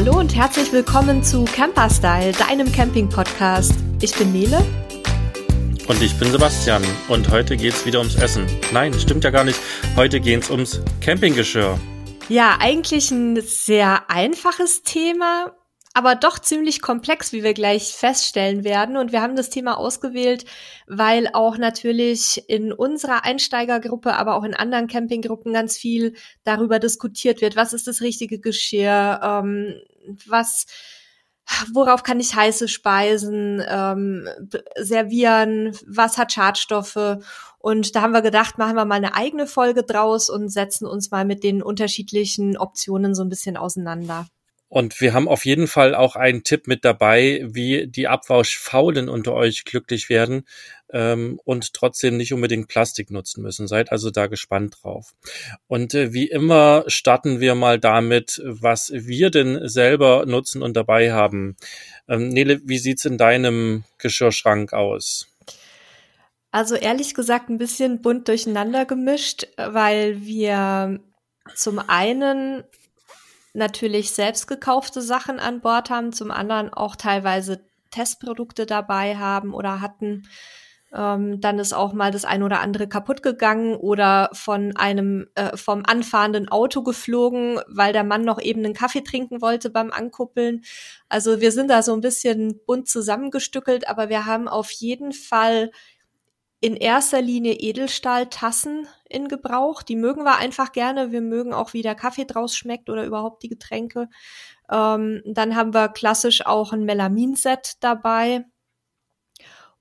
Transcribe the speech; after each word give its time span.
Hallo 0.00 0.16
und 0.16 0.36
herzlich 0.36 0.72
willkommen 0.72 1.24
zu 1.24 1.44
Camper 1.44 1.90
Style, 1.90 2.30
deinem 2.30 2.70
Camping-Podcast. 2.70 3.74
Ich 4.00 4.14
bin 4.14 4.30
Nele. 4.30 4.64
Und 5.88 6.00
ich 6.00 6.16
bin 6.20 6.30
Sebastian. 6.30 6.84
Und 7.08 7.28
heute 7.32 7.56
geht's 7.56 7.84
wieder 7.84 7.98
ums 7.98 8.14
Essen. 8.14 8.46
Nein, 8.72 8.94
stimmt 8.94 9.24
ja 9.24 9.30
gar 9.30 9.42
nicht. 9.42 9.58
Heute 9.96 10.20
geht's 10.20 10.50
ums 10.50 10.80
Campinggeschirr. 11.00 11.80
Ja, 12.28 12.58
eigentlich 12.60 13.10
ein 13.10 13.40
sehr 13.40 14.08
einfaches 14.08 14.84
Thema, 14.84 15.56
aber 15.98 16.14
doch 16.14 16.38
ziemlich 16.38 16.80
komplex, 16.80 17.32
wie 17.32 17.42
wir 17.42 17.54
gleich 17.54 17.92
feststellen 17.92 18.62
werden. 18.62 18.96
Und 18.96 19.10
wir 19.10 19.20
haben 19.20 19.34
das 19.34 19.50
Thema 19.50 19.76
ausgewählt, 19.76 20.44
weil 20.86 21.28
auch 21.32 21.58
natürlich 21.58 22.44
in 22.48 22.72
unserer 22.72 23.24
Einsteigergruppe, 23.24 24.14
aber 24.14 24.36
auch 24.36 24.44
in 24.44 24.54
anderen 24.54 24.86
Campinggruppen 24.86 25.52
ganz 25.52 25.76
viel 25.76 26.14
darüber 26.44 26.78
diskutiert 26.78 27.40
wird. 27.40 27.56
Was 27.56 27.72
ist 27.72 27.88
das 27.88 28.00
richtige 28.00 28.38
Geschirr? 28.38 29.18
Ähm, 29.24 29.74
was 30.24 30.66
worauf 31.72 32.04
kann 32.04 32.20
ich 32.20 32.36
heiße 32.36 32.68
Speisen 32.68 33.60
ähm, 33.68 34.28
servieren, 34.76 35.76
was 35.84 36.16
hat 36.16 36.32
Schadstoffe. 36.32 37.18
Und 37.58 37.96
da 37.96 38.02
haben 38.02 38.12
wir 38.12 38.22
gedacht, 38.22 38.56
machen 38.56 38.76
wir 38.76 38.84
mal 38.84 38.94
eine 38.94 39.16
eigene 39.16 39.48
Folge 39.48 39.82
draus 39.82 40.30
und 40.30 40.48
setzen 40.48 40.86
uns 40.86 41.10
mal 41.10 41.24
mit 41.24 41.42
den 41.42 41.60
unterschiedlichen 41.60 42.56
Optionen 42.56 43.16
so 43.16 43.24
ein 43.24 43.30
bisschen 43.30 43.56
auseinander. 43.56 44.28
Und 44.68 45.00
wir 45.00 45.14
haben 45.14 45.28
auf 45.28 45.46
jeden 45.46 45.66
Fall 45.66 45.94
auch 45.94 46.14
einen 46.14 46.44
Tipp 46.44 46.66
mit 46.66 46.84
dabei, 46.84 47.42
wie 47.44 47.86
die 47.86 48.06
Abwauschfaulen 48.06 49.08
unter 49.08 49.32
euch 49.32 49.64
glücklich 49.64 50.10
werden 50.10 50.44
ähm, 50.92 51.40
und 51.44 51.72
trotzdem 51.72 52.18
nicht 52.18 52.34
unbedingt 52.34 52.68
Plastik 52.68 53.10
nutzen 53.10 53.42
müssen. 53.42 53.66
Seid 53.66 53.90
also 53.92 54.10
da 54.10 54.26
gespannt 54.26 54.78
drauf. 54.82 55.14
Und 55.68 55.94
äh, 55.94 56.12
wie 56.12 56.28
immer 56.28 56.84
starten 56.86 57.40
wir 57.40 57.54
mal 57.54 57.78
damit, 57.78 58.42
was 58.44 58.92
wir 58.92 59.30
denn 59.30 59.68
selber 59.68 60.26
nutzen 60.26 60.62
und 60.62 60.76
dabei 60.76 61.12
haben. 61.12 61.56
Ähm, 62.06 62.28
Nele, 62.28 62.60
wie 62.64 62.78
sieht's 62.78 63.06
in 63.06 63.16
deinem 63.16 63.84
Geschirrschrank 63.96 64.74
aus? 64.74 65.28
Also 66.50 66.74
ehrlich 66.74 67.14
gesagt 67.14 67.50
ein 67.50 67.58
bisschen 67.58 68.00
bunt 68.00 68.28
durcheinander 68.28 68.84
gemischt, 68.84 69.46
weil 69.56 70.22
wir 70.24 71.00
zum 71.54 71.78
einen 71.78 72.64
natürlich 73.58 74.12
selbst 74.12 74.46
gekaufte 74.46 75.02
Sachen 75.02 75.38
an 75.38 75.60
Bord 75.60 75.90
haben, 75.90 76.12
zum 76.12 76.30
anderen 76.30 76.72
auch 76.72 76.96
teilweise 76.96 77.60
Testprodukte 77.90 78.66
dabei 78.66 79.16
haben 79.16 79.52
oder 79.52 79.80
hatten. 79.80 80.26
Ähm, 80.90 81.40
dann 81.42 81.58
ist 81.58 81.74
auch 81.74 81.92
mal 81.92 82.10
das 82.10 82.24
ein 82.24 82.42
oder 82.42 82.60
andere 82.60 82.88
kaputt 82.88 83.22
gegangen 83.22 83.76
oder 83.76 84.30
von 84.32 84.74
einem 84.76 85.28
äh, 85.34 85.54
vom 85.54 85.82
anfahrenden 85.84 86.48
Auto 86.48 86.82
geflogen, 86.82 87.60
weil 87.68 87.92
der 87.92 88.04
Mann 88.04 88.22
noch 88.22 88.40
eben 88.40 88.64
einen 88.64 88.72
Kaffee 88.72 89.02
trinken 89.02 89.42
wollte 89.42 89.68
beim 89.68 89.90
Ankuppeln. 89.90 90.62
Also 91.10 91.42
wir 91.42 91.52
sind 91.52 91.68
da 91.68 91.82
so 91.82 91.92
ein 91.92 92.00
bisschen 92.00 92.60
bunt 92.66 92.88
zusammengestückelt, 92.88 93.86
aber 93.86 94.08
wir 94.08 94.24
haben 94.24 94.48
auf 94.48 94.70
jeden 94.70 95.12
Fall 95.12 95.70
in 96.60 96.74
erster 96.76 97.22
Linie 97.22 97.54
Edelstahltassen 97.54 98.88
in 99.08 99.28
Gebrauch. 99.28 99.82
Die 99.82 99.96
mögen 99.96 100.24
wir 100.24 100.38
einfach 100.38 100.72
gerne. 100.72 101.12
Wir 101.12 101.20
mögen 101.20 101.52
auch, 101.52 101.72
wie 101.72 101.82
der 101.82 101.94
Kaffee 101.94 102.24
draus 102.24 102.56
schmeckt 102.56 102.90
oder 102.90 103.04
überhaupt 103.04 103.42
die 103.42 103.48
Getränke. 103.48 104.08
Ähm, 104.70 105.22
dann 105.24 105.54
haben 105.54 105.72
wir 105.72 105.88
klassisch 105.88 106.44
auch 106.44 106.72
ein 106.72 106.84
Melaminset 106.84 107.74
dabei 107.80 108.44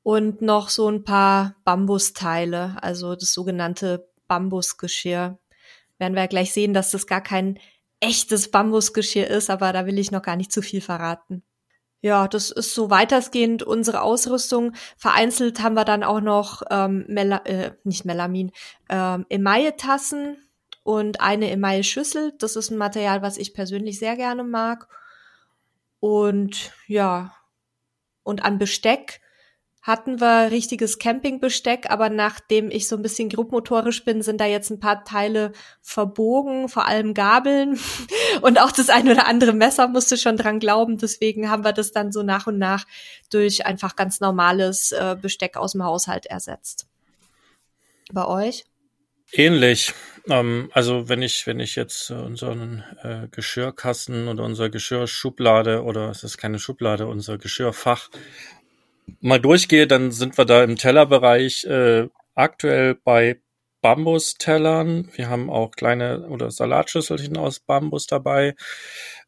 und 0.04 0.42
noch 0.42 0.70
so 0.70 0.88
ein 0.88 1.04
paar 1.04 1.56
Bambusteile, 1.66 2.78
also 2.82 3.16
das 3.16 3.34
sogenannte 3.34 4.10
Bambusgeschirr. 4.28 5.40
Werden 5.98 6.14
wir 6.14 6.22
ja 6.22 6.28
gleich 6.28 6.54
sehen, 6.54 6.74
dass 6.74 6.92
das 6.92 7.08
gar 7.08 7.22
kein 7.22 7.60
echtes 8.00 8.52
Bambusgeschirr 8.52 9.28
ist, 9.28 9.50
aber 9.50 9.74
da 9.74 9.86
will 9.88 9.98
ich 9.98 10.12
noch 10.12 10.22
gar 10.22 10.36
nicht 10.36 10.52
zu 10.52 10.62
viel 10.62 10.82
verraten. 10.82 11.44
Ja, 12.08 12.30
das 12.30 12.52
ist 12.52 12.74
so 12.74 12.90
weitestgehend 12.90 13.64
unsere 13.64 14.02
Ausrüstung. 14.02 14.72
Vereinzelt 14.96 15.62
haben 15.62 15.74
wir 15.74 15.84
dann 15.84 16.06
auch 16.06 16.22
noch 16.22 16.62
ähm, 16.72 17.04
Mela 17.10 17.46
äh, 17.46 17.74
nicht 17.84 18.06
Melamin, 18.06 18.54
ähm, 18.88 19.26
Emaille-Tassen 19.28 20.38
und 20.84 21.20
eine 21.20 21.52
Emaille-Schüssel. 21.52 22.32
Das 22.40 22.56
ist 22.56 22.72
ein 22.72 22.78
Material, 22.78 23.22
was 23.24 23.38
ich 23.38 23.54
persönlich 23.54 24.00
sehr 24.00 24.16
gerne 24.16 24.46
mag. 24.46 24.88
Und 26.00 26.72
ja, 26.88 27.34
und 28.24 28.42
an 28.42 28.58
Besteck 28.58 29.20
hatten 29.88 30.20
wir 30.20 30.52
richtiges 30.52 31.00
Campingbesteck, 31.00 31.90
aber 31.90 32.10
nachdem 32.10 32.70
ich 32.70 32.90
so 32.90 32.98
ein 32.98 33.02
bisschen 33.02 33.30
grobmotorisch 33.30 34.04
bin, 34.04 34.22
sind 34.22 34.42
da 34.42 34.46
jetzt 34.46 34.70
ein 34.70 34.82
paar 34.82 35.06
Teile 35.06 35.54
verbogen, 35.82 36.68
vor 36.68 36.86
allem 36.86 37.14
Gabeln 37.14 37.80
und 38.42 38.60
auch 38.60 38.74
das 38.74 38.90
ein 38.90 39.08
oder 39.08 39.28
andere 39.28 39.54
Messer 39.54 39.88
musste 39.88 40.18
schon 40.18 40.36
dran 40.36 40.60
glauben. 40.60 40.98
Deswegen 40.98 41.50
haben 41.50 41.64
wir 41.64 41.72
das 41.72 41.94
dann 41.94 42.12
so 42.12 42.22
nach 42.22 42.48
und 42.48 42.58
nach 42.58 42.86
durch 43.32 43.66
einfach 43.66 43.96
ganz 43.96 44.20
normales 44.20 44.92
äh, 44.92 45.16
Besteck 45.20 45.56
aus 45.56 45.72
dem 45.72 45.86
Haushalt 45.86 46.26
ersetzt. 46.26 46.88
Bei 48.12 48.26
euch? 48.26 48.66
Ähnlich. 49.32 49.94
Ähm, 50.30 50.70
also 50.74 51.08
wenn 51.08 51.22
ich, 51.22 51.48
wenn 51.48 51.62
ich 51.62 51.76
jetzt 51.76 52.12
unseren 52.12 52.84
äh, 53.04 53.28
Geschirrkasten 53.32 54.28
oder 54.28 54.44
unsere 54.44 54.70
Geschirrschublade 54.70 55.84
oder 55.84 56.10
es 56.10 56.24
ist 56.24 56.38
keine 56.38 56.60
Schublade, 56.60 57.08
unser 57.08 57.38
Geschirrfach 57.38 58.10
mal 59.22 59.40
durchgehe, 59.40 59.88
dann 59.88 60.12
sind 60.12 60.38
wir 60.38 60.46
da 60.46 60.64
im 60.64 60.76
Tellerbereich 60.76 61.66
äh, 61.66 62.08
aktuell 62.36 62.96
bei 62.96 63.40
Bambustellern. 63.82 65.10
Wir 65.16 65.30
haben 65.30 65.50
auch 65.50 65.72
kleine 65.72 66.28
oder 66.28 66.52
Salatschüsselchen 66.52 67.38
aus 67.38 67.60
Bambus 67.60 68.08
dabei. 68.08 68.56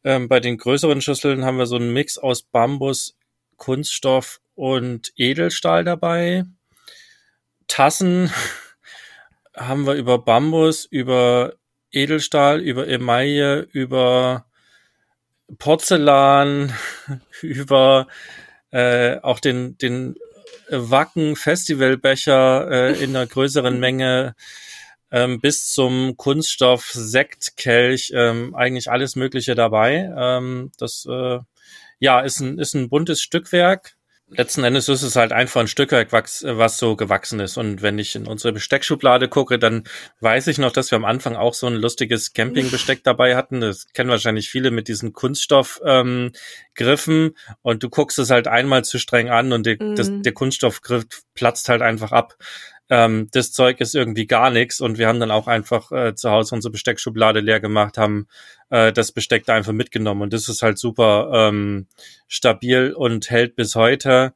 Ähm, 0.03 0.27
bei 0.27 0.39
den 0.39 0.57
größeren 0.57 1.01
Schüsseln 1.01 1.45
haben 1.45 1.57
wir 1.57 1.65
so 1.65 1.75
einen 1.75 1.93
Mix 1.93 2.17
aus 2.17 2.43
Bambus, 2.43 3.15
Kunststoff 3.57 4.41
und 4.55 5.11
Edelstahl 5.15 5.83
dabei. 5.83 6.45
Tassen 7.67 8.31
haben 9.55 9.85
wir 9.85 9.93
über 9.93 10.19
Bambus, 10.19 10.85
über 10.85 11.53
Edelstahl, 11.91 12.59
über 12.59 12.87
Emaille, 12.87 13.67
über 13.71 14.45
Porzellan, 15.57 16.73
über 17.41 18.07
äh, 18.71 19.17
auch 19.21 19.39
den, 19.39 19.77
den 19.77 20.15
Wacken 20.69 21.35
Festivalbecher 21.35 22.69
äh, 22.69 23.03
in 23.03 23.15
einer 23.15 23.27
größeren 23.27 23.79
Menge 23.79 24.35
ähm, 25.11 25.39
bis 25.39 25.71
zum 25.71 26.17
Kunststoff 26.17 26.91
Sektkelch 26.91 28.11
ähm, 28.13 28.53
eigentlich 28.55 28.91
alles 28.91 29.15
Mögliche 29.15 29.55
dabei. 29.55 30.11
Ähm, 30.15 30.71
das 30.77 31.07
äh, 31.09 31.39
ja 31.99 32.21
ist 32.21 32.39
ein 32.39 32.59
ist 32.59 32.75
ein 32.75 32.89
buntes 32.89 33.21
Stückwerk 33.21 33.95
letzten 34.31 34.63
Endes 34.63 34.89
ist 34.89 35.01
es 35.01 35.15
halt 35.15 35.31
einfach 35.31 35.61
ein 35.61 35.67
Stückwerk, 35.67 36.11
was, 36.11 36.43
was 36.45 36.77
so 36.77 36.95
gewachsen 36.95 37.39
ist. 37.39 37.57
Und 37.57 37.81
wenn 37.81 37.99
ich 37.99 38.15
in 38.15 38.27
unsere 38.27 38.53
Besteckschublade 38.53 39.27
gucke, 39.27 39.59
dann 39.59 39.83
weiß 40.19 40.47
ich 40.47 40.57
noch, 40.57 40.71
dass 40.71 40.91
wir 40.91 40.97
am 40.97 41.05
Anfang 41.05 41.35
auch 41.35 41.53
so 41.53 41.67
ein 41.67 41.75
lustiges 41.75 42.33
Campingbesteck 42.33 43.03
dabei 43.03 43.35
hatten. 43.35 43.61
Das 43.61 43.87
kennen 43.93 44.09
wahrscheinlich 44.09 44.49
viele 44.49 44.71
mit 44.71 44.87
diesen 44.87 45.13
Kunststoffgriffen. 45.13 46.33
Ähm, 47.13 47.35
und 47.61 47.83
du 47.83 47.89
guckst 47.89 48.19
es 48.19 48.29
halt 48.29 48.47
einmal 48.47 48.83
zu 48.83 48.99
streng 48.99 49.29
an 49.29 49.51
und 49.51 49.65
die, 49.65 49.75
mm. 49.75 49.95
das, 49.95 50.11
der 50.11 50.33
Kunststoffgriff 50.33 51.05
platzt 51.33 51.69
halt 51.69 51.81
einfach 51.81 52.11
ab 52.11 52.35
ähm, 52.89 53.27
das 53.31 53.51
Zeug 53.51 53.79
ist 53.81 53.95
irgendwie 53.95 54.25
gar 54.25 54.49
nichts 54.49 54.81
und 54.81 54.97
wir 54.97 55.07
haben 55.07 55.19
dann 55.19 55.31
auch 55.31 55.47
einfach 55.47 55.91
äh, 55.91 56.15
zu 56.15 56.31
Hause 56.31 56.55
unsere 56.55 56.71
Besteckschublade 56.71 57.39
leer 57.39 57.59
gemacht, 57.59 57.97
haben 57.97 58.27
äh, 58.69 58.91
das 58.91 59.11
Besteck 59.11 59.45
da 59.45 59.53
einfach 59.53 59.73
mitgenommen 59.73 60.23
und 60.23 60.33
das 60.33 60.49
ist 60.49 60.63
halt 60.63 60.79
super 60.79 61.29
ähm, 61.33 61.87
stabil 62.27 62.93
und 62.93 63.29
hält 63.29 63.55
bis 63.55 63.75
heute. 63.75 64.33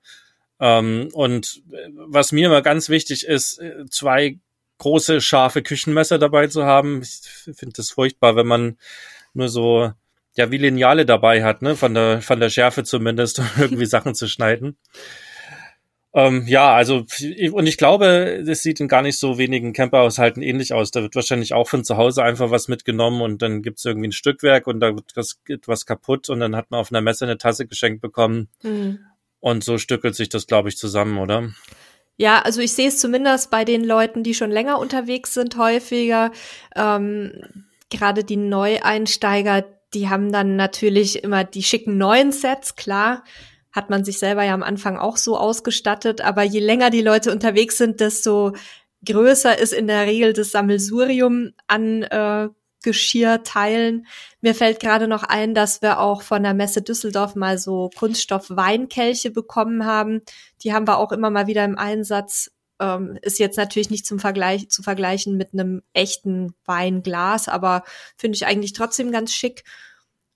Ähm, 0.59 1.09
und 1.13 1.63
äh, 1.71 1.89
was 1.95 2.31
mir 2.31 2.47
immer 2.47 2.61
ganz 2.61 2.89
wichtig 2.89 3.25
ist, 3.25 3.59
äh, 3.59 3.85
zwei 3.89 4.37
große 4.77 5.21
scharfe 5.21 5.63
Küchenmesser 5.63 6.19
dabei 6.19 6.47
zu 6.47 6.65
haben. 6.65 7.01
Ich 7.01 7.21
finde 7.55 7.73
das 7.75 7.91
furchtbar, 7.91 8.35
wenn 8.35 8.47
man 8.47 8.77
nur 9.33 9.49
so 9.49 9.91
ja 10.35 10.51
wie 10.51 10.57
Lineale 10.57 11.05
dabei 11.05 11.43
hat, 11.43 11.61
ne, 11.61 11.75
von 11.75 11.93
der 11.93 12.21
von 12.21 12.39
der 12.39 12.49
Schärfe 12.49 12.83
zumindest, 12.83 13.39
um 13.39 13.47
irgendwie 13.57 13.85
Sachen 13.85 14.13
zu 14.15 14.27
schneiden. 14.27 14.77
Ähm, 16.15 16.45
ja, 16.47 16.73
also 16.73 17.05
und 17.53 17.65
ich 17.65 17.77
glaube, 17.77 18.43
das 18.45 18.61
sieht 18.61 18.79
in 18.79 18.87
gar 18.87 19.01
nicht 19.01 19.17
so 19.17 19.39
wenigen 19.39 19.73
Camperhaushalten 19.73 20.43
ähnlich 20.43 20.73
aus. 20.73 20.91
Da 20.91 21.01
wird 21.01 21.15
wahrscheinlich 21.15 21.53
auch 21.53 21.67
von 21.67 21.83
zu 21.83 21.97
Hause 21.97 22.23
einfach 22.23 22.51
was 22.51 22.67
mitgenommen 22.67 23.21
und 23.21 23.41
dann 23.41 23.63
gibt's 23.63 23.83
irgendwie 23.83 24.09
ein 24.09 24.13
Stückwerk 24.13 24.67
und 24.67 24.79
da 24.79 24.93
wird 24.93 25.11
was, 25.15 25.39
etwas 25.47 25.87
kaputt 25.87 26.29
und 26.29 26.39
dann 26.39 26.55
hat 26.55 26.69
man 26.69 26.79
auf 26.79 26.91
einer 26.91 27.01
Messe 27.01 27.25
eine 27.25 27.39
Tasse 27.39 27.65
geschenkt 27.65 28.01
bekommen. 28.01 28.47
Mhm. 28.61 28.99
Und 29.39 29.63
so 29.63 29.77
stückelt 29.77 30.15
sich 30.15 30.29
das, 30.29 30.45
glaube 30.45 30.69
ich, 30.69 30.77
zusammen, 30.77 31.17
oder? 31.17 31.51
Ja, 32.15 32.41
also 32.43 32.61
ich 32.61 32.73
sehe 32.73 32.89
es 32.89 32.99
zumindest 32.99 33.49
bei 33.49 33.65
den 33.65 33.83
Leuten, 33.83 34.21
die 34.21 34.35
schon 34.35 34.51
länger 34.51 34.77
unterwegs 34.77 35.33
sind, 35.33 35.57
häufiger. 35.57 36.31
Ähm, 36.75 37.65
Gerade 37.89 38.23
die 38.23 38.37
Neueinsteiger, 38.37 39.65
die 39.95 40.09
haben 40.09 40.31
dann 40.31 40.55
natürlich 40.55 41.23
immer 41.23 41.43
die 41.43 41.63
schicken 41.63 41.97
neuen 41.97 42.31
Sets, 42.31 42.75
klar 42.75 43.23
hat 43.73 43.89
man 43.89 44.05
sich 44.05 44.19
selber 44.19 44.43
ja 44.43 44.53
am 44.53 44.63
Anfang 44.63 44.97
auch 44.97 45.17
so 45.17 45.37
ausgestattet. 45.37 46.21
Aber 46.21 46.43
je 46.43 46.59
länger 46.59 46.91
die 46.91 47.01
Leute 47.01 47.31
unterwegs 47.31 47.77
sind, 47.77 47.99
desto 47.99 48.53
größer 49.05 49.57
ist 49.57 49.73
in 49.73 49.87
der 49.87 50.05
Regel 50.05 50.33
das 50.33 50.51
Sammelsurium 50.51 51.51
an 51.67 52.03
äh, 52.03 52.49
Geschirrteilen. 52.83 54.05
Mir 54.41 54.53
fällt 54.53 54.79
gerade 54.79 55.07
noch 55.07 55.23
ein, 55.23 55.55
dass 55.55 55.81
wir 55.81 55.99
auch 55.99 56.21
von 56.21 56.43
der 56.43 56.53
Messe 56.53 56.81
Düsseldorf 56.81 57.35
mal 57.35 57.57
so 57.57 57.89
Kunststoff-Weinkelche 57.97 59.31
bekommen 59.31 59.85
haben. 59.85 60.21
Die 60.61 60.73
haben 60.73 60.87
wir 60.87 60.97
auch 60.99 61.11
immer 61.11 61.31
mal 61.31 61.47
wieder 61.47 61.65
im 61.65 61.77
Einsatz. 61.77 62.51
Ähm, 62.79 63.17
ist 63.21 63.39
jetzt 63.39 63.57
natürlich 63.57 63.89
nicht 63.89 64.05
zum 64.05 64.19
Vergleich 64.19 64.69
zu 64.69 64.83
vergleichen 64.83 65.37
mit 65.37 65.53
einem 65.53 65.81
echten 65.93 66.53
Weinglas, 66.65 67.47
aber 67.47 67.83
finde 68.17 68.35
ich 68.35 68.45
eigentlich 68.45 68.73
trotzdem 68.73 69.11
ganz 69.11 69.33
schick. 69.33 69.63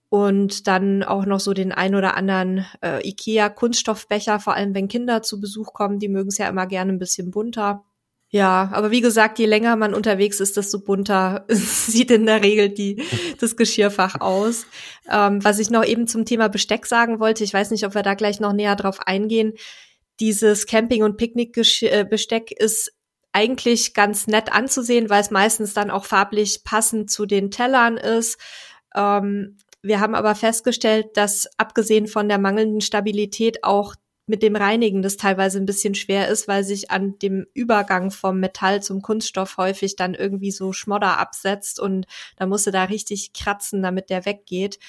Und 0.10 0.68
dann 0.68 1.04
auch 1.04 1.26
noch 1.26 1.42
so 1.42 1.54
den 1.54 1.74
ein 1.74 1.94
oder 1.94 2.16
anderen 2.16 2.66
äh, 2.82 3.06
IKEA 3.06 3.50
Kunststoffbecher, 3.50 4.40
vor 4.40 4.54
allem 4.54 4.74
wenn 4.74 4.88
Kinder 4.88 5.22
zu 5.22 5.42
Besuch 5.42 5.74
kommen, 5.74 6.00
die 6.00 6.08
mögen 6.08 6.30
es 6.30 6.38
ja 6.38 6.48
immer 6.48 6.66
gerne 6.66 6.94
ein 6.94 7.00
bisschen 7.00 7.30
bunter. 7.30 7.84
Ja, 8.30 8.70
aber 8.74 8.92
wie 8.92 9.00
gesagt, 9.00 9.40
je 9.40 9.46
länger 9.46 9.78
man 9.78 9.94
unterwegs 9.94 10.42
ist, 10.42 10.58
desto 10.58 10.80
bunter 10.80 11.46
sieht 11.50 12.12
in 12.12 12.26
der 12.26 12.44
Regel 12.44 12.70
die, 12.70 13.04
das 13.40 13.56
Geschirrfach 13.56 14.20
aus. 14.20 14.66
Ähm, 15.10 15.44
was 15.44 15.60
ich 15.60 15.70
noch 15.70 15.86
eben 15.86 16.08
zum 16.08 16.26
Thema 16.26 16.50
Besteck 16.50 16.86
sagen 16.86 17.20
wollte, 17.20 17.46
ich 17.46 17.54
weiß 17.54 17.72
nicht, 17.72 17.86
ob 17.86 17.96
wir 17.96 18.04
da 18.04 18.16
gleich 18.16 18.42
noch 18.42 18.52
näher 18.52 18.76
drauf 18.76 19.00
eingehen. 19.06 19.54
Dieses 20.20 20.66
Camping- 20.66 21.04
und 21.04 21.16
Picknickbesteck 21.18 22.52
äh, 22.52 22.64
ist 22.64 22.92
eigentlich 23.32 23.94
ganz 23.94 24.28
nett 24.28 24.52
anzusehen, 24.52 25.10
weil 25.10 25.22
es 25.22 25.32
meistens 25.32 25.74
dann 25.74 25.92
auch 25.92 26.06
farblich 26.06 26.64
passend 26.66 27.10
zu 27.10 27.26
den 27.26 27.52
Tellern 27.52 27.96
ist. 27.96 28.40
Ähm, 28.96 29.58
wir 29.82 30.00
haben 30.00 30.16
aber 30.16 30.36
festgestellt, 30.36 31.16
dass 31.16 31.48
abgesehen 31.58 32.08
von 32.08 32.28
der 32.28 32.38
mangelnden 32.38 32.82
Stabilität 32.82 33.64
auch 33.64 33.96
mit 34.28 34.44
dem 34.44 34.58
Reinigen 34.58 35.02
das 35.02 35.16
teilweise 35.16 35.58
ein 35.58 35.66
bisschen 35.66 35.96
schwer 35.96 36.28
ist, 36.28 36.48
weil 36.50 36.64
sich 36.64 36.92
an 36.92 37.18
dem 37.20 37.48
Übergang 37.54 38.12
vom 38.12 38.40
Metall 38.40 38.84
zum 38.84 39.02
Kunststoff 39.02 39.56
häufig 39.58 39.96
dann 39.96 40.14
irgendwie 40.14 40.52
so 40.52 40.74
Schmodder 40.74 41.18
absetzt 41.18 41.80
und 41.80 42.06
da 42.36 42.46
musst 42.46 42.68
du 42.68 42.72
da 42.72 42.84
richtig 42.84 43.32
kratzen, 43.34 43.82
damit 43.82 44.10
der 44.10 44.26
weggeht. 44.26 44.80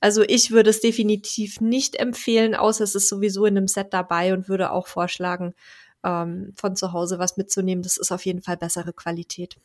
Also 0.00 0.22
ich 0.22 0.50
würde 0.50 0.70
es 0.70 0.80
definitiv 0.80 1.60
nicht 1.60 1.96
empfehlen, 1.96 2.54
außer 2.54 2.84
es 2.84 2.94
ist 2.94 3.08
sowieso 3.08 3.46
in 3.46 3.56
einem 3.56 3.68
Set 3.68 3.94
dabei 3.94 4.34
und 4.34 4.48
würde 4.48 4.72
auch 4.72 4.88
vorschlagen, 4.88 5.54
ähm, 6.04 6.52
von 6.56 6.76
zu 6.76 6.92
Hause 6.92 7.18
was 7.18 7.36
mitzunehmen. 7.36 7.82
Das 7.82 7.96
ist 7.96 8.12
auf 8.12 8.26
jeden 8.26 8.42
Fall 8.42 8.56
bessere 8.58 8.92
Qualität. 8.92 9.56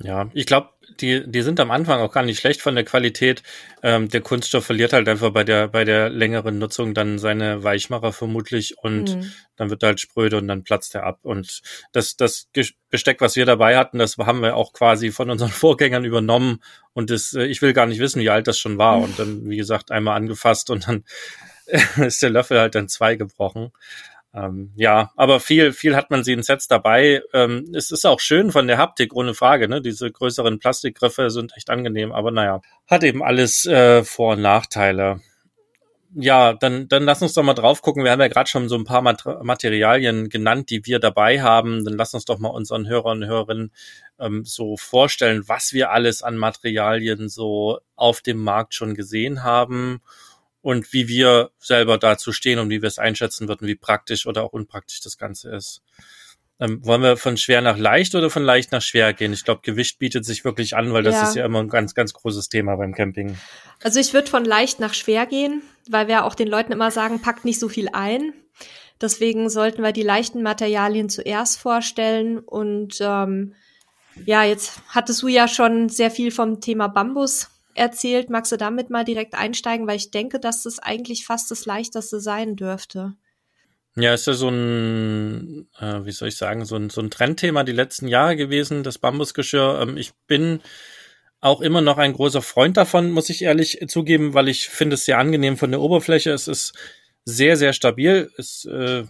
Ja, 0.00 0.28
ich 0.34 0.46
glaube, 0.46 0.70
die, 1.00 1.22
die 1.30 1.42
sind 1.42 1.60
am 1.60 1.70
Anfang 1.70 2.00
auch 2.00 2.12
gar 2.12 2.24
nicht 2.24 2.40
schlecht 2.40 2.60
von 2.60 2.74
der 2.74 2.84
Qualität. 2.84 3.42
Ähm, 3.82 4.08
der 4.08 4.20
Kunststoff 4.20 4.66
verliert 4.66 4.92
halt 4.92 5.08
einfach 5.08 5.30
bei 5.30 5.44
der, 5.44 5.68
bei 5.68 5.84
der 5.84 6.10
längeren 6.10 6.58
Nutzung 6.58 6.94
dann 6.94 7.18
seine 7.18 7.62
Weichmacher 7.62 8.12
vermutlich 8.12 8.76
und 8.78 9.16
mhm. 9.16 9.32
dann 9.56 9.70
wird 9.70 9.82
er 9.82 9.90
halt 9.90 10.00
spröde 10.00 10.38
und 10.38 10.48
dann 10.48 10.64
platzt 10.64 10.94
er 10.96 11.04
ab. 11.04 11.20
Und 11.22 11.62
das, 11.92 12.16
das 12.16 12.48
Besteck, 12.90 13.20
was 13.20 13.36
wir 13.36 13.46
dabei 13.46 13.76
hatten, 13.76 13.98
das 13.98 14.16
haben 14.18 14.42
wir 14.42 14.56
auch 14.56 14.72
quasi 14.72 15.12
von 15.12 15.30
unseren 15.30 15.50
Vorgängern 15.50 16.04
übernommen. 16.04 16.60
Und 16.92 17.10
das, 17.10 17.32
äh, 17.34 17.44
ich 17.44 17.62
will 17.62 17.72
gar 17.72 17.86
nicht 17.86 18.00
wissen, 18.00 18.20
wie 18.20 18.30
alt 18.30 18.48
das 18.48 18.58
schon 18.58 18.78
war. 18.78 18.98
Mhm. 18.98 19.04
Und 19.04 19.18
dann, 19.18 19.48
wie 19.48 19.56
gesagt, 19.56 19.92
einmal 19.92 20.16
angefasst 20.16 20.70
und 20.70 20.88
dann 20.88 21.04
ist 22.04 22.22
der 22.22 22.30
Löffel 22.30 22.58
halt 22.58 22.74
dann 22.74 22.88
zwei 22.88 23.14
gebrochen. 23.14 23.70
Ähm, 24.34 24.72
ja, 24.74 25.12
aber 25.14 25.38
viel, 25.38 25.72
viel 25.72 25.94
hat 25.94 26.10
man 26.10 26.24
sie 26.24 26.32
in 26.32 26.42
Sets 26.42 26.66
dabei. 26.66 27.22
Ähm, 27.32 27.70
es 27.72 27.92
ist 27.92 28.04
auch 28.04 28.18
schön 28.18 28.50
von 28.50 28.66
der 28.66 28.78
Haptik, 28.78 29.14
ohne 29.14 29.32
Frage. 29.32 29.68
Ne? 29.68 29.80
Diese 29.80 30.10
größeren 30.10 30.58
Plastikgriffe 30.58 31.30
sind 31.30 31.56
echt 31.56 31.70
angenehm, 31.70 32.10
aber 32.10 32.32
naja, 32.32 32.60
hat 32.88 33.04
eben 33.04 33.22
alles 33.22 33.64
äh, 33.64 34.02
Vor- 34.02 34.32
und 34.32 34.42
Nachteile. 34.42 35.20
Ja, 36.16 36.52
dann, 36.52 36.88
dann 36.88 37.04
lass 37.04 37.22
uns 37.22 37.34
doch 37.34 37.42
mal 37.42 37.54
drauf 37.54 37.82
gucken. 37.82 38.04
Wir 38.04 38.12
haben 38.12 38.20
ja 38.20 38.28
gerade 38.28 38.48
schon 38.48 38.68
so 38.68 38.76
ein 38.76 38.84
paar 38.84 39.02
Materialien 39.02 40.28
genannt, 40.28 40.70
die 40.70 40.86
wir 40.86 41.00
dabei 41.00 41.42
haben. 41.42 41.84
Dann 41.84 41.94
lass 41.94 42.14
uns 42.14 42.24
doch 42.24 42.38
mal 42.38 42.50
unseren 42.50 42.88
Hörern 42.88 43.22
und 43.22 43.28
Hörerinnen 43.28 43.72
ähm, 44.20 44.44
so 44.44 44.76
vorstellen, 44.76 45.44
was 45.46 45.72
wir 45.72 45.90
alles 45.90 46.22
an 46.22 46.36
Materialien 46.36 47.28
so 47.28 47.80
auf 47.96 48.20
dem 48.20 48.38
Markt 48.38 48.74
schon 48.74 48.94
gesehen 48.94 49.42
haben 49.42 50.02
und 50.64 50.94
wie 50.94 51.08
wir 51.08 51.50
selber 51.58 51.98
dazu 51.98 52.32
stehen 52.32 52.58
und 52.58 52.70
wie 52.70 52.80
wir 52.80 52.86
es 52.86 52.98
einschätzen 52.98 53.48
würden, 53.48 53.68
wie 53.68 53.74
praktisch 53.74 54.26
oder 54.26 54.44
auch 54.44 54.54
unpraktisch 54.54 55.02
das 55.02 55.18
Ganze 55.18 55.54
ist. 55.54 55.82
Ähm, 56.58 56.80
wollen 56.86 57.02
wir 57.02 57.18
von 57.18 57.36
schwer 57.36 57.60
nach 57.60 57.76
leicht 57.76 58.14
oder 58.14 58.30
von 58.30 58.42
leicht 58.42 58.72
nach 58.72 58.80
schwer 58.80 59.12
gehen? 59.12 59.34
Ich 59.34 59.44
glaube, 59.44 59.60
Gewicht 59.62 59.98
bietet 59.98 60.24
sich 60.24 60.42
wirklich 60.42 60.74
an, 60.74 60.94
weil 60.94 61.02
das 61.02 61.16
ja. 61.16 61.28
ist 61.28 61.36
ja 61.36 61.44
immer 61.44 61.60
ein 61.60 61.68
ganz, 61.68 61.94
ganz 61.94 62.14
großes 62.14 62.48
Thema 62.48 62.76
beim 62.76 62.94
Camping. 62.94 63.36
Also 63.82 64.00
ich 64.00 64.14
würde 64.14 64.30
von 64.30 64.46
leicht 64.46 64.80
nach 64.80 64.94
schwer 64.94 65.26
gehen, 65.26 65.62
weil 65.90 66.08
wir 66.08 66.24
auch 66.24 66.34
den 66.34 66.48
Leuten 66.48 66.72
immer 66.72 66.90
sagen, 66.90 67.20
packt 67.20 67.44
nicht 67.44 67.60
so 67.60 67.68
viel 67.68 67.90
ein. 67.92 68.32
Deswegen 69.02 69.50
sollten 69.50 69.82
wir 69.82 69.92
die 69.92 70.02
leichten 70.02 70.42
Materialien 70.42 71.10
zuerst 71.10 71.58
vorstellen. 71.58 72.38
Und 72.38 72.96
ähm, 73.02 73.54
ja, 74.24 74.44
jetzt 74.44 74.80
hattest 74.88 75.20
du 75.20 75.28
ja 75.28 75.46
schon 75.46 75.90
sehr 75.90 76.10
viel 76.10 76.30
vom 76.30 76.62
Thema 76.62 76.88
Bambus 76.88 77.50
erzählt. 77.74 78.30
Magst 78.30 78.52
du 78.52 78.56
damit 78.56 78.90
mal 78.90 79.04
direkt 79.04 79.34
einsteigen, 79.34 79.86
weil 79.86 79.96
ich 79.96 80.10
denke, 80.10 80.40
dass 80.40 80.62
das 80.62 80.78
eigentlich 80.78 81.26
fast 81.26 81.50
das 81.50 81.66
leichteste 81.66 82.20
sein 82.20 82.56
dürfte. 82.56 83.14
Ja, 83.96 84.12
ist 84.12 84.26
ja 84.26 84.32
so 84.32 84.48
ein, 84.48 85.68
äh, 85.78 86.04
wie 86.04 86.10
soll 86.10 86.28
ich 86.28 86.36
sagen, 86.36 86.64
so 86.64 86.74
ein, 86.74 86.90
so 86.90 87.00
ein 87.00 87.10
Trendthema 87.10 87.62
die 87.62 87.72
letzten 87.72 88.08
Jahre 88.08 88.36
gewesen, 88.36 88.82
das 88.82 88.98
Bambusgeschirr. 88.98 89.80
Ähm, 89.82 89.96
ich 89.96 90.12
bin 90.26 90.60
auch 91.40 91.60
immer 91.60 91.80
noch 91.80 91.98
ein 91.98 92.14
großer 92.14 92.42
Freund 92.42 92.76
davon, 92.76 93.12
muss 93.12 93.30
ich 93.30 93.42
ehrlich 93.42 93.78
zugeben, 93.86 94.34
weil 94.34 94.48
ich 94.48 94.68
finde 94.68 94.94
es 94.94 95.04
sehr 95.04 95.18
angenehm 95.18 95.56
von 95.56 95.70
der 95.70 95.80
Oberfläche. 95.80 96.32
Es 96.32 96.48
ist 96.48 96.72
sehr, 97.24 97.56
sehr 97.56 97.72
stabil. 97.72 98.32
Es, 98.36 98.64
äh, 98.64 99.04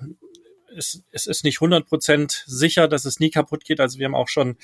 es, 0.76 1.02
es 1.12 1.26
ist 1.26 1.44
nicht 1.44 1.58
100% 1.58 2.42
sicher, 2.46 2.88
dass 2.88 3.04
es 3.04 3.20
nie 3.20 3.30
kaputt 3.30 3.64
geht. 3.64 3.80
Also 3.80 3.98
wir 3.98 4.06
haben 4.06 4.14
auch 4.14 4.28
schon 4.28 4.56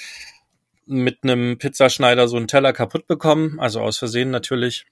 mit 0.91 1.19
einem 1.23 1.59
Pizzaschneider 1.59 2.29
so 2.29 2.37
einen 2.37 2.49
Teller 2.49 2.73
kaputt 2.73 3.07
bekommen, 3.07 3.59
also 3.61 3.81
aus 3.81 3.99
Versehen 3.99 4.31
natürlich. 4.31 4.85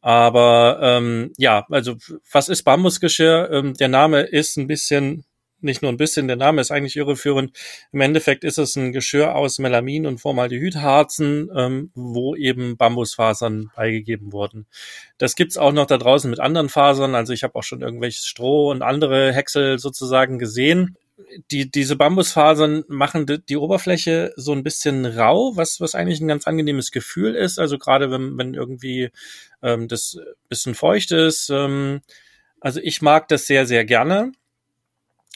Aber 0.00 0.80
ähm, 0.82 1.32
ja, 1.38 1.66
also 1.70 1.96
was 2.30 2.48
ist 2.48 2.64
Bambusgeschirr? 2.64 3.50
Ähm, 3.52 3.74
der 3.74 3.88
Name 3.88 4.20
ist 4.22 4.56
ein 4.56 4.66
bisschen, 4.66 5.24
nicht 5.60 5.80
nur 5.80 5.90
ein 5.90 5.96
bisschen, 5.96 6.26
der 6.28 6.36
Name 6.36 6.60
ist 6.60 6.70
eigentlich 6.70 6.96
irreführend. 6.96 7.56
Im 7.92 8.00
Endeffekt 8.02 8.44
ist 8.44 8.58
es 8.58 8.76
ein 8.76 8.92
Geschirr 8.92 9.34
aus 9.34 9.58
Melamin 9.58 10.06
und 10.06 10.18
Formaldehydharzen, 10.18 11.50
ähm, 11.56 11.90
wo 11.94 12.36
eben 12.36 12.76
Bambusfasern 12.76 13.70
beigegeben 13.74 14.32
wurden. 14.32 14.66
Das 15.16 15.36
gibt's 15.36 15.56
auch 15.56 15.72
noch 15.72 15.86
da 15.86 15.96
draußen 15.96 16.28
mit 16.28 16.40
anderen 16.40 16.68
Fasern. 16.68 17.14
Also 17.14 17.32
ich 17.32 17.42
habe 17.42 17.54
auch 17.54 17.62
schon 17.62 17.80
irgendwelches 17.80 18.26
Stroh 18.26 18.70
und 18.70 18.82
andere 18.82 19.32
Häcksel 19.32 19.78
sozusagen 19.78 20.38
gesehen 20.38 20.96
die, 21.50 21.70
diese 21.70 21.96
Bambusfasern 21.96 22.84
machen 22.88 23.26
die, 23.26 23.44
die, 23.44 23.56
Oberfläche 23.56 24.32
so 24.36 24.52
ein 24.52 24.62
bisschen 24.62 25.06
rau, 25.06 25.56
was, 25.56 25.80
was 25.80 25.94
eigentlich 25.94 26.20
ein 26.20 26.28
ganz 26.28 26.46
angenehmes 26.46 26.90
Gefühl 26.90 27.34
ist. 27.34 27.58
Also 27.58 27.78
gerade 27.78 28.10
wenn, 28.10 28.36
wenn 28.36 28.54
irgendwie 28.54 29.10
ähm, 29.62 29.88
das 29.88 30.18
bisschen 30.48 30.74
feucht 30.74 31.12
ist. 31.12 31.50
Ähm, 31.50 32.00
also 32.60 32.80
ich 32.82 33.02
mag 33.02 33.28
das 33.28 33.46
sehr, 33.46 33.66
sehr 33.66 33.84
gerne. 33.84 34.32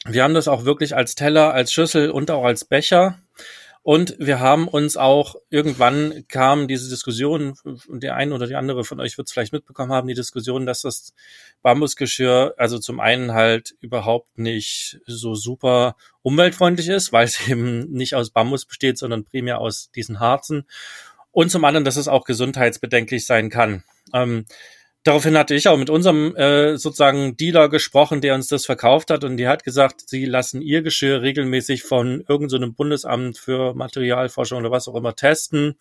Wir 0.04 0.24
haben 0.24 0.34
das 0.34 0.48
auch 0.48 0.64
wirklich 0.64 0.96
als 0.96 1.14
Teller, 1.14 1.52
als 1.52 1.72
Schüssel 1.72 2.10
und 2.10 2.30
auch 2.30 2.44
als 2.44 2.64
Becher. 2.64 3.18
Und 3.82 4.16
wir 4.18 4.40
haben 4.40 4.68
uns 4.68 4.96
auch 4.96 5.36
irgendwann 5.50 6.24
kam 6.28 6.68
diese 6.68 6.90
Diskussion, 6.90 7.54
und 7.64 8.02
der 8.02 8.16
eine 8.16 8.34
oder 8.34 8.46
die 8.46 8.54
andere 8.54 8.84
von 8.84 9.00
euch 9.00 9.16
wird 9.16 9.28
es 9.28 9.32
vielleicht 9.32 9.52
mitbekommen 9.52 9.92
haben, 9.92 10.08
die 10.08 10.14
Diskussion, 10.14 10.66
dass 10.66 10.82
das 10.82 11.14
Bambusgeschirr 11.62 12.54
also 12.56 12.78
zum 12.78 13.00
einen 13.00 13.32
halt 13.32 13.74
überhaupt 13.80 14.38
nicht 14.38 15.00
so 15.06 15.34
super 15.34 15.96
umweltfreundlich 16.22 16.88
ist, 16.88 17.12
weil 17.12 17.24
es 17.24 17.40
eben 17.48 17.90
nicht 17.90 18.14
aus 18.14 18.30
Bambus 18.30 18.66
besteht, 18.66 18.98
sondern 18.98 19.24
primär 19.24 19.58
aus 19.58 19.90
diesen 19.90 20.20
Harzen. 20.20 20.66
Und 21.30 21.50
zum 21.50 21.64
anderen, 21.64 21.84
dass 21.84 21.96
es 21.96 22.08
auch 22.08 22.24
gesundheitsbedenklich 22.24 23.24
sein 23.24 23.48
kann. 23.50 23.84
Ähm, 24.12 24.46
Daraufhin 25.08 25.38
hatte 25.38 25.54
ich 25.54 25.66
auch 25.68 25.78
mit 25.78 25.88
unserem 25.88 26.36
äh, 26.36 26.76
sozusagen 26.76 27.34
Dealer 27.34 27.70
gesprochen, 27.70 28.20
der 28.20 28.34
uns 28.34 28.48
das 28.48 28.66
verkauft 28.66 29.08
hat 29.10 29.24
und 29.24 29.38
die 29.38 29.48
hat 29.48 29.64
gesagt, 29.64 30.06
sie 30.06 30.26
lassen 30.26 30.60
ihr 30.60 30.82
Geschirr 30.82 31.22
regelmäßig 31.22 31.82
von 31.82 32.22
irgendeinem 32.28 32.68
so 32.68 32.74
Bundesamt 32.74 33.38
für 33.38 33.72
Materialforschung 33.72 34.58
oder 34.58 34.70
was 34.70 34.86
auch 34.86 34.94
immer 34.94 35.16
testen 35.16 35.76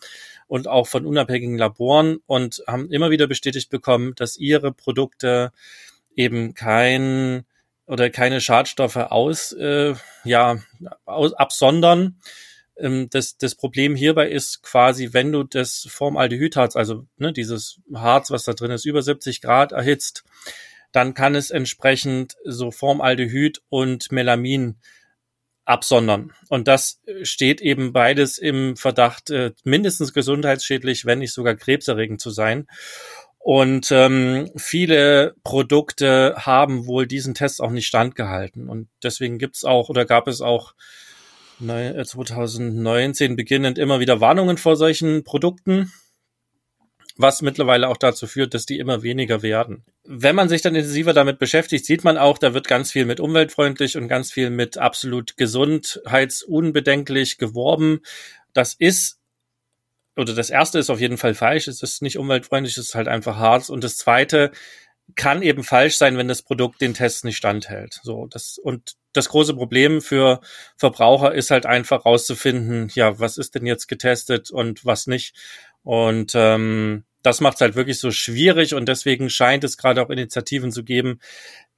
und 0.47 0.69
auch 0.69 0.87
von 0.87 1.05
unabhängigen 1.05 1.57
Laboren 1.57 2.19
und 2.25 2.63
haben 2.67 2.89
immer 2.89 3.09
wieder 3.09 3.27
bestätigt 3.27 3.69
bekommen, 3.69 4.13
dass 4.15 4.37
ihre 4.37 4.71
Produkte 4.71 5.51
eben 6.15 6.53
kein 6.53 7.43
oder 7.85 8.09
keine 8.09 8.39
Schadstoffe 8.39 8.95
aus 8.95 9.51
äh, 9.51 9.93
ja 10.23 10.59
aus, 11.03 11.33
absondern 11.33 12.15
ähm, 12.79 13.09
das, 13.09 13.37
das 13.37 13.55
Problem 13.55 13.95
hierbei 13.95 14.29
ist 14.29 14.61
quasi, 14.63 15.09
wenn 15.13 15.31
du 15.31 15.43
das 15.43 15.87
Formaldehyd 15.89 16.55
hast, 16.55 16.75
also 16.75 17.05
ne, 17.17 17.33
dieses 17.33 17.79
Harz, 17.93 18.31
was 18.31 18.43
da 18.43 18.53
drin 18.53 18.71
ist, 18.71 18.85
über 18.85 19.01
70 19.01 19.41
Grad 19.41 19.71
erhitzt, 19.71 20.23
dann 20.91 21.13
kann 21.13 21.35
es 21.35 21.51
entsprechend 21.51 22.35
so 22.43 22.71
Formaldehyd 22.71 23.61
und 23.69 24.11
Melamin 24.11 24.77
absondern. 25.65 26.33
Und 26.49 26.67
das 26.67 27.01
steht 27.23 27.59
eben 27.59 27.91
beides 27.91 28.37
im 28.37 28.77
Verdacht, 28.77 29.29
äh, 29.29 29.51
mindestens 29.63 30.13
gesundheitsschädlich, 30.13 31.05
wenn 31.05 31.19
nicht 31.19 31.33
sogar 31.33 31.55
krebserregend 31.55 32.21
zu 32.21 32.29
sein. 32.29 32.67
Und 33.39 33.91
ähm, 33.91 34.49
viele 34.55 35.35
Produkte 35.43 36.35
haben 36.37 36.85
wohl 36.87 37.05
diesen 37.05 37.33
Test 37.33 37.61
auch 37.61 37.71
nicht 37.71 37.87
standgehalten. 37.87 38.69
Und 38.69 38.89
deswegen 39.03 39.37
gibt's 39.37 39.63
auch 39.63 39.89
oder 39.89 40.05
gab 40.05 40.27
es 40.27 40.41
auch 40.41 40.73
2019 41.59 43.35
beginnend 43.35 43.77
immer 43.77 43.99
wieder 43.99 44.21
Warnungen 44.21 44.57
vor 44.57 44.75
solchen 44.75 45.23
Produkten 45.23 45.91
was 47.17 47.41
mittlerweile 47.41 47.89
auch 47.89 47.97
dazu 47.97 48.27
führt, 48.27 48.53
dass 48.53 48.67
die 48.67 48.79
immer 48.79 49.03
weniger 49.03 49.41
werden. 49.41 49.83
Wenn 50.03 50.35
man 50.35 50.49
sich 50.49 50.61
dann 50.61 50.75
intensiver 50.75 51.13
damit 51.13 51.39
beschäftigt, 51.39 51.85
sieht 51.85 52.03
man 52.03 52.17
auch, 52.17 52.37
da 52.37 52.53
wird 52.53 52.67
ganz 52.67 52.91
viel 52.91 53.05
mit 53.05 53.19
umweltfreundlich 53.19 53.97
und 53.97 54.07
ganz 54.07 54.31
viel 54.31 54.51
mit 54.51 54.77
absolut 54.77 55.35
gesundheitsunbedenklich 55.37 57.39
geworben. 57.39 58.01
Das 58.53 58.75
ist, 58.75 59.19
oder 60.15 60.33
das 60.33 60.49
erste 60.49 60.79
ist 60.79 60.89
auf 60.89 61.01
jeden 61.01 61.17
Fall 61.17 61.33
falsch, 61.33 61.67
es 61.67 61.83
ist 61.83 62.01
nicht 62.01 62.17
umweltfreundlich, 62.17 62.77
es 62.77 62.87
ist 62.87 62.95
halt 62.95 63.07
einfach 63.07 63.37
hart. 63.37 63.69
Und 63.69 63.83
das 63.83 63.97
zweite 63.97 64.51
kann 65.15 65.41
eben 65.41 65.63
falsch 65.63 65.95
sein, 65.97 66.17
wenn 66.17 66.27
das 66.27 66.43
Produkt 66.43 66.81
den 66.81 66.93
Tests 66.93 67.23
nicht 67.23 67.37
standhält. 67.37 68.01
So, 68.03 68.27
das, 68.27 68.57
und 68.57 68.95
das 69.17 69.29
große 69.29 69.55
Problem 69.55 70.01
für 70.01 70.39
Verbraucher 70.77 71.33
ist 71.33 71.51
halt 71.51 71.65
einfach 71.65 72.05
rauszufinden, 72.05 72.89
ja, 72.93 73.19
was 73.19 73.37
ist 73.37 73.55
denn 73.55 73.65
jetzt 73.65 73.87
getestet 73.87 74.51
und 74.51 74.85
was 74.85 75.07
nicht. 75.07 75.35
Und 75.83 76.33
ähm, 76.35 77.03
das 77.23 77.41
macht 77.41 77.55
es 77.55 77.61
halt 77.61 77.75
wirklich 77.75 77.99
so 77.99 78.11
schwierig 78.11 78.73
und 78.73 78.87
deswegen 78.87 79.29
scheint 79.29 79.63
es 79.63 79.77
gerade 79.77 80.01
auch 80.01 80.09
Initiativen 80.09 80.71
zu 80.71 80.83
geben, 80.83 81.19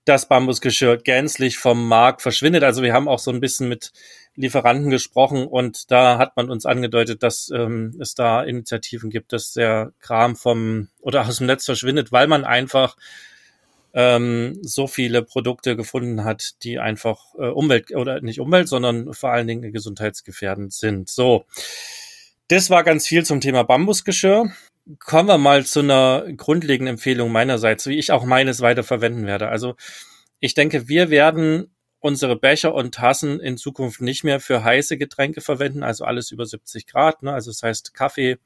dass 0.06 0.28
Bambusgeschirr 0.28 0.98
gänzlich 0.98 1.58
vom 1.58 1.88
Markt 1.88 2.22
verschwindet. 2.22 2.64
Also 2.64 2.82
wir 2.82 2.94
haben 2.94 3.08
auch 3.08 3.20
so 3.20 3.32
ein 3.32 3.40
bisschen 3.40 3.70
mit 3.70 3.92
Lieferanten 4.36 4.90
gesprochen 4.90 5.46
und 5.46 5.92
da 5.92 6.18
hat 6.18 6.36
man 6.36 6.50
uns 6.50 6.66
angedeutet, 6.66 7.24
dass 7.24 7.52
ähm, 7.54 7.96
es 8.00 8.16
da 8.16 8.42
Initiativen 8.42 9.10
gibt, 9.10 9.34
dass 9.34 9.54
der 9.54 9.92
Kram 10.00 10.36
vom 10.36 10.90
oder 11.00 11.28
aus 11.28 11.38
dem 11.38 11.48
Netz 11.48 11.66
verschwindet, 11.66 12.12
weil 12.12 12.28
man 12.28 12.46
einfach 12.46 12.96
ähm, 13.94 14.60
so 14.62 14.88
viele 14.88 15.24
Produkte 15.24 15.76
gefunden 15.76 16.24
hat, 16.24 16.64
die 16.64 16.80
einfach 16.80 17.34
äh, 17.38 17.48
Umwelt 17.48 17.92
oder 17.96 18.22
nicht 18.22 18.40
Umwelt, 18.40 18.68
sondern 18.68 19.14
vor 19.14 19.32
allen 19.32 19.48
Dingen 19.48 19.72
gesundheitsgefährdend 19.72 20.74
sind. 20.74 21.10
So. 21.10 21.46
Das 22.48 22.70
war 22.70 22.84
ganz 22.84 23.08
viel 23.08 23.26
zum 23.26 23.42
Thema 23.42 23.64
Bambusgeschirr. 23.64 24.52
Kommen 25.00 25.30
wir 25.30 25.38
mal 25.38 25.66
zu 25.66 25.82
einer 25.82 26.26
grundlegenden 26.36 26.96
Empfehlung 26.96 27.32
meinerseits, 27.32 27.86
wie 27.86 28.00
ich 28.00 28.12
auch 28.12 28.26
meines 28.26 28.62
weiter 28.62 28.84
verwenden 28.84 29.28
werde. 29.28 29.50
Also 29.50 29.76
ich 30.40 30.56
denke, 30.56 30.88
wir 30.88 31.12
werden 31.12 31.72
unsere 32.00 32.36
Becher 32.36 32.74
und 32.74 32.96
Tassen 32.96 33.40
in 33.40 33.58
Zukunft 33.58 34.02
nicht 34.02 34.24
mehr 34.24 34.40
für 34.40 34.64
heiße 34.64 34.98
Getränke 34.98 35.42
verwenden, 35.42 35.84
also 35.84 36.06
alles 36.06 36.32
über 36.32 36.46
70 36.46 36.88
Grad. 36.88 37.24
Ne? 37.24 37.34
Also 37.34 37.52
das 37.52 37.62
heißt, 37.62 37.94
Kaffee 37.94 38.38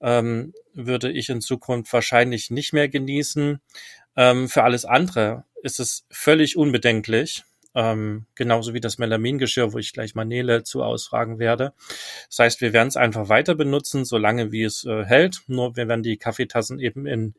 ähm, 0.00 0.52
würde 0.74 1.10
ich 1.10 1.28
in 1.28 1.40
Zukunft 1.40 1.92
wahrscheinlich 1.92 2.50
nicht 2.50 2.72
mehr 2.72 2.88
genießen. 2.88 3.60
Ähm, 4.16 4.48
für 4.48 4.62
alles 4.62 4.84
andere 4.84 5.44
ist 5.62 5.80
es 5.80 6.06
völlig 6.10 6.56
unbedenklich 6.56 7.44
ähm, 7.76 8.24
genauso 8.34 8.72
wie 8.72 8.80
das 8.80 8.96
Melamingeschirr, 8.96 9.74
wo 9.74 9.78
ich 9.78 9.92
gleich 9.92 10.14
Manele 10.14 10.64
zu 10.64 10.82
ausfragen 10.82 11.38
werde. 11.38 11.74
Das 12.30 12.38
heißt, 12.38 12.60
wir 12.62 12.72
werden 12.72 12.88
es 12.88 12.96
einfach 12.96 13.28
weiter 13.28 13.54
benutzen, 13.54 14.06
solange 14.06 14.50
wie 14.50 14.64
es 14.64 14.84
äh, 14.84 15.04
hält. 15.04 15.42
Nur 15.46 15.76
wir 15.76 15.86
werden 15.86 16.02
die 16.02 16.16
Kaffeetassen 16.16 16.80
eben 16.80 17.06
in 17.06 17.34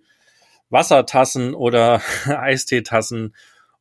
Wassertassen 0.70 1.56
oder 1.56 2.04
Eisteetassen 2.26 3.36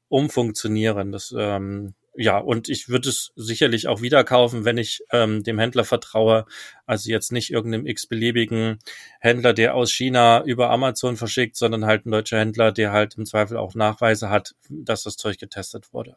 umfunktionieren. 0.09 1.12
Das 1.12 1.35
ähm, 1.37 1.93
ja, 2.17 2.39
und 2.39 2.69
ich 2.69 2.89
würde 2.89 3.09
es 3.09 3.33
sicherlich 3.37 3.89
auch 3.89 4.01
wieder 4.01 4.25
kaufen, 4.25 4.65
wenn 4.65 4.79
ich 4.79 5.03
ähm, 5.13 5.43
dem 5.43 5.59
Händler 5.59 5.85
vertraue. 5.85 6.47
Also 6.87 7.11
jetzt 7.11 7.33
nicht 7.33 7.51
irgendeinem 7.51 7.87
x-beliebigen 7.87 8.79
Händler, 9.21 9.53
der 9.53 9.75
aus 9.75 9.93
China 9.93 10.43
über 10.45 10.71
Amazon 10.71 11.17
verschickt, 11.17 11.57
sondern 11.57 11.85
halt 11.87 12.07
ein 12.07 12.11
deutscher 12.11 12.39
Händler, 12.39 12.73
der 12.73 12.93
halt 12.93 13.17
im 13.17 13.27
Zweifel 13.27 13.57
auch 13.57 13.75
Nachweise 13.75 14.31
hat, 14.31 14.55
dass 14.69 15.03
das 15.03 15.17
Zeug 15.17 15.39
getestet 15.39 15.93
wurde. 15.93 16.17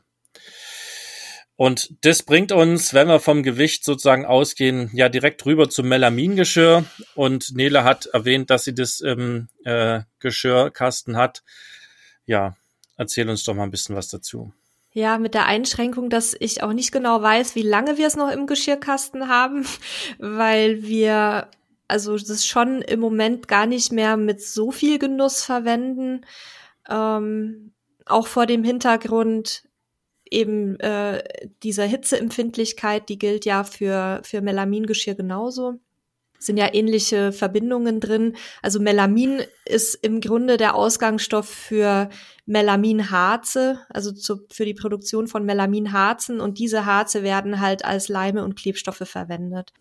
Und 1.56 1.94
das 2.06 2.24
bringt 2.24 2.53
uns, 2.53 2.94
wenn 2.94 3.10
wir 3.10 3.20
vom 3.20 3.44
Gewicht 3.44 3.84
sozusagen 3.84 4.25
ausgehen, 4.25 4.89
ja 4.94 5.10
direkt 5.10 5.46
rüber 5.46 5.70
zum 5.70 5.89
Melamingeschirr. 5.89 6.86
Und 7.15 7.53
Nele 7.53 7.84
hat 7.84 8.06
erwähnt, 8.06 8.50
dass 8.50 8.63
sie 8.63 8.74
das 8.74 9.01
im 9.01 9.50
äh, 9.65 10.03
Geschirrkasten 10.20 11.18
hat. 11.18 11.44
Ja, 12.25 12.56
erzähl 12.96 13.29
uns 13.29 13.44
doch 13.44 13.56
mal 13.56 13.63
ein 13.63 13.72
bisschen 13.72 13.98
was 13.98 14.08
dazu. 14.08 14.53
Ja, 14.91 15.19
mit 15.19 15.36
der 15.36 15.46
Einschränkung, 15.46 16.10
dass 16.10 16.36
ich 16.39 16.63
auch 16.63 16.74
nicht 16.74 16.91
genau 16.91 17.22
weiß, 17.22 17.55
wie 17.55 17.62
lange 17.62 17.98
wir 17.98 18.08
es 18.08 18.15
noch 18.15 18.31
im 18.31 18.48
Geschirrkasten 18.48 19.27
haben, 19.27 19.65
weil 20.17 20.84
wir 20.84 21.50
also 21.88 22.15
das 22.17 22.46
schon 22.46 22.81
im 22.81 23.00
Moment 23.00 23.48
gar 23.48 23.65
nicht 23.65 23.91
mehr 23.91 24.15
mit 24.15 24.41
so 24.41 24.72
viel 24.72 25.00
Genuss 25.00 25.43
verwenden. 25.43 26.22
Ähm, 26.88 27.74
auch 28.05 28.27
vor 28.27 28.46
dem 28.46 28.63
Hintergrund, 28.63 29.63
eben 30.29 30.79
äh, 30.79 31.24
dieser 31.63 31.86
Hitzeempfindlichkeit, 31.86 33.10
die 33.10 33.17
gilt 33.17 33.46
ja 33.46 33.63
für, 33.63 34.22
für 34.24 34.41
Melamingeschirr 34.41 35.15
genauso. 35.15 35.79
Sind 36.39 36.58
ja 36.58 36.74
ähnliche 36.74 37.31
Verbindungen 37.31 38.00
drin. 38.00 38.36
Also 38.62 38.79
Melamin 38.79 39.41
ist 39.65 39.96
im 39.96 40.22
Grunde 40.22 40.58
der 40.58 40.75
Ausgangsstoff 40.75 41.48
für 41.48 42.10
Melaminharze, 42.46 43.79
also 43.89 44.12
zu, 44.12 44.48
für 44.51 44.65
die 44.65 44.74
Produktion 44.74 45.27
von 45.27 45.46
Melaminharzen 45.46 46.39
und 46.39 46.58
diese 46.58 46.86
Harze 46.86 47.22
werden 47.24 47.60
halt 47.60 47.86
als 47.86 48.10
Leime 48.10 48.43
und 48.43 48.55
Klebstoffe 48.55 49.03
verwendet. 49.05 49.74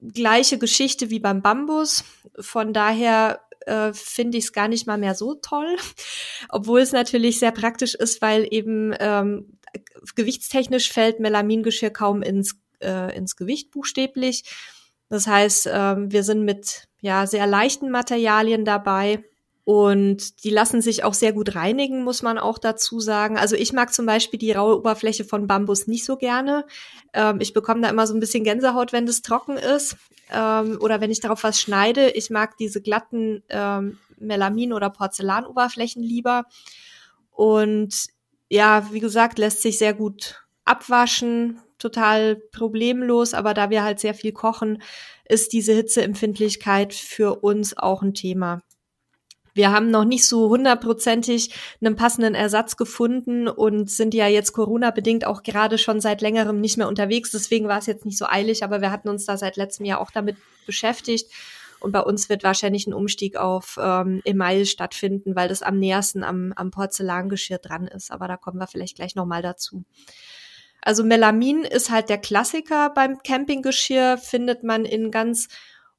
Gleiche 0.00 0.58
Geschichte 0.58 1.10
wie 1.10 1.20
beim 1.20 1.40
Bambus. 1.40 2.04
Von 2.38 2.72
daher 2.72 3.40
äh, 3.66 3.92
finde 3.92 4.38
ich 4.38 4.44
es 4.44 4.52
gar 4.52 4.68
nicht 4.68 4.86
mal 4.86 4.98
mehr 4.98 5.14
so 5.14 5.34
toll, 5.34 5.76
obwohl 6.48 6.80
es 6.80 6.92
natürlich 6.92 7.38
sehr 7.38 7.52
praktisch 7.52 7.94
ist, 7.94 8.20
weil 8.20 8.46
eben 8.50 8.94
ähm, 8.98 9.58
gewichtstechnisch 10.14 10.92
fällt 10.92 11.20
Melamingeschirr 11.20 11.90
kaum 11.90 12.22
ins, 12.22 12.56
äh, 12.80 13.16
ins 13.16 13.36
Gewicht 13.36 13.70
buchstäblich. 13.70 14.44
Das 15.12 15.26
heißt, 15.26 15.68
ähm, 15.70 16.10
wir 16.10 16.22
sind 16.22 16.42
mit 16.42 16.88
ja 17.02 17.26
sehr 17.26 17.46
leichten 17.46 17.90
Materialien 17.90 18.64
dabei 18.64 19.22
und 19.64 20.42
die 20.42 20.48
lassen 20.48 20.80
sich 20.80 21.04
auch 21.04 21.12
sehr 21.12 21.34
gut 21.34 21.54
reinigen, 21.54 22.02
muss 22.02 22.22
man 22.22 22.38
auch 22.38 22.56
dazu 22.56 22.98
sagen. 22.98 23.36
Also 23.36 23.54
ich 23.54 23.74
mag 23.74 23.92
zum 23.92 24.06
Beispiel 24.06 24.38
die 24.38 24.52
raue 24.52 24.78
Oberfläche 24.78 25.26
von 25.26 25.46
Bambus 25.46 25.86
nicht 25.86 26.06
so 26.06 26.16
gerne. 26.16 26.64
Ähm, 27.12 27.42
ich 27.42 27.52
bekomme 27.52 27.82
da 27.82 27.90
immer 27.90 28.06
so 28.06 28.14
ein 28.14 28.20
bisschen 28.20 28.42
Gänsehaut, 28.42 28.94
wenn 28.94 29.04
das 29.04 29.20
trocken 29.20 29.58
ist 29.58 29.98
ähm, 30.32 30.78
oder 30.80 31.02
wenn 31.02 31.10
ich 31.10 31.20
darauf 31.20 31.44
was 31.44 31.60
schneide. 31.60 32.08
Ich 32.12 32.30
mag 32.30 32.56
diese 32.56 32.80
glatten 32.80 33.42
Melamin- 34.18 34.72
oder 34.72 34.88
Porzellanoberflächen 34.88 36.02
lieber. 36.02 36.46
Und 37.32 38.06
ja, 38.48 38.88
wie 38.92 39.00
gesagt, 39.00 39.38
lässt 39.38 39.60
sich 39.60 39.76
sehr 39.76 39.92
gut 39.92 40.41
abwaschen, 40.64 41.60
total 41.78 42.36
problemlos, 42.52 43.34
aber 43.34 43.54
da 43.54 43.70
wir 43.70 43.82
halt 43.82 44.00
sehr 44.00 44.14
viel 44.14 44.32
kochen, 44.32 44.82
ist 45.28 45.52
diese 45.52 45.72
Hitzeempfindlichkeit 45.72 46.94
für 46.94 47.36
uns 47.42 47.76
auch 47.76 48.02
ein 48.02 48.14
Thema. 48.14 48.62
Wir 49.54 49.70
haben 49.70 49.90
noch 49.90 50.04
nicht 50.04 50.26
so 50.26 50.48
hundertprozentig 50.48 51.54
einen 51.80 51.94
passenden 51.94 52.34
Ersatz 52.34 52.76
gefunden 52.76 53.48
und 53.48 53.90
sind 53.90 54.14
ja 54.14 54.26
jetzt 54.26 54.52
Corona-bedingt 54.52 55.26
auch 55.26 55.42
gerade 55.42 55.76
schon 55.76 56.00
seit 56.00 56.22
längerem 56.22 56.60
nicht 56.60 56.78
mehr 56.78 56.88
unterwegs. 56.88 57.32
Deswegen 57.32 57.68
war 57.68 57.78
es 57.78 57.86
jetzt 57.86 58.06
nicht 58.06 58.16
so 58.16 58.24
eilig, 58.26 58.64
aber 58.64 58.80
wir 58.80 58.90
hatten 58.90 59.10
uns 59.10 59.26
da 59.26 59.36
seit 59.36 59.56
letztem 59.56 59.84
Jahr 59.84 60.00
auch 60.00 60.10
damit 60.10 60.36
beschäftigt. 60.64 61.30
Und 61.80 61.92
bei 61.92 62.00
uns 62.00 62.28
wird 62.28 62.44
wahrscheinlich 62.44 62.86
ein 62.86 62.94
Umstieg 62.94 63.36
auf 63.36 63.78
ähm, 63.82 64.22
Email 64.24 64.64
stattfinden, 64.66 65.34
weil 65.34 65.48
das 65.48 65.62
am 65.62 65.78
nähersten 65.78 66.22
am, 66.22 66.52
am 66.54 66.70
Porzellangeschirr 66.70 67.58
dran 67.58 67.88
ist. 67.88 68.10
Aber 68.12 68.28
da 68.28 68.36
kommen 68.36 68.58
wir 68.58 68.68
vielleicht 68.68 68.96
gleich 68.96 69.16
nochmal 69.16 69.42
dazu. 69.42 69.84
Also 70.82 71.04
Melamin 71.04 71.62
ist 71.64 71.90
halt 71.90 72.08
der 72.08 72.18
Klassiker 72.18 72.90
beim 72.90 73.18
Campinggeschirr, 73.22 74.18
findet 74.18 74.64
man 74.64 74.84
in 74.84 75.10
ganz 75.10 75.48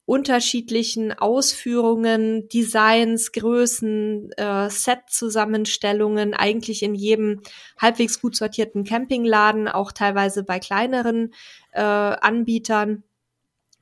unterschiedlichen 0.06 1.14
Ausführungen, 1.14 2.50
Designs, 2.50 3.32
Größen, 3.32 4.34
äh, 4.34 4.70
Set-Zusammenstellungen, 4.70 6.34
eigentlich 6.34 6.84
in 6.84 6.94
jedem 6.94 7.42
halbwegs 7.80 8.20
gut 8.20 8.36
sortierten 8.36 8.84
Campingladen, 8.84 9.70
auch 9.70 9.94
teilweise 9.94 10.44
bei 10.44 10.60
kleineren 10.60 11.34
äh, 11.72 11.80
Anbietern. 11.82 13.04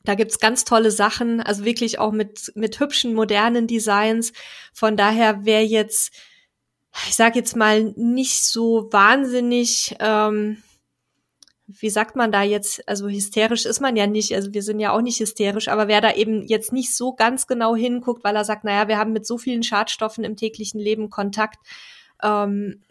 Da 0.04 0.14
gibt's 0.14 0.40
ganz 0.40 0.64
tolle 0.64 0.92
Sachen, 0.92 1.42
also 1.42 1.66
wirklich 1.66 1.98
auch 1.98 2.12
mit, 2.12 2.52
mit 2.54 2.80
hübschen, 2.80 3.16
modernen 3.16 3.66
Designs. 3.66 4.34
Von 4.74 4.98
daher 4.98 5.46
wäre 5.46 5.64
jetzt, 5.64 6.14
ich 7.08 7.16
sag 7.16 7.36
jetzt 7.36 7.56
mal, 7.56 7.94
nicht 7.96 8.44
so 8.44 8.92
wahnsinnig, 8.92 9.96
ähm, 10.00 10.62
wie 11.80 11.90
sagt 11.90 12.16
man 12.16 12.32
da 12.32 12.44
jetzt, 12.44 12.88
also 12.88 13.08
hysterisch 13.08 13.66
ist 13.66 13.82
man 13.82 13.96
ja 13.96 14.08
nicht, 14.08 14.34
also 14.34 14.54
wir 14.54 14.64
sind 14.64 14.80
ja 14.80 14.92
auch 14.92 15.02
nicht 15.02 15.20
hysterisch, 15.20 15.68
aber 15.68 15.88
wer 15.88 16.02
da 16.02 16.14
eben 16.14 16.46
jetzt 16.48 16.74
nicht 16.74 16.96
so 16.96 17.14
ganz 17.14 17.48
genau 17.48 17.76
hinguckt, 17.76 18.24
weil 18.24 18.36
er 18.36 18.46
sagt, 18.46 18.64
naja, 18.64 18.88
wir 18.88 18.98
haben 18.98 19.14
mit 19.14 19.26
so 19.26 19.38
vielen 19.38 19.64
Schadstoffen 19.64 20.24
im 20.24 20.36
täglichen 20.36 20.80
Leben 20.80 21.10
Kontakt, 21.10 21.60
ähm, 22.24 22.82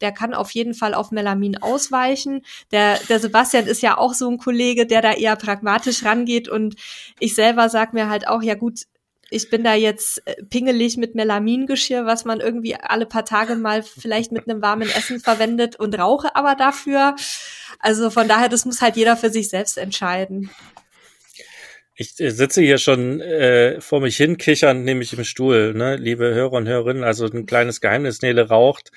der 0.00 0.12
kann 0.12 0.34
auf 0.34 0.50
jeden 0.52 0.74
Fall 0.74 0.94
auf 0.94 1.10
Melamin 1.10 1.60
ausweichen. 1.60 2.42
Der, 2.70 2.98
der 3.08 3.20
Sebastian 3.20 3.66
ist 3.66 3.82
ja 3.82 3.98
auch 3.98 4.14
so 4.14 4.30
ein 4.30 4.38
Kollege, 4.38 4.86
der 4.86 5.02
da 5.02 5.12
eher 5.12 5.36
pragmatisch 5.36 6.04
rangeht. 6.04 6.48
Und 6.48 6.76
ich 7.18 7.34
selber 7.34 7.68
sag 7.68 7.92
mir 7.92 8.08
halt 8.08 8.28
auch, 8.28 8.42
ja 8.42 8.54
gut, 8.54 8.84
ich 9.30 9.50
bin 9.50 9.64
da 9.64 9.74
jetzt 9.74 10.26
äh, 10.26 10.42
pingelig 10.44 10.96
mit 10.96 11.14
Melamingeschirr, 11.14 12.06
was 12.06 12.24
man 12.24 12.40
irgendwie 12.40 12.76
alle 12.76 13.06
paar 13.06 13.24
Tage 13.24 13.56
mal 13.56 13.82
vielleicht 13.82 14.32
mit 14.32 14.48
einem 14.48 14.62
warmen 14.62 14.88
Essen 14.88 15.20
verwendet 15.20 15.76
und 15.76 15.98
rauche 15.98 16.34
aber 16.34 16.54
dafür. 16.54 17.16
Also 17.78 18.10
von 18.10 18.28
daher, 18.28 18.48
das 18.48 18.64
muss 18.64 18.80
halt 18.80 18.96
jeder 18.96 19.16
für 19.16 19.30
sich 19.30 19.48
selbst 19.48 19.78
entscheiden. 19.78 20.50
Ich 22.00 22.20
äh, 22.20 22.30
sitze 22.30 22.62
hier 22.62 22.78
schon 22.78 23.20
äh, 23.20 23.80
vor 23.80 24.00
mich 24.00 24.16
hin 24.16 24.38
kichern, 24.38 24.84
nämlich 24.84 25.12
im 25.12 25.24
Stuhl, 25.24 25.74
ne, 25.74 25.96
liebe 25.96 26.32
Hörer 26.32 26.52
und 26.52 26.68
Hörerinnen. 26.68 27.02
Also 27.02 27.26
ein 27.26 27.44
kleines 27.44 27.80
Geheimnis, 27.80 28.22
Nele 28.22 28.48
raucht, 28.48 28.92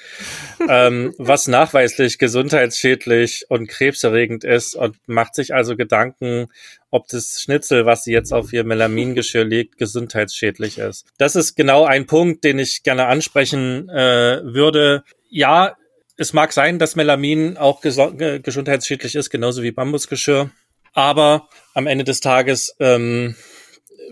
ähm, 0.69 1.11
was 1.17 1.47
nachweislich 1.47 2.19
gesundheitsschädlich 2.19 3.45
und 3.49 3.67
krebserregend 3.67 4.43
ist 4.43 4.75
und 4.75 4.97
macht 5.07 5.33
sich 5.33 5.51
also 5.55 5.75
Gedanken, 5.75 6.49
ob 6.91 7.07
das 7.07 7.41
Schnitzel, 7.41 7.87
was 7.87 8.03
sie 8.03 8.13
jetzt 8.13 8.31
auf 8.33 8.53
ihr 8.53 8.63
Melamingeschirr 8.63 9.45
legt, 9.45 9.79
gesundheitsschädlich 9.79 10.77
ist. 10.77 11.07
Das 11.17 11.35
ist 11.35 11.55
genau 11.55 11.85
ein 11.85 12.05
Punkt, 12.05 12.43
den 12.43 12.59
ich 12.59 12.83
gerne 12.83 13.07
ansprechen 13.07 13.89
äh, 13.89 14.41
würde. 14.43 15.03
Ja, 15.27 15.75
es 16.17 16.33
mag 16.33 16.53
sein, 16.53 16.77
dass 16.77 16.95
Melamin 16.95 17.57
auch 17.57 17.81
gesundheitsschädlich 17.81 19.15
ist, 19.15 19.31
genauso 19.31 19.63
wie 19.63 19.71
Bambusgeschirr. 19.71 20.51
Aber 20.93 21.47
am 21.73 21.87
Ende 21.87 22.03
des 22.03 22.19
Tages 22.19 22.75
ähm, 22.79 23.35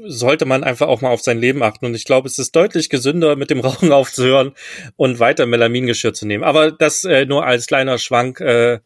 sollte 0.05 0.45
man 0.45 0.63
einfach 0.63 0.87
auch 0.87 1.01
mal 1.01 1.09
auf 1.09 1.21
sein 1.21 1.39
Leben 1.39 1.63
achten. 1.63 1.85
Und 1.85 1.95
ich 1.95 2.05
glaube, 2.05 2.27
es 2.27 2.39
ist 2.39 2.55
deutlich 2.55 2.89
gesünder, 2.89 3.35
mit 3.35 3.49
dem 3.49 3.59
Rauchen 3.59 3.91
aufzuhören 3.91 4.53
und 4.95 5.19
weiter 5.19 5.45
Melamingeschirr 5.45 6.13
zu 6.13 6.25
nehmen. 6.25 6.43
Aber 6.43 6.71
das 6.71 7.03
äh, 7.03 7.25
nur 7.25 7.45
als 7.45 7.67
kleiner 7.67 7.97
Schwank 7.97 8.39
äh, 8.39 8.79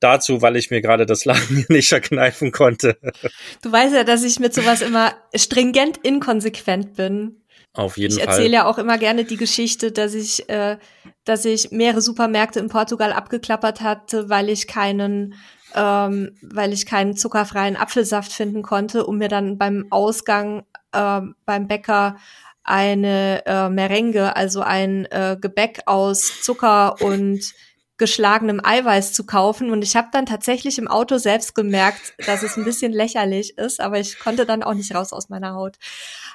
dazu, 0.00 0.42
weil 0.42 0.56
ich 0.56 0.70
mir 0.70 0.80
gerade 0.80 1.06
das 1.06 1.24
Lachen 1.24 1.66
nicht 1.68 1.88
verkneifen 1.88 2.52
konnte. 2.52 2.98
Du 3.62 3.70
weißt 3.70 3.94
ja, 3.94 4.04
dass 4.04 4.24
ich 4.24 4.38
mit 4.40 4.54
sowas 4.54 4.82
immer 4.82 5.14
stringent 5.34 5.98
inkonsequent 5.98 6.94
bin. 6.94 7.42
Auf 7.74 7.96
jeden 7.96 8.12
ich 8.12 8.22
Fall. 8.22 8.24
Ich 8.24 8.38
erzähle 8.38 8.54
ja 8.54 8.66
auch 8.66 8.78
immer 8.78 8.98
gerne 8.98 9.24
die 9.24 9.36
Geschichte, 9.36 9.92
dass 9.92 10.14
ich, 10.14 10.48
äh, 10.48 10.78
dass 11.24 11.44
ich 11.44 11.70
mehrere 11.70 12.00
Supermärkte 12.00 12.58
in 12.58 12.68
Portugal 12.68 13.12
abgeklappert 13.12 13.82
hatte, 13.82 14.28
weil 14.28 14.48
ich 14.48 14.66
keinen 14.66 15.34
ähm, 15.74 16.36
weil 16.42 16.72
ich 16.72 16.86
keinen 16.86 17.16
zuckerfreien 17.16 17.76
Apfelsaft 17.76 18.32
finden 18.32 18.62
konnte, 18.62 19.06
um 19.06 19.18
mir 19.18 19.28
dann 19.28 19.58
beim 19.58 19.86
Ausgang 19.90 20.64
äh, 20.92 21.20
beim 21.44 21.68
Bäcker 21.68 22.16
eine 22.64 23.44
äh, 23.46 23.68
Merengue, 23.70 24.36
also 24.36 24.60
ein 24.60 25.06
äh, 25.06 25.36
Gebäck 25.40 25.80
aus 25.86 26.42
Zucker 26.42 27.00
und 27.00 27.54
geschlagenem 27.96 28.60
Eiweiß 28.62 29.12
zu 29.12 29.26
kaufen. 29.26 29.70
Und 29.70 29.82
ich 29.82 29.96
habe 29.96 30.08
dann 30.12 30.26
tatsächlich 30.26 30.78
im 30.78 30.86
Auto 30.86 31.18
selbst 31.18 31.54
gemerkt, 31.54 32.14
dass 32.26 32.42
es 32.42 32.56
ein 32.56 32.64
bisschen 32.64 32.92
lächerlich 32.92 33.58
ist, 33.58 33.80
aber 33.80 33.98
ich 33.98 34.18
konnte 34.18 34.46
dann 34.46 34.62
auch 34.62 34.74
nicht 34.74 34.94
raus 34.94 35.12
aus 35.12 35.28
meiner 35.28 35.54
Haut. 35.54 35.76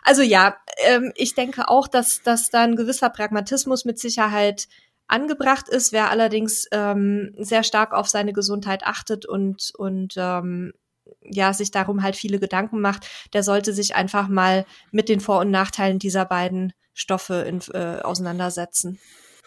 Also 0.03 0.21
ja, 0.21 0.57
ähm, 0.85 1.13
ich 1.15 1.35
denke 1.35 1.69
auch, 1.69 1.87
dass, 1.87 2.21
dass 2.21 2.49
da 2.49 2.63
ein 2.63 2.75
gewisser 2.75 3.09
Pragmatismus 3.09 3.85
mit 3.85 3.97
Sicherheit 3.97 4.67
angebracht 5.07 5.69
ist. 5.69 5.91
Wer 5.91 6.09
allerdings 6.09 6.67
ähm, 6.71 7.33
sehr 7.37 7.63
stark 7.63 7.93
auf 7.93 8.07
seine 8.07 8.33
Gesundheit 8.33 8.83
achtet 8.83 9.25
und, 9.25 9.71
und 9.77 10.13
ähm, 10.17 10.73
ja, 11.21 11.53
sich 11.53 11.71
darum 11.71 12.03
halt 12.03 12.15
viele 12.15 12.39
Gedanken 12.39 12.79
macht, 12.79 13.07
der 13.33 13.43
sollte 13.43 13.73
sich 13.73 13.95
einfach 13.95 14.27
mal 14.27 14.65
mit 14.91 15.09
den 15.09 15.19
Vor- 15.19 15.39
und 15.39 15.51
Nachteilen 15.51 15.99
dieser 15.99 16.25
beiden 16.25 16.73
Stoffe 16.93 17.45
in, 17.47 17.59
äh, 17.73 18.01
auseinandersetzen. 18.01 18.99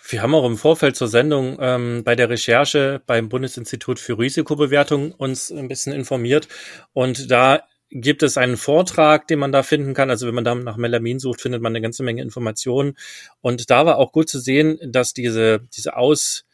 Wir 0.08 0.22
haben 0.22 0.34
auch 0.34 0.46
im 0.46 0.56
Vorfeld 0.56 0.94
zur 0.94 1.08
Sendung 1.08 1.58
ähm, 1.60 2.04
bei 2.04 2.14
der 2.14 2.30
Recherche 2.30 3.02
beim 3.06 3.28
Bundesinstitut 3.28 3.98
für 3.98 4.18
Risikobewertung 4.18 5.12
uns 5.12 5.50
ein 5.50 5.68
bisschen 5.68 5.92
informiert 5.92 6.48
und 6.92 7.30
da 7.30 7.62
gibt 7.90 8.22
es 8.22 8.36
einen 8.36 8.56
Vortrag, 8.56 9.28
den 9.28 9.38
man 9.38 9.52
da 9.52 9.62
finden 9.62 9.94
kann. 9.94 10.10
Also 10.10 10.26
wenn 10.26 10.34
man 10.34 10.44
da 10.44 10.54
nach 10.54 10.76
Melamin 10.76 11.18
sucht, 11.18 11.40
findet 11.40 11.62
man 11.62 11.72
eine 11.72 11.80
ganze 11.80 12.02
Menge 12.02 12.22
Informationen. 12.22 12.96
Und 13.40 13.70
da 13.70 13.86
war 13.86 13.98
auch 13.98 14.12
gut 14.12 14.28
zu 14.28 14.38
sehen, 14.40 14.78
dass 14.82 15.12
diese, 15.12 15.60
diese 15.76 15.96
Aus, 15.96 16.44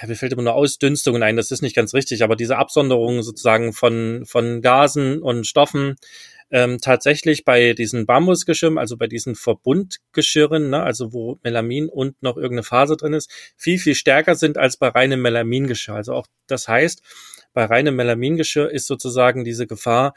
ja, 0.00 0.06
mir 0.06 0.16
fällt 0.16 0.32
immer 0.32 0.42
nur 0.42 0.54
Ausdünstungen 0.54 1.22
ein, 1.22 1.36
das 1.36 1.50
ist 1.50 1.62
nicht 1.62 1.74
ganz 1.74 1.94
richtig, 1.94 2.22
aber 2.22 2.36
diese 2.36 2.58
Absonderung 2.58 3.22
sozusagen 3.22 3.72
von, 3.72 4.24
von 4.26 4.60
Gasen 4.60 5.22
und 5.22 5.46
Stoffen, 5.46 5.96
ähm, 6.50 6.78
tatsächlich 6.80 7.44
bei 7.44 7.74
diesen 7.74 8.06
Bambusgeschirren, 8.06 8.78
also 8.78 8.96
bei 8.96 9.06
diesen 9.06 9.34
Verbundgeschirren, 9.34 10.70
ne, 10.70 10.82
also 10.82 11.12
wo 11.12 11.38
Melamin 11.42 11.88
und 11.88 12.22
noch 12.22 12.36
irgendeine 12.36 12.62
Phase 12.62 12.96
drin 12.96 13.12
ist, 13.12 13.30
viel, 13.56 13.78
viel 13.78 13.94
stärker 13.94 14.34
sind 14.34 14.56
als 14.56 14.78
bei 14.78 14.88
reinem 14.88 15.20
Melamingeschirr. 15.20 15.94
Also 15.94 16.14
auch 16.14 16.26
das 16.46 16.68
heißt, 16.68 17.02
bei 17.52 17.64
reinem 17.64 17.96
Melamingeschirr 17.96 18.70
ist 18.70 18.86
sozusagen 18.86 19.44
diese 19.44 19.66
Gefahr, 19.66 20.14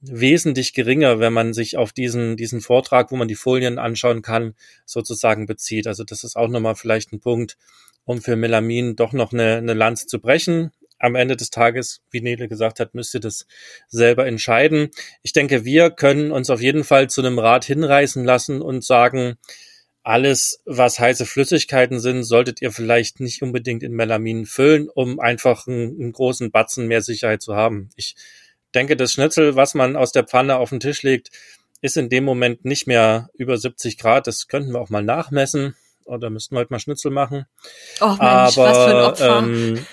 wesentlich 0.00 0.74
geringer, 0.74 1.18
wenn 1.18 1.32
man 1.32 1.52
sich 1.52 1.76
auf 1.76 1.92
diesen, 1.92 2.36
diesen 2.36 2.60
Vortrag, 2.60 3.10
wo 3.10 3.16
man 3.16 3.28
die 3.28 3.34
Folien 3.34 3.78
anschauen 3.78 4.22
kann, 4.22 4.54
sozusagen 4.84 5.46
bezieht. 5.46 5.86
Also 5.86 6.04
das 6.04 6.24
ist 6.24 6.36
auch 6.36 6.48
nochmal 6.48 6.76
vielleicht 6.76 7.12
ein 7.12 7.20
Punkt, 7.20 7.56
um 8.04 8.20
für 8.22 8.36
Melamin 8.36 8.96
doch 8.96 9.12
noch 9.12 9.32
eine, 9.32 9.56
eine 9.56 9.74
Lanze 9.74 10.06
zu 10.06 10.20
brechen. 10.20 10.70
Am 11.00 11.14
Ende 11.14 11.36
des 11.36 11.50
Tages, 11.50 12.00
wie 12.10 12.20
Nele 12.20 12.48
gesagt 12.48 12.80
hat, 12.80 12.94
müsst 12.94 13.14
ihr 13.14 13.20
das 13.20 13.46
selber 13.86 14.26
entscheiden. 14.26 14.90
Ich 15.22 15.32
denke, 15.32 15.64
wir 15.64 15.90
können 15.90 16.32
uns 16.32 16.50
auf 16.50 16.60
jeden 16.60 16.84
Fall 16.84 17.08
zu 17.08 17.20
einem 17.20 17.38
Rat 17.38 17.64
hinreißen 17.64 18.24
lassen 18.24 18.62
und 18.62 18.84
sagen, 18.84 19.36
alles, 20.02 20.62
was 20.64 20.98
heiße 20.98 21.26
Flüssigkeiten 21.26 22.00
sind, 22.00 22.22
solltet 22.22 22.62
ihr 22.62 22.72
vielleicht 22.72 23.20
nicht 23.20 23.42
unbedingt 23.42 23.82
in 23.82 23.92
Melamin 23.92 24.46
füllen, 24.46 24.88
um 24.88 25.20
einfach 25.20 25.66
einen, 25.66 26.00
einen 26.00 26.12
großen 26.12 26.50
Batzen 26.50 26.86
mehr 26.86 27.02
Sicherheit 27.02 27.42
zu 27.42 27.54
haben. 27.54 27.90
Ich 27.94 28.14
denke, 28.78 28.96
das 28.96 29.12
Schnitzel, 29.12 29.56
was 29.56 29.74
man 29.74 29.96
aus 29.96 30.12
der 30.12 30.24
Pfanne 30.24 30.56
auf 30.56 30.70
den 30.70 30.80
Tisch 30.80 31.02
legt, 31.02 31.30
ist 31.80 31.96
in 31.96 32.08
dem 32.08 32.24
Moment 32.24 32.64
nicht 32.64 32.86
mehr 32.86 33.28
über 33.34 33.58
70 33.58 33.98
Grad. 33.98 34.26
Das 34.26 34.46
könnten 34.46 34.72
wir 34.72 34.80
auch 34.80 34.90
mal 34.90 35.02
nachmessen. 35.02 35.74
Oder 36.04 36.30
müssten 36.30 36.54
wir 36.54 36.60
heute 36.60 36.72
mal 36.72 36.78
Schnitzel 36.78 37.10
machen. 37.10 37.44
Oh 38.00 38.06
Mensch, 38.06 38.20
Aber, 38.20 38.56
was 38.56 38.78
für 38.78 38.86
ein 38.86 39.04
Opfer. 39.04 39.38
Ähm, 39.38 39.86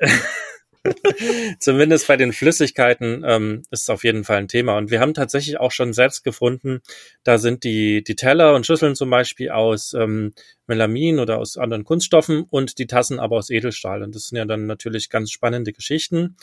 zumindest 1.60 2.06
bei 2.06 2.16
den 2.16 2.32
Flüssigkeiten 2.32 3.22
ähm, 3.26 3.62
ist 3.70 3.82
es 3.82 3.90
auf 3.90 4.04
jeden 4.04 4.24
Fall 4.24 4.38
ein 4.38 4.48
Thema. 4.48 4.78
Und 4.78 4.90
wir 4.90 5.00
haben 5.00 5.14
tatsächlich 5.14 5.58
auch 5.58 5.72
schon 5.72 5.92
selbst 5.92 6.24
gefunden, 6.24 6.80
da 7.24 7.38
sind 7.38 7.64
die, 7.64 8.02
die 8.02 8.16
Teller 8.16 8.54
und 8.54 8.66
Schüsseln 8.66 8.94
zum 8.94 9.10
Beispiel 9.10 9.50
aus 9.50 9.92
ähm, 9.94 10.32
Melamin 10.66 11.18
oder 11.18 11.38
aus 11.38 11.58
anderen 11.58 11.84
Kunststoffen 11.84 12.44
und 12.48 12.78
die 12.78 12.86
Tassen 12.86 13.18
aber 13.18 13.36
aus 13.36 13.50
Edelstahl. 13.50 14.02
Und 14.02 14.14
das 14.14 14.28
sind 14.28 14.38
ja 14.38 14.44
dann 14.44 14.66
natürlich 14.66 15.10
ganz 15.10 15.30
spannende 15.30 15.72
Geschichten. 15.72 16.36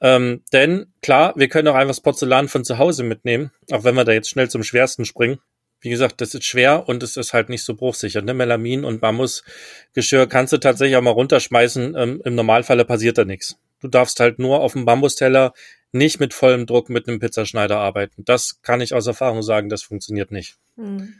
Ähm, 0.00 0.42
denn 0.52 0.92
klar, 1.02 1.32
wir 1.36 1.48
können 1.48 1.68
auch 1.68 1.74
einfach 1.74 1.90
das 1.90 2.00
Porzellan 2.00 2.48
von 2.48 2.64
zu 2.64 2.78
Hause 2.78 3.02
mitnehmen, 3.02 3.50
auch 3.70 3.84
wenn 3.84 3.94
wir 3.94 4.04
da 4.04 4.12
jetzt 4.12 4.28
schnell 4.28 4.50
zum 4.50 4.62
Schwersten 4.62 5.04
springen. 5.04 5.38
Wie 5.80 5.90
gesagt, 5.90 6.20
das 6.20 6.34
ist 6.34 6.44
schwer 6.44 6.88
und 6.88 7.02
es 7.02 7.16
ist 7.16 7.32
halt 7.32 7.48
nicht 7.48 7.64
so 7.64 7.74
bruchsicher. 7.74 8.22
Ne? 8.22 8.34
Melamin 8.34 8.84
und 8.84 9.00
Bambusgeschirr 9.00 10.26
kannst 10.26 10.52
du 10.52 10.58
tatsächlich 10.58 10.96
auch 10.96 11.02
mal 11.02 11.10
runterschmeißen. 11.10 11.94
Ähm, 11.96 12.22
Im 12.24 12.34
Normalfalle 12.34 12.84
passiert 12.84 13.18
da 13.18 13.24
nichts. 13.24 13.56
Du 13.80 13.88
darfst 13.88 14.20
halt 14.20 14.38
nur 14.38 14.60
auf 14.60 14.72
dem 14.72 14.84
Bambusteller 14.84 15.52
nicht 15.92 16.18
mit 16.18 16.34
vollem 16.34 16.66
Druck 16.66 16.88
mit 16.88 17.08
einem 17.08 17.20
Pizzaschneider 17.20 17.78
arbeiten. 17.78 18.24
Das 18.24 18.60
kann 18.62 18.80
ich 18.80 18.94
aus 18.94 19.06
Erfahrung 19.06 19.42
sagen, 19.42 19.68
das 19.68 19.82
funktioniert 19.82 20.30
nicht. 20.30 20.56
Hm. 20.76 21.14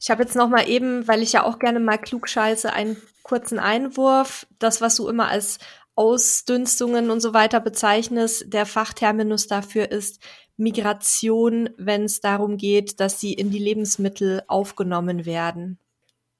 Ich 0.00 0.10
habe 0.10 0.22
jetzt 0.22 0.36
noch 0.36 0.48
mal 0.48 0.68
eben, 0.68 1.08
weil 1.08 1.22
ich 1.22 1.32
ja 1.32 1.42
auch 1.42 1.58
gerne 1.58 1.80
mal 1.80 1.98
klug 1.98 2.28
scheiße, 2.28 2.72
einen 2.72 2.96
kurzen 3.22 3.58
Einwurf. 3.58 4.46
Das, 4.58 4.80
was 4.80 4.96
du 4.96 5.08
immer 5.08 5.28
als 5.28 5.58
Ausdünstungen 5.98 7.10
und 7.10 7.20
so 7.20 7.34
weiter 7.34 7.58
bezeichnest. 7.58 8.52
Der 8.52 8.66
Fachterminus 8.66 9.48
dafür 9.48 9.90
ist 9.90 10.20
Migration, 10.56 11.70
wenn 11.76 12.04
es 12.04 12.20
darum 12.20 12.56
geht, 12.56 13.00
dass 13.00 13.18
sie 13.18 13.32
in 13.32 13.50
die 13.50 13.58
Lebensmittel 13.58 14.42
aufgenommen 14.46 15.26
werden. 15.26 15.80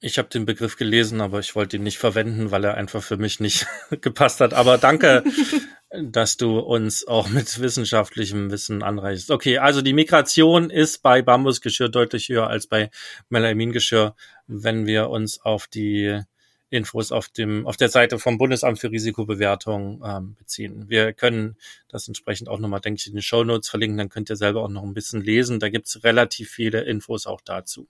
Ich 0.00 0.16
habe 0.18 0.28
den 0.28 0.46
Begriff 0.46 0.76
gelesen, 0.76 1.20
aber 1.20 1.40
ich 1.40 1.56
wollte 1.56 1.76
ihn 1.76 1.82
nicht 1.82 1.98
verwenden, 1.98 2.52
weil 2.52 2.62
er 2.62 2.74
einfach 2.74 3.02
für 3.02 3.16
mich 3.16 3.40
nicht 3.40 3.66
gepasst 4.00 4.40
hat. 4.40 4.54
Aber 4.54 4.78
danke, 4.78 5.24
dass 5.90 6.36
du 6.36 6.60
uns 6.60 7.08
auch 7.08 7.28
mit 7.28 7.60
wissenschaftlichem 7.60 8.52
Wissen 8.52 8.84
anreichst. 8.84 9.32
Okay, 9.32 9.58
also 9.58 9.82
die 9.82 9.92
Migration 9.92 10.70
ist 10.70 11.02
bei 11.02 11.20
Bambusgeschirr 11.20 11.88
deutlich 11.88 12.28
höher 12.28 12.46
als 12.46 12.68
bei 12.68 12.90
Melamingeschirr, 13.28 14.14
wenn 14.46 14.86
wir 14.86 15.10
uns 15.10 15.40
auf 15.40 15.66
die 15.66 16.22
Infos 16.70 17.12
auf 17.12 17.28
dem 17.28 17.66
auf 17.66 17.76
der 17.76 17.88
Seite 17.88 18.18
vom 18.18 18.38
Bundesamt 18.38 18.78
für 18.78 18.90
Risikobewertung 18.90 20.02
ähm, 20.04 20.34
beziehen. 20.36 20.84
Wir 20.88 21.12
können 21.12 21.56
das 21.88 22.08
entsprechend 22.08 22.48
auch 22.48 22.58
nochmal, 22.58 22.80
denke 22.80 22.98
ich, 23.00 23.06
in 23.06 23.14
den 23.14 23.22
Show 23.22 23.44
Notes 23.44 23.68
verlinken, 23.68 23.98
dann 23.98 24.08
könnt 24.08 24.30
ihr 24.30 24.36
selber 24.36 24.62
auch 24.62 24.68
noch 24.68 24.82
ein 24.82 24.94
bisschen 24.94 25.22
lesen. 25.22 25.60
Da 25.60 25.68
gibt's 25.68 26.04
relativ 26.04 26.50
viele 26.50 26.82
Infos 26.82 27.26
auch 27.26 27.40
dazu. 27.40 27.88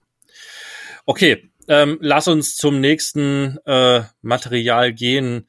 Okay, 1.05 1.49
ähm, 1.67 1.97
lass 2.01 2.27
uns 2.27 2.55
zum 2.55 2.79
nächsten 2.79 3.57
äh, 3.65 4.03
Material 4.21 4.93
gehen. 4.93 5.47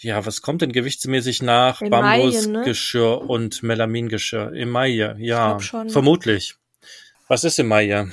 Ja, 0.00 0.24
was 0.24 0.42
kommt 0.42 0.62
denn 0.62 0.72
gewichtsmäßig 0.72 1.42
nach 1.42 1.80
Bambusgeschirr 1.80 3.18
ne? 3.20 3.26
und 3.26 3.62
Melamingeschirr? 3.62 4.52
Emaille, 4.52 5.16
ja, 5.18 5.58
vermutlich. 5.58 6.54
Was 7.26 7.44
ist 7.44 7.58
Emaille? 7.58 8.10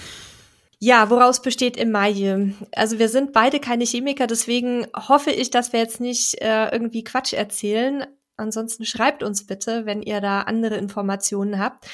Ja, 0.79 1.09
woraus 1.09 1.41
besteht 1.41 1.77
Emaille? 1.77 2.53
Also 2.73 2.99
wir 2.99 3.09
sind 3.09 3.33
beide 3.33 3.59
keine 3.59 3.85
Chemiker, 3.85 4.27
deswegen 4.27 4.87
hoffe 4.95 5.31
ich, 5.31 5.49
dass 5.49 5.73
wir 5.73 5.79
jetzt 5.79 5.99
nicht 6.01 6.41
äh, 6.41 6.69
irgendwie 6.71 7.03
Quatsch 7.03 7.33
erzählen. 7.33 8.05
Ansonsten 8.37 8.85
schreibt 8.85 9.23
uns 9.23 9.45
bitte, 9.45 9.85
wenn 9.85 10.01
ihr 10.01 10.19
da 10.19 10.41
andere 10.41 10.75
Informationen 10.75 11.59
habt. 11.59 11.87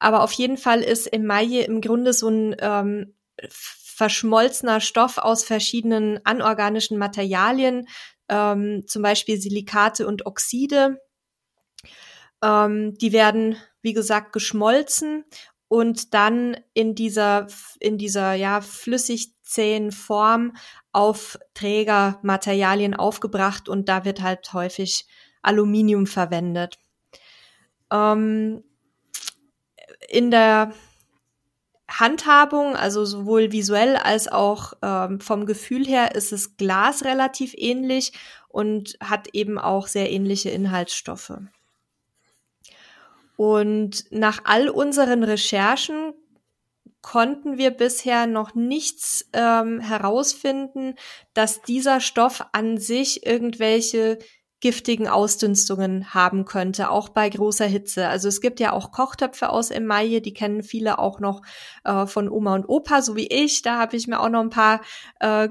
Aber 0.00 0.22
auf 0.22 0.32
jeden 0.32 0.56
Fall 0.56 0.82
ist 0.82 1.06
Emaille 1.12 1.64
im 1.64 1.80
Grunde 1.80 2.12
so 2.12 2.28
ein 2.28 2.56
ähm, 2.58 3.14
verschmolzener 3.48 4.80
Stoff 4.80 5.18
aus 5.18 5.44
verschiedenen 5.44 6.20
anorganischen 6.24 6.98
Materialien, 6.98 7.86
ähm, 8.28 8.82
zum 8.86 9.02
Beispiel 9.02 9.40
Silikate 9.40 10.06
und 10.06 10.26
Oxide. 10.26 11.00
Ähm, 12.42 12.94
die 12.98 13.12
werden, 13.12 13.56
wie 13.82 13.92
gesagt, 13.92 14.32
geschmolzen 14.32 15.24
und 15.74 16.14
dann 16.14 16.56
in 16.72 16.94
dieser, 16.94 17.48
in 17.80 17.98
dieser, 17.98 18.34
ja, 18.34 18.60
flüssig 18.60 19.32
zähen 19.42 19.90
Form 19.90 20.52
auf 20.92 21.36
Trägermaterialien 21.54 22.94
aufgebracht 22.94 23.68
und 23.68 23.88
da 23.88 24.04
wird 24.04 24.22
halt 24.22 24.52
häufig 24.52 25.04
Aluminium 25.42 26.06
verwendet. 26.06 26.78
Ähm, 27.90 28.62
in 30.08 30.30
der 30.30 30.72
Handhabung, 31.90 32.76
also 32.76 33.04
sowohl 33.04 33.50
visuell 33.50 33.96
als 33.96 34.28
auch 34.28 34.74
ähm, 34.80 35.18
vom 35.18 35.44
Gefühl 35.44 35.84
her, 35.84 36.14
ist 36.14 36.32
es 36.32 36.56
Glas 36.56 37.04
relativ 37.04 37.52
ähnlich 37.56 38.12
und 38.46 38.96
hat 39.00 39.26
eben 39.32 39.58
auch 39.58 39.88
sehr 39.88 40.12
ähnliche 40.12 40.50
Inhaltsstoffe. 40.50 41.32
Und 43.36 44.04
nach 44.10 44.40
all 44.44 44.68
unseren 44.68 45.24
Recherchen 45.24 46.12
konnten 47.02 47.58
wir 47.58 47.70
bisher 47.70 48.26
noch 48.26 48.54
nichts 48.54 49.28
ähm, 49.34 49.80
herausfinden, 49.80 50.94
dass 51.34 51.60
dieser 51.62 52.00
Stoff 52.00 52.46
an 52.52 52.78
sich 52.78 53.26
irgendwelche 53.26 54.18
giftigen 54.60 55.08
Ausdünstungen 55.08 56.14
haben 56.14 56.46
könnte, 56.46 56.88
auch 56.88 57.10
bei 57.10 57.28
großer 57.28 57.66
Hitze. 57.66 58.08
Also 58.08 58.28
es 58.28 58.40
gibt 58.40 58.60
ja 58.60 58.72
auch 58.72 58.92
Kochtöpfe 58.92 59.50
aus 59.50 59.70
Emaille, 59.70 60.22
die 60.22 60.32
kennen 60.32 60.62
viele 60.62 60.98
auch 60.98 61.20
noch 61.20 61.42
äh, 61.84 62.06
von 62.06 62.30
Oma 62.30 62.54
und 62.54 62.66
Opa, 62.66 63.02
so 63.02 63.14
wie 63.14 63.26
ich. 63.26 63.60
Da 63.60 63.78
habe 63.78 63.98
ich 63.98 64.06
mir 64.06 64.20
auch 64.20 64.30
noch 64.30 64.40
ein 64.40 64.48
paar 64.48 64.80
äh, 65.20 65.50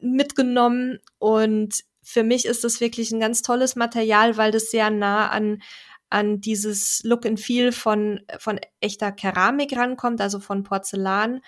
mitgenommen 0.00 0.98
und 1.20 1.84
für 2.02 2.24
mich 2.24 2.44
ist 2.44 2.64
das 2.64 2.80
wirklich 2.80 3.12
ein 3.12 3.20
ganz 3.20 3.42
tolles 3.42 3.76
Material, 3.76 4.36
weil 4.36 4.50
das 4.50 4.72
sehr 4.72 4.90
nah 4.90 5.28
an 5.28 5.62
an 6.10 6.40
dieses 6.40 7.00
Look 7.04 7.24
and 7.24 7.40
Feel 7.40 7.72
von 7.72 8.20
von 8.38 8.60
echter 8.80 9.12
Keramik 9.12 9.76
rankommt, 9.76 10.20
also 10.20 10.40
von 10.40 10.62
Porzellan 10.62 11.40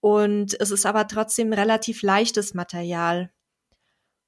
und 0.00 0.58
es 0.60 0.70
ist 0.70 0.86
aber 0.86 1.06
trotzdem 1.08 1.52
relativ 1.52 2.02
leichtes 2.02 2.54
Material. 2.54 3.30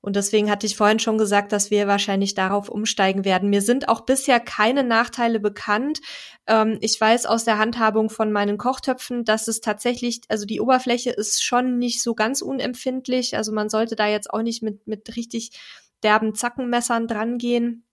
Und 0.01 0.14
deswegen 0.14 0.51
hatte 0.51 0.66
ich 0.66 0.77
vorhin 0.77 1.01
schon 1.01 1.18
gesagt, 1.18 1.51
dass 1.53 1.70
wir 1.70 1.88
wahrscheinlich 1.88 2.35
darauf 2.35 2.68
umsteigen 2.68 3.24
werden. 3.24 3.51
Mir 3.51 3.62
sind 3.62 3.88
auch 3.88 4.03
bisher 4.03 4.38
keine 4.38 4.85
Nachteile 4.85 5.40
bekannt. 5.40 6.01
Ähm, 6.46 6.79
ich 6.81 7.01
weiß 7.01 7.27
aus 7.27 7.44
der 7.44 7.59
Handhabung 7.59 8.09
von 8.09 8.31
meinen 8.31 8.59
Kochtöpfen, 8.59 9.24
dass 9.24 9.48
es 9.48 9.61
tatsächlich, 9.61 10.20
also 10.29 10.46
die 10.46 10.61
Oberfläche 10.61 11.11
ist 11.11 11.42
schon 11.42 11.79
nicht 11.79 12.03
so 12.03 12.14
ganz 12.14 12.42
unempfindlich. 12.42 13.37
Also 13.37 13.53
man 13.53 13.68
sollte 13.68 13.96
da 13.96 14.07
jetzt 14.07 14.31
auch 14.31 14.42
nicht 14.42 14.62
mit, 14.62 14.87
mit 14.87 15.16
richtig 15.16 15.51
derben 16.05 16.35
Zackenmessern 16.35 17.09
drangehen. 17.09 17.85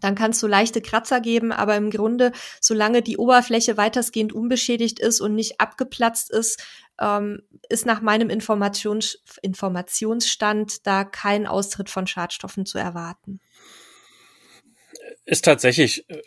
Dann 0.00 0.14
kannst 0.14 0.42
du 0.42 0.46
leichte 0.46 0.80
Kratzer 0.82 1.20
geben, 1.20 1.52
aber 1.52 1.76
im 1.76 1.90
Grunde, 1.90 2.32
solange 2.60 3.02
die 3.02 3.16
Oberfläche 3.16 3.76
weitestgehend 3.76 4.32
unbeschädigt 4.32 4.98
ist 4.98 5.20
und 5.20 5.34
nicht 5.34 5.60
abgeplatzt 5.60 6.30
ist, 6.30 6.62
ähm, 7.00 7.42
ist 7.68 7.86
nach 7.86 8.00
meinem 8.00 8.30
Informations 8.30 9.22
Informationsstand 9.42 10.86
da 10.86 11.04
kein 11.04 11.46
Austritt 11.46 11.90
von 11.90 12.06
Schadstoffen 12.06 12.66
zu 12.66 12.78
erwarten. 12.78 13.40
Ist 15.24 15.44
tatsächlich, 15.44 16.08
äh, 16.10 16.22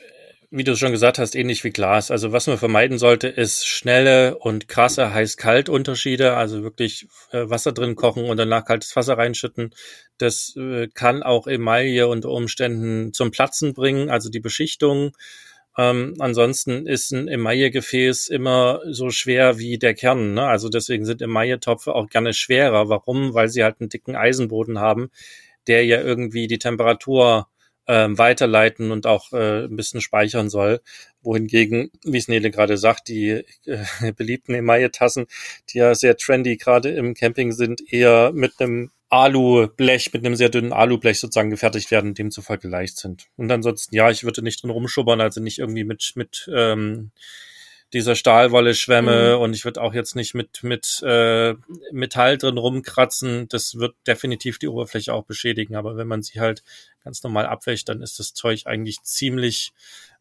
wie 0.50 0.64
du 0.64 0.76
schon 0.78 0.92
gesagt 0.92 1.20
hast, 1.20 1.36
ähnlich 1.36 1.64
wie 1.64 1.72
Glas. 1.72 2.10
Also 2.10 2.32
was 2.32 2.48
man 2.48 2.58
vermeiden 2.58 2.98
sollte, 2.98 3.28
ist 3.28 3.68
schnelle 3.68 4.38
und 4.38 4.70
krasse 4.70 5.14
Heiß-Kalt-Unterschiede. 5.14 6.36
Also 6.38 6.64
wirklich 6.64 7.08
äh, 7.32 7.50
Wasser 7.50 7.74
drin 7.74 7.96
kochen 7.96 8.26
und 8.26 8.38
danach 8.38 8.64
kaltes 8.64 8.96
Wasser 8.96 9.18
reinschütten. 9.18 9.74
Das 10.18 10.56
äh, 10.56 10.88
kann 10.88 11.22
auch 11.22 11.48
Emaille 11.48 12.08
unter 12.08 12.30
Umständen 12.30 13.12
zum 13.14 13.32
Platzen 13.32 13.74
bringen, 13.74 14.10
also 14.10 14.30
die 14.30 14.40
Beschichtung. 14.40 15.12
Ähm, 15.78 16.16
ansonsten 16.20 16.88
ist 16.88 17.12
ein 17.12 17.28
Emaille-Gefäß 17.28 18.30
immer 18.30 18.82
so 18.90 19.10
schwer 19.10 19.60
wie 19.60 19.78
der 19.78 19.96
Kern. 19.96 20.34
Ne? 20.34 20.44
Also 20.48 20.70
deswegen 20.70 21.06
sind 21.06 21.22
Emaille-Topfe 21.22 21.94
auch 21.94 22.08
gerne 22.08 22.34
schwerer. 22.34 22.88
Warum? 22.88 23.34
Weil 23.34 23.50
sie 23.50 23.64
halt 23.64 23.82
einen 23.82 23.90
dicken 23.90 24.16
Eisenboden 24.16 24.80
haben, 24.80 25.12
der 25.68 25.86
ja 25.86 26.02
irgendwie 26.02 26.48
die 26.48 26.58
Temperatur 26.58 27.48
ähm, 27.88 28.18
weiterleiten 28.18 28.92
und 28.92 29.08
auch 29.08 29.32
äh, 29.34 29.66
ein 29.66 29.76
bisschen 29.76 30.02
speichern 30.02 30.50
soll. 30.50 30.82
Wohingegen, 31.22 31.92
wie 32.04 32.18
es 32.18 32.28
Nele 32.28 32.52
gerade 32.52 32.78
sagt, 32.78 33.08
die 33.08 33.44
äh, 33.66 34.12
beliebten 34.16 34.54
Emaille-Tassen, 34.54 35.28
die 35.70 35.80
ja 35.80 35.96
sehr 35.96 36.18
trendy 36.18 36.58
gerade 36.58 36.90
im 36.90 37.14
Camping 37.14 37.52
sind, 37.52 37.82
eher 37.92 38.32
mit 38.34 38.54
einem 38.60 38.92
Alublech, 39.10 40.12
mit 40.14 40.26
einem 40.26 40.36
sehr 40.36 40.50
dünnen 40.50 40.74
Alublech 40.74 41.20
sozusagen 41.20 41.50
gefertigt 41.50 41.92
werden, 41.92 42.14
demzufolge 42.14 42.68
leicht 42.68 42.98
sind. 42.98 43.28
Und 43.38 43.50
ansonsten, 43.52 43.96
ja, 43.96 44.10
ich 44.12 44.24
würde 44.24 44.42
nicht 44.42 44.62
drin 44.62 44.70
rumschubbern, 44.70 45.22
also 45.22 45.42
nicht 45.42 45.60
irgendwie 45.60 45.86
mit, 45.86 46.12
mit 46.16 46.50
ähm, 46.54 47.12
dieser 47.94 48.16
Stahlwolle 48.16 48.74
schwemme 48.74 49.36
mhm. 49.36 49.42
und 49.42 49.54
ich 49.56 49.64
würde 49.64 49.82
auch 49.82 49.94
jetzt 49.94 50.16
nicht 50.16 50.34
mit, 50.34 50.62
mit 50.64 51.02
äh, 51.04 51.56
Metall 51.92 52.38
drin 52.38 52.58
rumkratzen. 52.58 53.48
Das 53.48 53.76
wird 53.76 53.96
definitiv 54.06 54.60
die 54.60 54.68
Oberfläche 54.68 55.14
auch 55.14 55.24
beschädigen. 55.24 55.76
Aber 55.76 55.96
wenn 55.96 56.08
man 56.08 56.22
sie 56.22 56.40
halt 56.40 56.64
ganz 57.04 57.24
normal 57.24 57.46
abwäscht, 57.46 57.88
dann 57.88 58.02
ist 58.02 58.20
das 58.20 58.34
Zeug 58.34 58.64
eigentlich 58.66 59.02
ziemlich 59.04 59.72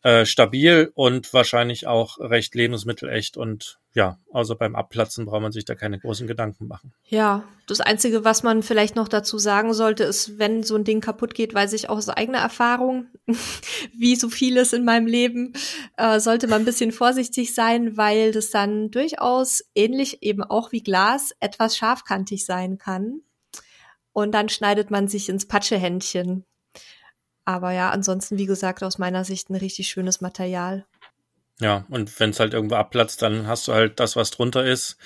äh, 0.07 0.25
stabil 0.25 0.93
und 0.95 1.35
wahrscheinlich 1.35 1.89
auch 1.89 2.21
recht 2.21 2.55
lebensmittelecht 2.55 3.37
und 3.37 3.81
ja, 3.93 4.21
außer 4.31 4.55
beim 4.55 4.77
Abplatzen 4.77 5.27
braucht 5.27 5.43
man 5.43 5.51
sich 5.51 5.65
da 5.65 5.75
keine 5.75 5.99
großen 5.99 6.29
Gedanken 6.29 6.69
machen. 6.69 6.95
Ja, 7.07 7.43
das 7.67 7.81
Einzige, 7.81 8.25
was 8.25 8.45
man 8.45 8.63
vielleicht 8.63 8.95
noch 8.95 9.09
dazu 9.09 9.39
sagen 9.39 9.75
sollte, 9.75 10.05
ist, 10.05 10.39
wenn 10.39 10.63
so 10.63 10.77
ein 10.77 10.85
Ding 10.85 11.01
kaputt 11.01 11.35
geht, 11.35 11.55
weiß 11.55 11.73
ich 11.73 11.91
aus 11.91 12.09
eigener 12.09 12.39
Erfahrung, 12.39 13.09
wie 13.99 14.15
so 14.15 14.29
vieles 14.29 14.73
in 14.73 14.85
meinem 14.85 15.09
Leben, 15.09 15.55
äh, 15.97 16.21
sollte 16.21 16.47
man 16.47 16.63
ein 16.63 16.67
bisschen 16.67 16.93
vorsichtig 16.93 17.53
sein, 17.53 17.97
weil 17.97 18.31
das 18.31 18.51
dann 18.51 18.93
durchaus 18.93 19.65
ähnlich 19.75 20.23
eben 20.23 20.45
auch 20.45 20.71
wie 20.71 20.85
Glas 20.85 21.33
etwas 21.41 21.77
scharfkantig 21.77 22.47
sein 22.47 22.79
kann. 22.79 23.23
Und 24.13 24.31
dann 24.37 24.51
schneidet 24.51 24.93
man 24.93 25.09
sich 25.09 25.29
ins 25.29 25.49
Patschehändchen. 25.49 26.45
Aber 27.47 27.71
ja, 27.71 27.91
ansonsten, 27.91 28.39
wie 28.39 28.47
gesagt, 28.47 28.83
aus 28.83 28.99
meiner 28.99 29.25
Sicht 29.25 29.49
ein 29.49 29.55
richtig 29.55 29.87
schönes 29.89 30.21
Material. 30.21 30.85
Ja, 31.61 31.87
und 31.89 32.19
wenn 32.21 32.31
es 32.31 32.41
halt 32.41 32.53
irgendwo 32.53 32.75
abplatzt, 32.75 33.23
dann 33.23 33.47
hast 33.47 33.69
du 33.69 33.73
halt 33.73 34.01
das, 34.01 34.17
was 34.17 34.33
drunter 34.33 34.65
ist, 34.65 34.99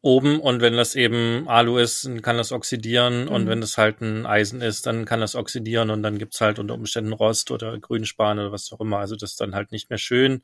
oben. 0.00 0.40
Und 0.40 0.62
wenn 0.62 0.74
das 0.74 0.96
eben 0.96 1.46
Alu 1.48 1.76
ist, 1.76 2.06
dann 2.06 2.22
kann 2.22 2.38
das 2.38 2.50
oxidieren. 2.50 3.24
Mhm. 3.24 3.28
Und 3.28 3.46
wenn 3.46 3.60
das 3.60 3.76
halt 3.76 4.00
ein 4.00 4.24
Eisen 4.24 4.62
ist, 4.62 4.86
dann 4.86 5.04
kann 5.04 5.20
das 5.20 5.36
oxidieren 5.36 5.90
und 5.90 6.02
dann 6.02 6.18
gibt's 6.18 6.40
halt 6.40 6.58
unter 6.58 6.74
Umständen 6.74 7.12
Rost 7.12 7.50
oder 7.50 7.78
Grünspan 7.78 8.38
oder 8.38 8.52
was 8.52 8.72
auch 8.72 8.80
immer. 8.80 8.98
Also 8.98 9.14
das 9.14 9.32
ist 9.32 9.40
dann 9.42 9.54
halt 9.54 9.70
nicht 9.70 9.90
mehr 9.90 9.98
schön. 9.98 10.42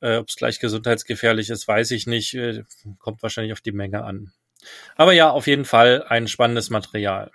Äh, 0.00 0.16
Ob 0.16 0.28
es 0.28 0.34
gleich 0.34 0.58
gesundheitsgefährlich 0.58 1.48
ist, 1.48 1.68
weiß 1.68 1.92
ich 1.92 2.08
nicht. 2.08 2.34
Äh, 2.34 2.64
kommt 2.98 3.22
wahrscheinlich 3.22 3.52
auf 3.52 3.60
die 3.60 3.72
Menge 3.72 4.02
an. 4.02 4.32
Aber 4.96 5.12
ja, 5.12 5.30
auf 5.30 5.46
jeden 5.46 5.64
Fall 5.64 6.02
ein 6.08 6.26
spannendes 6.26 6.70
Material 6.70 7.30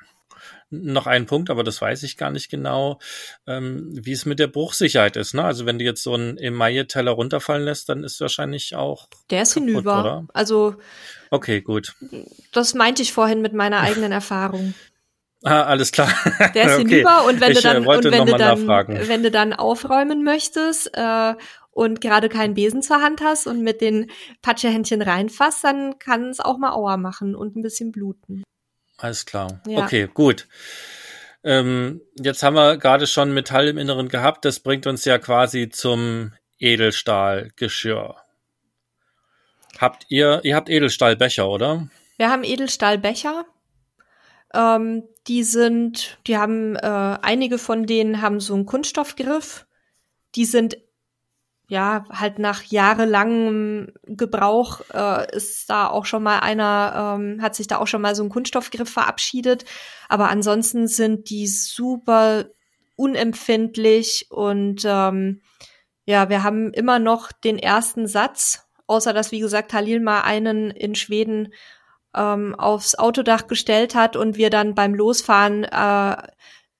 noch 0.69 1.07
ein 1.07 1.25
Punkt, 1.25 1.49
aber 1.49 1.63
das 1.63 1.81
weiß 1.81 2.03
ich 2.03 2.17
gar 2.17 2.31
nicht 2.31 2.49
genau, 2.49 2.99
ähm, 3.47 3.89
wie 3.91 4.11
es 4.11 4.25
mit 4.25 4.39
der 4.39 4.47
Bruchsicherheit 4.47 5.15
ist. 5.17 5.33
Ne? 5.33 5.43
Also 5.43 5.65
wenn 5.65 5.79
du 5.79 5.85
jetzt 5.85 6.03
so 6.03 6.13
einen 6.13 6.37
Emaille-Teller 6.37 7.11
runterfallen 7.11 7.65
lässt, 7.65 7.89
dann 7.89 8.03
ist 8.03 8.21
wahrscheinlich 8.21 8.75
auch. 8.75 9.07
Der 9.29 9.41
ist 9.41 9.53
kaputt, 9.53 9.69
hinüber. 9.69 9.99
Oder? 10.01 10.27
Also. 10.33 10.75
Okay, 11.31 11.61
gut. 11.61 11.95
Das 12.51 12.73
meinte 12.73 13.01
ich 13.01 13.13
vorhin 13.13 13.41
mit 13.41 13.53
meiner 13.53 13.79
eigenen 13.81 14.11
Erfahrung. 14.11 14.73
Ah, 15.43 15.63
alles 15.63 15.93
klar. 15.93 16.09
Der 16.53 16.65
ist 16.65 16.79
okay. 16.79 16.89
hinüber 16.89 17.25
und 17.25 17.39
wenn 17.39 17.53
ich, 17.53 17.61
du 17.61 17.69
äh, 17.69 17.73
dann, 17.73 17.87
und 17.87 18.03
wenn 18.03 18.25
du 18.25 18.35
dann, 18.35 18.67
wenn 18.67 19.23
du 19.23 19.31
dann 19.31 19.53
aufräumen 19.53 20.25
möchtest, 20.25 20.91
äh, 20.93 21.35
und 21.71 22.01
gerade 22.01 22.27
keinen 22.27 22.55
Besen 22.55 22.81
zur 22.81 23.01
Hand 23.01 23.21
hast 23.21 23.47
und 23.47 23.61
mit 23.61 23.79
den 23.79 24.11
Patschehändchen 24.41 25.01
reinfasst, 25.01 25.63
dann 25.63 25.97
kann 25.97 26.29
es 26.29 26.41
auch 26.41 26.57
mal 26.57 26.73
Aua 26.73 26.97
machen 26.97 27.35
und 27.35 27.55
ein 27.55 27.61
bisschen 27.61 27.93
bluten. 27.93 28.43
Alles 28.99 29.25
klar. 29.25 29.61
Ja. 29.67 29.79
Okay, 29.79 30.09
gut. 30.13 30.47
Ähm, 31.43 32.01
jetzt 32.15 32.43
haben 32.43 32.55
wir 32.55 32.77
gerade 32.77 33.07
schon 33.07 33.33
Metall 33.33 33.67
im 33.67 33.77
Inneren 33.77 34.09
gehabt. 34.09 34.43
Das 34.45 34.59
bringt 34.59 34.87
uns 34.87 35.05
ja 35.05 35.17
quasi 35.17 35.69
zum 35.69 36.33
Edelstahlgeschirr. 36.59 38.17
Habt 39.77 40.05
ihr, 40.09 40.41
ihr 40.43 40.55
habt 40.55 40.69
Edelstahlbecher, 40.69 41.47
oder? 41.47 41.87
Wir 42.17 42.29
haben 42.29 42.43
Edelstahlbecher. 42.43 43.45
Ähm, 44.53 45.03
die 45.27 45.43
sind, 45.43 46.17
die 46.27 46.37
haben, 46.37 46.75
äh, 46.75 47.17
einige 47.21 47.57
von 47.57 47.85
denen 47.85 48.21
haben 48.21 48.39
so 48.41 48.55
einen 48.55 48.65
Kunststoffgriff. 48.65 49.65
Die 50.35 50.45
sind 50.45 50.77
ja, 51.69 52.03
halt 52.09 52.39
nach 52.39 52.63
jahrelangem 52.63 53.93
Gebrauch 54.03 54.81
äh, 54.93 55.33
ist 55.35 55.69
da 55.69 55.87
auch 55.87 56.05
schon 56.05 56.23
mal 56.23 56.39
einer, 56.39 57.17
ähm, 57.17 57.41
hat 57.41 57.55
sich 57.55 57.67
da 57.67 57.77
auch 57.77 57.87
schon 57.87 58.01
mal 58.01 58.15
so 58.15 58.23
ein 58.23 58.29
Kunststoffgriff 58.29 58.89
verabschiedet. 58.89 59.63
Aber 60.09 60.29
ansonsten 60.29 60.87
sind 60.87 61.29
die 61.29 61.47
super 61.47 62.45
unempfindlich 62.95 64.27
und 64.29 64.81
ähm, 64.83 65.41
ja, 66.05 66.27
wir 66.27 66.43
haben 66.43 66.73
immer 66.73 66.99
noch 66.99 67.31
den 67.31 67.57
ersten 67.57 68.07
Satz, 68.07 68.67
außer 68.87 69.13
dass, 69.13 69.31
wie 69.31 69.39
gesagt, 69.39 69.71
Halil 69.71 70.01
mal 70.01 70.21
einen 70.21 70.71
in 70.71 70.95
Schweden 70.95 71.45
äh, 71.45 71.49
ähm, 72.15 72.55
aufs 72.55 72.95
Autodach 72.95 73.47
gestellt 73.47 73.95
hat 73.95 74.15
und 74.15 74.37
wir 74.37 74.49
dann 74.49 74.75
beim 74.75 74.95
Losfahren 74.95 75.63
äh, 75.63 76.17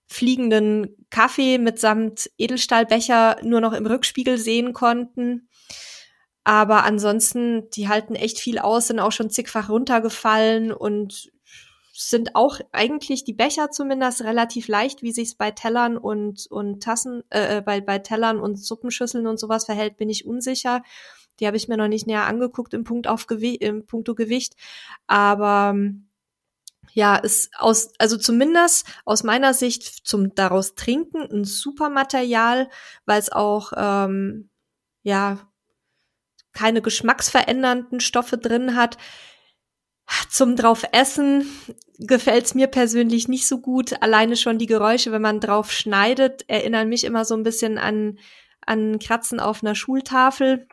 fliegenden 0.10 0.96
Kaffee 1.12 1.60
mitsamt 1.60 2.30
Edelstahlbecher 2.38 3.38
nur 3.44 3.62
noch 3.62 3.74
im 3.74 3.86
Rückspiegel 3.86 4.38
sehen 4.38 4.74
konnten. 4.74 5.48
Aber 6.44 6.84
ansonsten, 6.84 7.70
die 7.72 7.88
halten 7.88 8.16
echt 8.16 8.40
viel 8.40 8.58
aus, 8.58 8.88
sind 8.88 9.00
auch 9.00 9.12
schon 9.12 9.30
zigfach 9.30 9.70
runtergefallen 9.70 10.72
und 10.72 11.32
sind 11.94 12.36
auch 12.36 12.60
eigentlich 12.72 13.24
die 13.24 13.34
Becher 13.34 13.72
zumindest 13.72 14.24
relativ 14.24 14.68
leicht, 14.68 15.04
wie 15.04 15.12
sich's 15.12 15.36
bei 15.36 15.52
Tellern 15.52 15.98
und, 15.98 16.48
und 16.50 16.82
Tassen, 16.82 17.24
äh, 17.30 17.58
äh, 17.58 17.62
bei, 17.62 17.82
bei 17.82 18.00
Tellern 18.00 18.40
und 18.40 18.56
Suppenschüsseln 18.56 19.28
und 19.28 19.40
sowas 19.40 19.66
verhält, 19.66 19.98
bin 19.98 20.10
ich 20.10 20.26
unsicher. 20.26 20.82
Die 21.40 21.46
habe 21.46 21.58
ich 21.58 21.68
mir 21.68 21.78
noch 21.78 21.88
nicht 21.88 22.08
näher 22.08 22.26
angeguckt 22.26 22.74
im 22.74 22.84
Punkt 22.84 23.08
auf 23.08 23.28
Gewi 23.28 23.56
im 23.56 23.86
Punkto 23.86 24.16
Gewicht. 24.16 24.56
Aber 25.08 25.76
ja, 26.94 27.16
ist 27.16 27.52
aus, 27.58 27.94
also 27.98 28.18
zumindest 28.18 28.88
aus 29.06 29.24
meiner 29.24 29.54
Sicht 29.54 30.08
zum 30.08 30.36
daraus 30.36 30.76
trinken 30.76 31.22
ein 31.32 31.46
super 31.46 31.90
Material, 31.90 32.70
weil 33.06 33.20
es 33.20 33.32
auch 33.32 33.74
ähm, 33.76 34.50
ja 35.04 35.40
keine 36.54 36.82
geschmacksverändernden 36.82 38.00
Stoffe 38.00 38.38
drin 38.38 38.76
hat. 38.76 38.98
Zum 40.30 40.56
drauf 40.56 40.84
essen 40.92 41.46
gefällt's 42.00 42.56
mir 42.56 42.68
persönlich 42.68 43.28
nicht 43.28 43.48
so 43.48 43.60
gut. 43.60 44.02
Alleine 44.02 44.36
schon 44.36 44.58
die 44.58 44.66
Geräusche, 44.66 45.12
wenn 45.12 45.22
man 45.22 45.40
drauf 45.40 45.72
schneidet, 45.72 46.50
erinnern 46.50 46.90
mich 46.90 47.04
immer 47.04 47.26
so 47.26 47.36
ein 47.36 47.44
bisschen 47.44 47.78
an 47.78 48.18
an 48.70 49.00
Kratzen 49.00 49.40
auf 49.40 49.64
einer 49.64 49.76
Schultafel. 49.76 50.68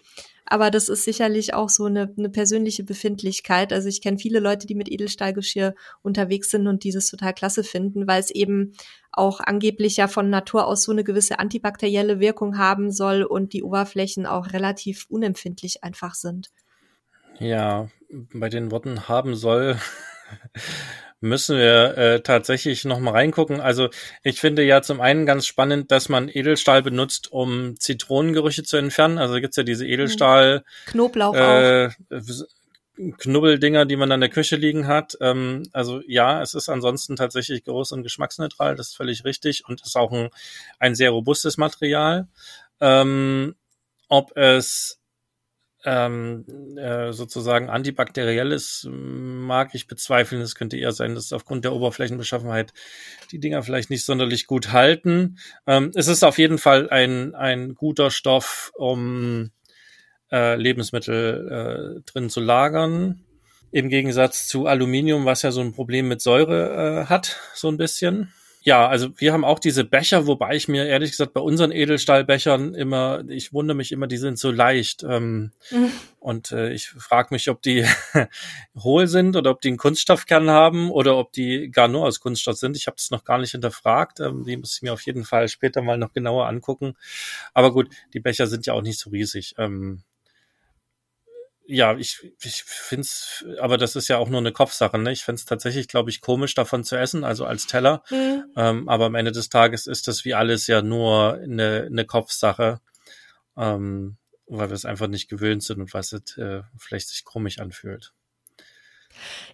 Aber 0.48 0.70
das 0.70 0.88
ist 0.88 1.04
sicherlich 1.04 1.54
auch 1.54 1.68
so 1.68 1.86
eine, 1.86 2.12
eine 2.16 2.30
persönliche 2.30 2.84
Befindlichkeit. 2.84 3.72
Also 3.72 3.88
ich 3.88 4.00
kenne 4.00 4.18
viele 4.18 4.38
Leute, 4.38 4.66
die 4.66 4.74
mit 4.76 4.90
Edelstahlgeschirr 4.90 5.74
unterwegs 6.02 6.50
sind 6.50 6.66
und 6.68 6.84
dieses 6.84 7.10
total 7.10 7.34
klasse 7.34 7.64
finden, 7.64 8.06
weil 8.06 8.20
es 8.20 8.30
eben 8.30 8.72
auch 9.10 9.40
angeblich 9.40 9.96
ja 9.96 10.06
von 10.08 10.30
Natur 10.30 10.66
aus 10.66 10.82
so 10.82 10.92
eine 10.92 11.02
gewisse 11.02 11.38
antibakterielle 11.38 12.20
Wirkung 12.20 12.58
haben 12.58 12.92
soll 12.92 13.24
und 13.24 13.52
die 13.52 13.62
Oberflächen 13.62 14.26
auch 14.26 14.52
relativ 14.52 15.06
unempfindlich 15.08 15.82
einfach 15.82 16.14
sind. 16.14 16.50
Ja, 17.38 17.88
bei 18.32 18.48
den 18.48 18.70
Worten 18.70 19.08
haben 19.08 19.34
soll 19.34 19.76
müssen 21.20 21.56
wir 21.56 21.96
äh, 21.96 22.20
tatsächlich 22.20 22.84
noch 22.84 23.00
mal 23.00 23.12
reingucken. 23.12 23.60
Also 23.60 23.88
ich 24.22 24.40
finde 24.40 24.62
ja 24.62 24.82
zum 24.82 25.00
einen 25.00 25.26
ganz 25.26 25.46
spannend, 25.46 25.90
dass 25.90 26.08
man 26.08 26.28
Edelstahl 26.28 26.82
benutzt, 26.82 27.32
um 27.32 27.78
Zitronengerüche 27.78 28.62
zu 28.62 28.76
entfernen. 28.76 29.18
Also 29.18 29.40
gibt's 29.40 29.56
ja 29.56 29.62
diese 29.62 29.84
mhm. 29.84 29.90
Edelstahl 29.90 30.64
Knoblauch 30.86 31.34
äh, 31.34 31.88
auch. 31.88 32.46
Knubbeldinger, 33.18 33.84
die 33.84 33.96
man 33.96 34.08
dann 34.08 34.18
in 34.18 34.28
der 34.28 34.30
Küche 34.30 34.56
liegen 34.56 34.86
hat. 34.86 35.16
Ähm, 35.20 35.64
also 35.72 36.00
ja, 36.06 36.40
es 36.42 36.54
ist 36.54 36.68
ansonsten 36.68 37.16
tatsächlich 37.16 37.64
groß 37.64 37.92
und 37.92 38.02
geschmacksneutral, 38.02 38.74
das 38.74 38.88
ist 38.88 38.96
völlig 38.96 39.24
richtig 39.24 39.64
und 39.68 39.82
ist 39.82 39.96
auch 39.96 40.12
ein, 40.12 40.30
ein 40.78 40.94
sehr 40.94 41.10
robustes 41.10 41.58
Material. 41.58 42.28
Ähm, 42.80 43.54
ob 44.08 44.36
es 44.36 45.00
ähm, 45.86 46.44
äh, 46.76 47.12
sozusagen 47.12 47.70
antibakteriell 47.70 48.50
ist, 48.50 48.88
mag 48.90 49.70
ich 49.72 49.86
bezweifeln. 49.86 50.42
Es 50.42 50.56
könnte 50.56 50.76
eher 50.76 50.90
sein, 50.90 51.14
dass 51.14 51.32
aufgrund 51.32 51.64
der 51.64 51.72
Oberflächenbeschaffenheit 51.72 52.74
die 53.30 53.38
Dinger 53.38 53.62
vielleicht 53.62 53.88
nicht 53.88 54.04
sonderlich 54.04 54.48
gut 54.48 54.72
halten. 54.72 55.38
Ähm, 55.66 55.92
es 55.94 56.08
ist 56.08 56.24
auf 56.24 56.38
jeden 56.38 56.58
Fall 56.58 56.90
ein, 56.90 57.36
ein 57.36 57.76
guter 57.76 58.10
Stoff, 58.10 58.72
um 58.74 59.52
äh, 60.32 60.56
Lebensmittel 60.56 62.00
äh, 62.00 62.10
drin 62.10 62.30
zu 62.30 62.40
lagern. 62.40 63.22
Im 63.70 63.88
Gegensatz 63.88 64.48
zu 64.48 64.66
Aluminium, 64.66 65.24
was 65.24 65.42
ja 65.42 65.52
so 65.52 65.60
ein 65.60 65.72
Problem 65.72 66.08
mit 66.08 66.20
Säure 66.20 67.04
äh, 67.04 67.06
hat, 67.06 67.40
so 67.54 67.68
ein 67.68 67.76
bisschen. 67.76 68.32
Ja, 68.66 68.88
also 68.88 69.10
wir 69.16 69.32
haben 69.32 69.44
auch 69.44 69.60
diese 69.60 69.84
Becher, 69.84 70.26
wobei 70.26 70.56
ich 70.56 70.66
mir 70.66 70.86
ehrlich 70.86 71.12
gesagt 71.12 71.34
bei 71.34 71.40
unseren 71.40 71.70
Edelstahlbechern 71.70 72.74
immer, 72.74 73.22
ich 73.28 73.52
wundere 73.52 73.76
mich 73.76 73.92
immer, 73.92 74.08
die 74.08 74.16
sind 74.16 74.40
so 74.40 74.50
leicht. 74.50 75.04
Ähm, 75.04 75.52
mhm. 75.70 75.92
Und 76.18 76.50
äh, 76.50 76.72
ich 76.72 76.88
frage 76.88 77.28
mich, 77.30 77.48
ob 77.48 77.62
die 77.62 77.86
hohl 78.76 79.06
sind 79.06 79.36
oder 79.36 79.52
ob 79.52 79.60
die 79.60 79.68
einen 79.68 79.76
Kunststoffkern 79.76 80.50
haben 80.50 80.90
oder 80.90 81.16
ob 81.16 81.32
die 81.32 81.70
gar 81.70 81.86
nur 81.86 82.06
aus 82.06 82.18
Kunststoff 82.18 82.56
sind. 82.56 82.76
Ich 82.76 82.88
habe 82.88 82.96
das 82.96 83.12
noch 83.12 83.22
gar 83.22 83.38
nicht 83.38 83.52
hinterfragt. 83.52 84.18
Ähm, 84.18 84.42
die 84.42 84.56
muss 84.56 84.74
ich 84.74 84.82
mir 84.82 84.92
auf 84.92 85.02
jeden 85.02 85.22
Fall 85.22 85.46
später 85.46 85.80
mal 85.80 85.96
noch 85.96 86.12
genauer 86.12 86.48
angucken. 86.48 86.96
Aber 87.54 87.72
gut, 87.72 87.88
die 88.14 88.20
Becher 88.20 88.48
sind 88.48 88.66
ja 88.66 88.72
auch 88.72 88.82
nicht 88.82 88.98
so 88.98 89.10
riesig. 89.10 89.54
Ähm, 89.58 90.02
ja, 91.66 91.96
ich, 91.96 92.32
ich 92.42 92.62
finde 92.64 93.02
es, 93.02 93.44
aber 93.60 93.76
das 93.78 93.96
ist 93.96 94.08
ja 94.08 94.18
auch 94.18 94.28
nur 94.28 94.40
eine 94.40 94.52
Kopfsache, 94.52 94.98
ne? 94.98 95.12
Ich 95.12 95.24
finde 95.24 95.40
es 95.40 95.44
tatsächlich, 95.44 95.88
glaube 95.88 96.10
ich, 96.10 96.20
komisch, 96.20 96.54
davon 96.54 96.84
zu 96.84 96.96
essen, 96.96 97.24
also 97.24 97.44
als 97.44 97.66
Teller. 97.66 98.02
Mhm. 98.10 98.44
Ähm, 98.56 98.88
aber 98.88 99.06
am 99.06 99.14
Ende 99.14 99.32
des 99.32 99.48
Tages 99.48 99.86
ist 99.86 100.08
das 100.08 100.24
wie 100.24 100.34
alles 100.34 100.66
ja 100.66 100.82
nur 100.82 101.34
eine, 101.34 101.86
eine 101.90 102.04
Kopfsache, 102.04 102.80
ähm, 103.56 104.16
weil 104.46 104.70
wir 104.70 104.74
es 104.74 104.84
einfach 104.84 105.08
nicht 105.08 105.28
gewöhnt 105.28 105.62
sind 105.62 105.80
und 105.80 105.94
was 105.94 106.12
es 106.12 106.36
äh, 106.36 106.62
vielleicht 106.78 107.08
sich 107.08 107.24
komisch 107.24 107.58
anfühlt. 107.58 108.12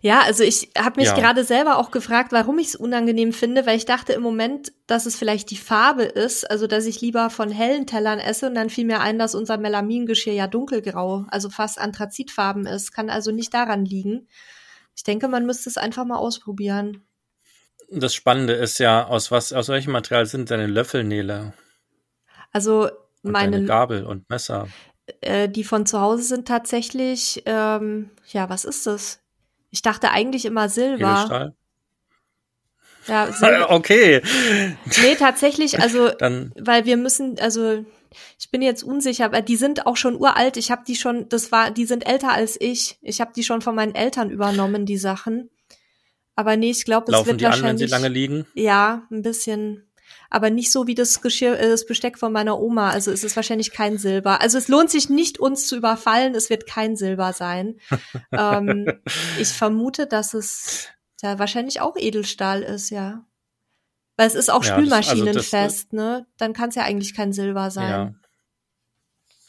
Ja, 0.01 0.23
also 0.23 0.43
ich 0.43 0.71
habe 0.77 1.01
mich 1.01 1.09
ja. 1.09 1.15
gerade 1.15 1.45
selber 1.45 1.79
auch 1.79 1.91
gefragt, 1.91 2.33
warum 2.33 2.59
ich 2.59 2.69
es 2.69 2.77
unangenehm 2.77 3.33
finde, 3.33 3.67
weil 3.67 3.77
ich 3.77 3.85
dachte 3.85 4.13
im 4.13 4.23
Moment, 4.23 4.73
dass 4.87 5.07
es 5.07 5.17
vielleicht 5.17 5.51
die 5.51 5.57
Farbe 5.57 6.03
ist, 6.03 6.51
also 6.51 6.67
dass 6.67 6.87
ich 6.87 7.01
lieber 7.01 7.31
von 7.31 7.51
hellen 7.51 7.87
Tellern 7.87 8.19
esse 8.19 8.49
und 8.49 8.55
dann 8.55 8.71
fiel 8.71 8.85
mir 8.85 9.01
ein, 9.01 9.19
dass 9.19 9.35
unser 9.35 9.59
Melamingeschirr 9.59 10.35
ja 10.35 10.47
dunkelgrau, 10.47 11.27
also 11.29 11.51
fast 11.51 11.79
anthrazitfarben 11.79 12.67
ist, 12.67 12.93
kann 12.93 13.11
also 13.11 13.31
nicht 13.31 13.55
daran 13.55 13.85
liegen. 13.85 14.29
Ich 14.97 15.05
denke, 15.05 15.29
man 15.29 15.47
müsste 15.47 15.71
es 15.71 15.77
einfach 15.77 16.05
mal 16.05 16.19
ausprobieren. 16.19 17.03
Das 17.91 18.15
Spannende 18.15 18.55
ist 18.55 18.79
ja, 18.79 19.07
aus 19.07 19.31
was, 19.31 19.53
aus 19.53 19.69
welchem 19.69 19.93
Material 19.93 20.27
sind 20.27 20.51
deine 20.51 20.67
Löffelnähle? 20.67 21.53
Also 22.53 22.91
meine 23.23 23.59
und 23.59 23.67
Gabel 23.67 24.05
und 24.05 24.29
Messer. 24.29 24.69
Äh, 25.21 25.49
die 25.49 25.65
von 25.65 25.87
zu 25.87 26.01
Hause 26.01 26.23
sind 26.23 26.49
tatsächlich, 26.49 27.43
ähm, 27.47 28.11
ja, 28.29 28.49
was 28.49 28.65
ist 28.65 28.87
das? 28.87 29.22
Ich 29.73 29.83
dachte 29.83 30.11
eigentlich 30.11 30.45
immer 30.45 30.69
Silber. 30.69 31.13
Edelstahl? 31.13 31.55
Ja, 33.09 33.33
Silber. 33.33 33.71
okay. 33.71 34.23
Nee, 35.03 35.17
tatsächlich, 35.19 35.81
also, 35.81 36.11
Dann. 36.19 36.53
weil 36.57 36.85
wir 36.85 36.97
müssen, 36.97 37.41
also, 37.41 37.85
ich 38.39 38.51
bin 38.51 38.63
jetzt 38.63 38.85
unsicher, 38.85 39.25
aber 39.25 39.41
die 39.41 39.57
sind 39.57 39.87
auch 39.87 39.97
schon 39.97 40.15
uralt. 40.17 40.59
Ich 40.59 40.71
habe 40.71 40.83
die 40.87 40.95
schon, 40.95 41.29
das 41.31 41.51
war, 41.51 41.71
die 41.71 41.87
sind 41.87 42.07
älter 42.07 42.33
als 42.33 42.61
ich. 42.61 42.99
Ich 43.01 43.21
habe 43.21 43.33
die 43.35 43.43
schon 43.43 43.63
von 43.63 43.75
meinen 43.75 43.95
Eltern 43.95 44.31
übernommen, 44.31 44.85
die 44.87 44.99
Sachen. 44.99 45.51
Aber 46.37 46.57
nee, 46.57 46.71
ich 46.71 46.85
glaube, 46.85 47.11
es 47.11 47.27
wird 47.27 47.41
die 47.41 47.45
wahrscheinlich. 47.45 47.65
An, 47.65 47.71
wenn 47.71 47.79
sie 47.79 47.87
lange 47.87 48.09
liegen? 48.09 48.47
Ja, 48.55 49.07
ein 49.11 49.23
bisschen 49.23 49.91
aber 50.33 50.49
nicht 50.49 50.73
so 50.73 50.87
wie 50.87 50.95
das 50.95 51.21
Geschirr, 51.21 51.61
äh, 51.61 51.69
das 51.69 51.85
Besteck 51.85 52.19
von 52.19 52.33
meiner 52.33 52.59
Oma. 52.59 52.89
Also 52.89 53.11
es 53.11 53.23
ist 53.23 53.37
wahrscheinlich 53.37 53.71
kein 53.71 53.99
Silber. 53.99 54.41
Also 54.41 54.57
es 54.57 54.69
lohnt 54.69 54.91
sich 54.91 55.11
nicht, 55.11 55.39
uns 55.39 55.67
zu 55.67 55.77
überfallen. 55.77 56.35
Es 56.35 56.49
wird 56.49 56.67
kein 56.67 56.97
Silber 56.97 57.35
sein. 57.35 57.77
ähm, 58.33 58.91
ich 59.39 59.49
vermute, 59.49 60.07
dass 60.07 60.33
es 60.33 60.89
ja 61.21 61.39
wahrscheinlich 61.39 61.83
auch 61.83 61.97
Edelstahl 61.99 62.63
ist, 62.63 62.89
ja. 62.89 63.27
Weil 64.17 64.27
es 64.27 64.35
ist 64.35 64.51
auch 64.51 64.65
ja, 64.65 64.73
spülmaschinenfest, 64.73 65.55
also 65.55 65.67
das, 65.67 65.93
ne? 65.93 66.27
Dann 66.39 66.55
kann 66.55 66.71
es 66.71 66.77
ja 66.77 66.85
eigentlich 66.85 67.15
kein 67.15 67.35
Silber 67.35 67.71
sein. 67.71 67.91
Ja. 67.91 68.15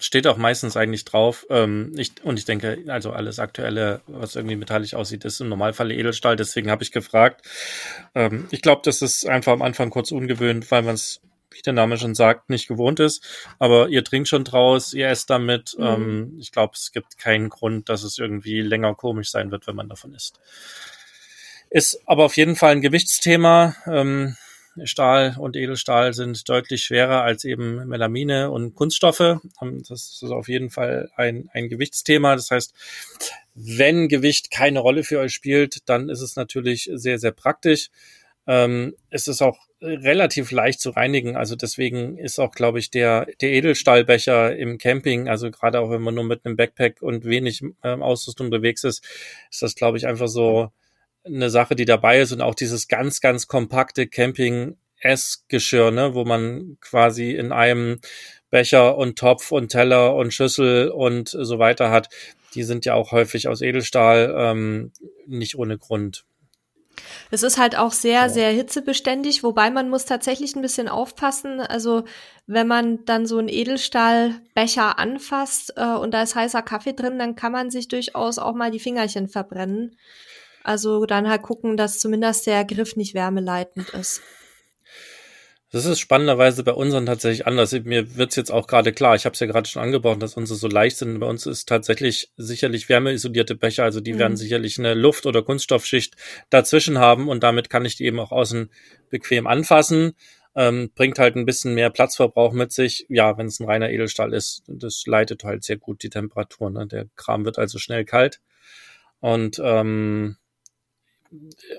Steht 0.03 0.27
auch 0.27 0.35
meistens 0.35 0.75
eigentlich 0.75 1.05
drauf. 1.05 1.45
Ähm, 1.49 1.93
ich, 1.95 2.11
und 2.23 2.37
ich 2.37 2.43
denke, 2.43 2.83
also 2.87 3.13
alles 3.13 3.39
Aktuelle, 3.39 4.01
was 4.07 4.35
irgendwie 4.35 4.57
metallisch 4.57 4.95
aussieht, 4.95 5.23
ist 5.23 5.39
im 5.39 5.47
Normalfall 5.47 5.91
Edelstahl. 5.91 6.35
Deswegen 6.35 6.69
habe 6.69 6.83
ich 6.83 6.91
gefragt. 6.91 7.47
Ähm, 8.13 8.49
ich 8.51 8.61
glaube, 8.61 8.81
das 8.83 9.01
ist 9.01 9.25
einfach 9.25 9.53
am 9.53 9.61
Anfang 9.61 9.91
kurz 9.91 10.11
ungewöhnt, 10.11 10.69
weil 10.71 10.81
man 10.81 10.95
es, 10.95 11.21
wie 11.51 11.61
der 11.61 11.71
Name 11.71 11.97
schon 11.97 12.15
sagt, 12.15 12.49
nicht 12.49 12.67
gewohnt 12.67 12.99
ist. 12.99 13.25
Aber 13.59 13.87
ihr 13.87 14.03
trinkt 14.03 14.27
schon 14.27 14.43
draus, 14.43 14.93
ihr 14.93 15.07
esst 15.07 15.29
damit. 15.29 15.73
Mhm. 15.77 15.85
Ähm, 15.85 16.37
ich 16.37 16.51
glaube, 16.51 16.73
es 16.75 16.91
gibt 16.91 17.17
keinen 17.17 17.47
Grund, 17.47 17.87
dass 17.87 18.03
es 18.03 18.17
irgendwie 18.17 18.59
länger 18.59 18.95
komisch 18.95 19.31
sein 19.31 19.51
wird, 19.51 19.67
wenn 19.67 19.77
man 19.77 19.87
davon 19.87 20.13
isst. 20.13 20.37
Ist 21.69 22.01
aber 22.07 22.25
auf 22.25 22.35
jeden 22.35 22.57
Fall 22.57 22.73
ein 22.73 22.81
Gewichtsthema. 22.81 23.77
Ähm, 23.87 24.35
Stahl 24.83 25.35
und 25.37 25.55
Edelstahl 25.55 26.13
sind 26.13 26.47
deutlich 26.49 26.83
schwerer 26.83 27.23
als 27.23 27.45
eben 27.45 27.87
Melamine 27.87 28.49
und 28.51 28.75
Kunststoffe. 28.75 29.39
Das 29.59 30.19
ist 30.21 30.23
auf 30.23 30.47
jeden 30.47 30.69
Fall 30.69 31.09
ein, 31.15 31.49
ein 31.53 31.69
Gewichtsthema. 31.69 32.35
Das 32.35 32.51
heißt, 32.51 32.73
wenn 33.55 34.07
Gewicht 34.07 34.51
keine 34.51 34.79
Rolle 34.79 35.03
für 35.03 35.19
euch 35.19 35.33
spielt, 35.33 35.87
dann 35.89 36.09
ist 36.09 36.21
es 36.21 36.35
natürlich 36.35 36.89
sehr, 36.93 37.19
sehr 37.19 37.31
praktisch. 37.31 37.89
Ähm, 38.47 38.95
es 39.09 39.27
ist 39.27 39.41
auch 39.41 39.57
relativ 39.81 40.51
leicht 40.51 40.79
zu 40.79 40.91
reinigen. 40.91 41.35
Also 41.35 41.55
deswegen 41.55 42.17
ist 42.17 42.39
auch, 42.39 42.51
glaube 42.51 42.79
ich, 42.79 42.89
der, 42.89 43.27
der 43.41 43.51
Edelstahlbecher 43.51 44.55
im 44.55 44.77
Camping, 44.77 45.27
also 45.27 45.51
gerade 45.51 45.79
auch 45.79 45.91
wenn 45.91 46.01
man 46.01 46.15
nur 46.15 46.23
mit 46.23 46.45
einem 46.45 46.55
Backpack 46.55 47.01
und 47.01 47.25
wenig 47.25 47.61
ähm, 47.83 48.01
Ausrüstung 48.01 48.47
unterwegs 48.47 48.83
ist, 48.83 49.03
ist 49.51 49.61
das, 49.61 49.75
glaube 49.75 49.97
ich, 49.97 50.07
einfach 50.07 50.27
so 50.27 50.71
eine 51.25 51.49
Sache, 51.49 51.75
die 51.75 51.85
dabei 51.85 52.19
ist 52.19 52.31
und 52.31 52.41
auch 52.41 52.55
dieses 52.55 52.87
ganz, 52.87 53.21
ganz 53.21 53.47
kompakte 53.47 54.07
Camping 54.07 54.77
Essgeschirr, 54.99 55.91
ne, 55.91 56.13
wo 56.13 56.23
man 56.23 56.77
quasi 56.81 57.31
in 57.31 57.51
einem 57.51 57.99
Becher 58.49 58.97
und 58.97 59.17
Topf 59.17 59.51
und 59.51 59.69
Teller 59.69 60.15
und 60.15 60.33
Schüssel 60.33 60.89
und 60.89 61.29
so 61.29 61.59
weiter 61.59 61.91
hat. 61.91 62.09
die 62.55 62.63
sind 62.63 62.85
ja 62.85 62.93
auch 62.93 63.11
häufig 63.11 63.47
aus 63.47 63.61
Edelstahl, 63.61 64.31
ähm, 64.37 64.91
nicht 65.25 65.57
ohne 65.57 65.79
Grund. 65.79 66.23
Es 67.31 67.41
ist 67.41 67.57
halt 67.57 67.75
auch 67.75 67.91
sehr, 67.91 68.29
so. 68.29 68.35
sehr 68.35 68.51
hitzebeständig, 68.51 69.43
wobei 69.43 69.71
man 69.71 69.89
muss 69.89 70.05
tatsächlich 70.05 70.55
ein 70.55 70.61
bisschen 70.61 70.87
aufpassen. 70.87 71.61
Also 71.61 72.03
wenn 72.45 72.67
man 72.67 73.05
dann 73.05 73.25
so 73.25 73.39
einen 73.39 73.49
Edelstahlbecher 73.49 74.99
anfasst 74.99 75.73
äh, 75.75 75.95
und 75.95 76.13
da 76.13 76.21
ist 76.21 76.35
heißer 76.35 76.61
Kaffee 76.61 76.93
drin, 76.93 77.17
dann 77.17 77.35
kann 77.35 77.51
man 77.51 77.71
sich 77.71 77.87
durchaus 77.87 78.37
auch 78.37 78.53
mal 78.53 78.69
die 78.69 78.79
Fingerchen 78.79 79.29
verbrennen. 79.29 79.97
Also 80.63 81.05
dann 81.05 81.29
halt 81.29 81.41
gucken, 81.41 81.77
dass 81.77 81.99
zumindest 81.99 82.47
der 82.47 82.63
Griff 82.65 82.95
nicht 82.95 83.13
wärmeleitend 83.13 83.89
ist. 83.89 84.21
Das 85.73 85.85
ist 85.85 85.99
spannenderweise 85.99 86.63
bei 86.63 86.73
unseren 86.73 87.07
tatsächlich 87.07 87.47
anders. 87.47 87.71
Mir 87.71 88.15
wird's 88.15 88.35
jetzt 88.35 88.51
auch 88.51 88.67
gerade 88.67 88.93
klar, 88.93 89.15
ich 89.15 89.25
habe 89.25 89.33
es 89.33 89.39
ja 89.39 89.47
gerade 89.47 89.67
schon 89.67 89.81
angebaut, 89.81 90.21
dass 90.21 90.37
unsere 90.37 90.57
so 90.57 90.67
leicht 90.67 90.97
sind. 90.97 91.19
Bei 91.19 91.25
uns 91.25 91.47
ist 91.47 91.67
tatsächlich 91.67 92.31
sicherlich 92.37 92.89
wärmeisolierte 92.89 93.55
Becher, 93.55 93.83
also 93.83 93.99
die 93.99 94.13
mhm. 94.13 94.19
werden 94.19 94.37
sicherlich 94.37 94.77
eine 94.77 94.93
Luft- 94.93 95.25
oder 95.25 95.41
Kunststoffschicht 95.41 96.15
dazwischen 96.51 96.99
haben 96.99 97.27
und 97.27 97.41
damit 97.41 97.71
kann 97.71 97.85
ich 97.85 97.95
die 97.95 98.05
eben 98.05 98.19
auch 98.19 98.31
außen 98.31 98.69
bequem 99.09 99.47
anfassen. 99.47 100.13
Ähm, 100.55 100.91
bringt 100.93 101.17
halt 101.17 101.35
ein 101.35 101.47
bisschen 101.47 101.73
mehr 101.73 101.89
Platzverbrauch 101.89 102.53
mit 102.53 102.71
sich. 102.71 103.07
Ja, 103.09 103.39
wenn 103.39 103.47
es 103.47 103.59
ein 103.59 103.65
reiner 103.65 103.89
Edelstahl 103.89 104.31
ist, 104.31 104.61
das 104.67 105.07
leitet 105.07 105.43
halt 105.43 105.63
sehr 105.63 105.77
gut 105.77 106.03
die 106.03 106.11
Temperatur. 106.11 106.69
Ne? 106.69 106.85
Der 106.85 107.07
Kram 107.15 107.45
wird 107.45 107.57
also 107.57 107.79
schnell 107.79 108.05
kalt 108.05 108.41
und 109.21 109.59
ähm, 109.63 110.37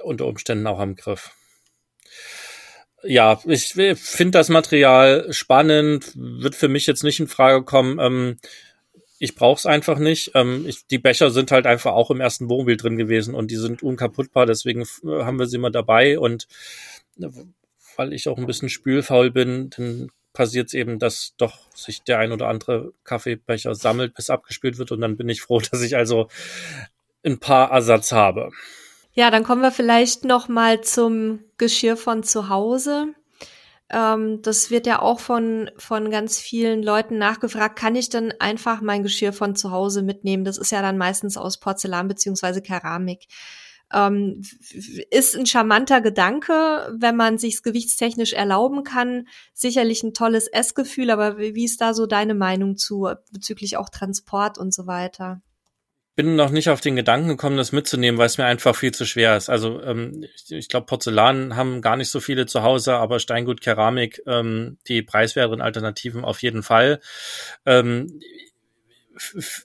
unter 0.03 0.27
Umständen 0.27 0.67
auch 0.67 0.81
am 0.81 0.97
Griff 0.97 1.33
ja, 3.07 3.41
ich 3.45 3.75
finde 3.75 4.39
das 4.39 4.49
Material 4.49 5.33
spannend, 5.33 6.13
wird 6.15 6.55
für 6.55 6.69
mich 6.69 6.87
jetzt 6.87 7.05
nicht 7.05 7.21
in 7.21 7.29
Frage 7.29 7.63
kommen. 7.65 7.99
Ähm, 7.99 8.39
ich 9.19 9.35
brauche 9.35 9.59
es 9.59 9.67
einfach 9.67 9.99
nicht. 9.99 10.33
Ähm, 10.35 10.65
ich, 10.67 10.87
die 10.87 10.99
Becher 10.99 11.31
sind 11.31 11.51
halt 11.51 11.67
einfach 11.67 11.93
auch 11.93 12.11
im 12.11 12.21
ersten 12.21 12.49
Wohnmobil 12.49 12.77
drin 12.77 12.97
gewesen 12.97 13.35
und 13.35 13.51
die 13.51 13.57
sind 13.57 13.83
unkaputtbar, 13.83 14.47
deswegen 14.47 14.85
haben 15.05 15.39
wir 15.39 15.47
sie 15.47 15.57
immer 15.57 15.71
dabei. 15.71 16.19
Und 16.19 16.49
äh, 17.21 17.29
weil 17.97 18.13
ich 18.13 18.29
auch 18.29 18.39
ein 18.39 18.47
bisschen 18.47 18.69
spülfaul 18.69 19.31
bin, 19.31 19.71
dann 19.71 20.11
passiert 20.33 20.69
es 20.69 20.75
eben, 20.75 20.99
dass 20.99 21.35
doch 21.37 21.71
sich 21.77 22.03
der 22.03 22.19
ein 22.19 22.33
oder 22.33 22.49
andere 22.49 22.93
Kaffeebecher 23.05 23.75
sammelt, 23.75 24.15
bis 24.15 24.31
abgespült 24.31 24.79
wird. 24.79 24.93
Und 24.93 25.01
dann 25.01 25.17
bin 25.17 25.29
ich 25.29 25.43
froh, 25.43 25.61
dass 25.71 25.83
ich 25.83 25.97
also 25.97 26.29
ein 27.23 27.39
paar 27.39 27.71
Ersatz 27.71 28.13
habe. 28.13 28.51
Ja, 29.15 29.31
dann 29.31 29.45
kommen 29.45 29.63
wir 29.63 29.71
vielleicht 29.71 30.25
noch 30.25 30.49
mal 30.49 30.81
zum 30.81 31.41
Geschirr 31.57 31.97
von 31.97 32.25
zu 32.25 32.49
Hause. 32.49 33.15
Ähm, 33.89 34.43
das 34.43 34.73
wird 34.73 34.89
ja 34.89 35.01
auch 35.01 35.21
von, 35.21 35.71
von 35.77 36.11
ganz 36.11 36.41
vielen 36.41 36.83
Leuten 36.83 37.17
nachgefragt. 37.17 37.79
Kann 37.79 37.95
ich 37.95 38.09
dann 38.09 38.33
einfach 38.41 38.81
mein 38.81 39.05
Geschirr 39.05 39.33
von 39.33 39.55
zu 39.55 39.71
Hause 39.71 40.03
mitnehmen? 40.03 40.45
Das 40.45 40.59
ist 40.59 40.73
ja 40.73 40.83
dann 40.83 40.99
meistens 40.99 41.37
aus 41.37 41.61
Porzellan 41.61 42.09
beziehungsweise 42.09 42.61
Keramik. 42.61 43.29
Ähm, 43.93 44.43
ist 45.11 45.37
ein 45.37 45.47
charmanter 45.47 46.01
Gedanke, 46.01 46.93
wenn 46.99 47.15
man 47.15 47.39
sich's 47.39 47.63
gewichtstechnisch 47.63 48.33
erlauben 48.33 48.83
kann. 48.83 49.29
Sicherlich 49.53 50.03
ein 50.03 50.15
tolles 50.15 50.49
Essgefühl, 50.49 51.11
aber 51.11 51.39
wie 51.39 51.65
ist 51.65 51.81
da 51.81 51.95
so 51.95 52.07
deine 52.07 52.35
Meinung 52.35 52.77
zu 52.77 53.09
bezüglich 53.31 53.77
auch 53.77 53.91
Transport 53.91 54.59
und 54.59 54.75
so 54.75 54.89
weiter? 54.89 55.41
Bin 56.17 56.37
noch 56.37 56.51
nicht 56.51 56.69
auf 56.69 56.81
den 56.81 56.97
Gedanken 56.97 57.29
gekommen, 57.29 57.57
das 57.57 57.73
mitzunehmen, 57.73 58.19
weil 58.19 58.27
es 58.27 58.39
mir 58.39 58.45
einfach 58.45 58.77
viel 58.77 58.93
zu 58.93 59.05
schwer 59.05 59.37
ist. 59.37 59.51
Also 59.51 59.83
ähm, 59.83 60.25
ich, 60.35 60.53
ich 60.53 60.69
glaube, 60.69 60.87
Porzellan 60.87 61.57
haben 61.57 61.83
gar 61.83 61.97
nicht 61.97 62.11
so 62.11 62.21
viele 62.21 62.47
zu 62.47 62.63
Hause, 62.63 62.95
aber 62.95 63.19
Steingut, 63.19 63.61
Keramik, 63.61 64.23
ähm, 64.27 64.79
die 64.87 65.03
preiswerteren 65.03 65.61
Alternativen 65.61 66.25
auf 66.25 66.43
jeden 66.43 66.63
Fall. 66.63 67.01
Ähm, 67.67 68.21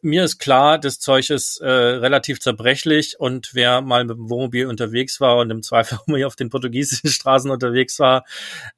mir 0.02 0.24
ist 0.24 0.40
klar, 0.40 0.78
das 0.78 1.00
Zeug 1.00 1.30
ist 1.30 1.60
äh, 1.60 1.68
relativ 1.68 2.40
zerbrechlich 2.40 3.20
und 3.20 3.52
wer 3.54 3.82
mal 3.82 4.06
mit 4.06 4.18
dem 4.18 4.30
Wohnmobil 4.30 4.68
unterwegs 4.68 5.20
war 5.20 5.38
und 5.38 5.50
im 5.50 5.64
Zweifel 5.64 5.98
auch 5.98 6.08
mal 6.08 6.24
auf 6.24 6.36
den 6.36 6.50
portugiesischen 6.50 7.10
Straßen 7.10 7.50
unterwegs 7.52 8.00
war, 8.00 8.26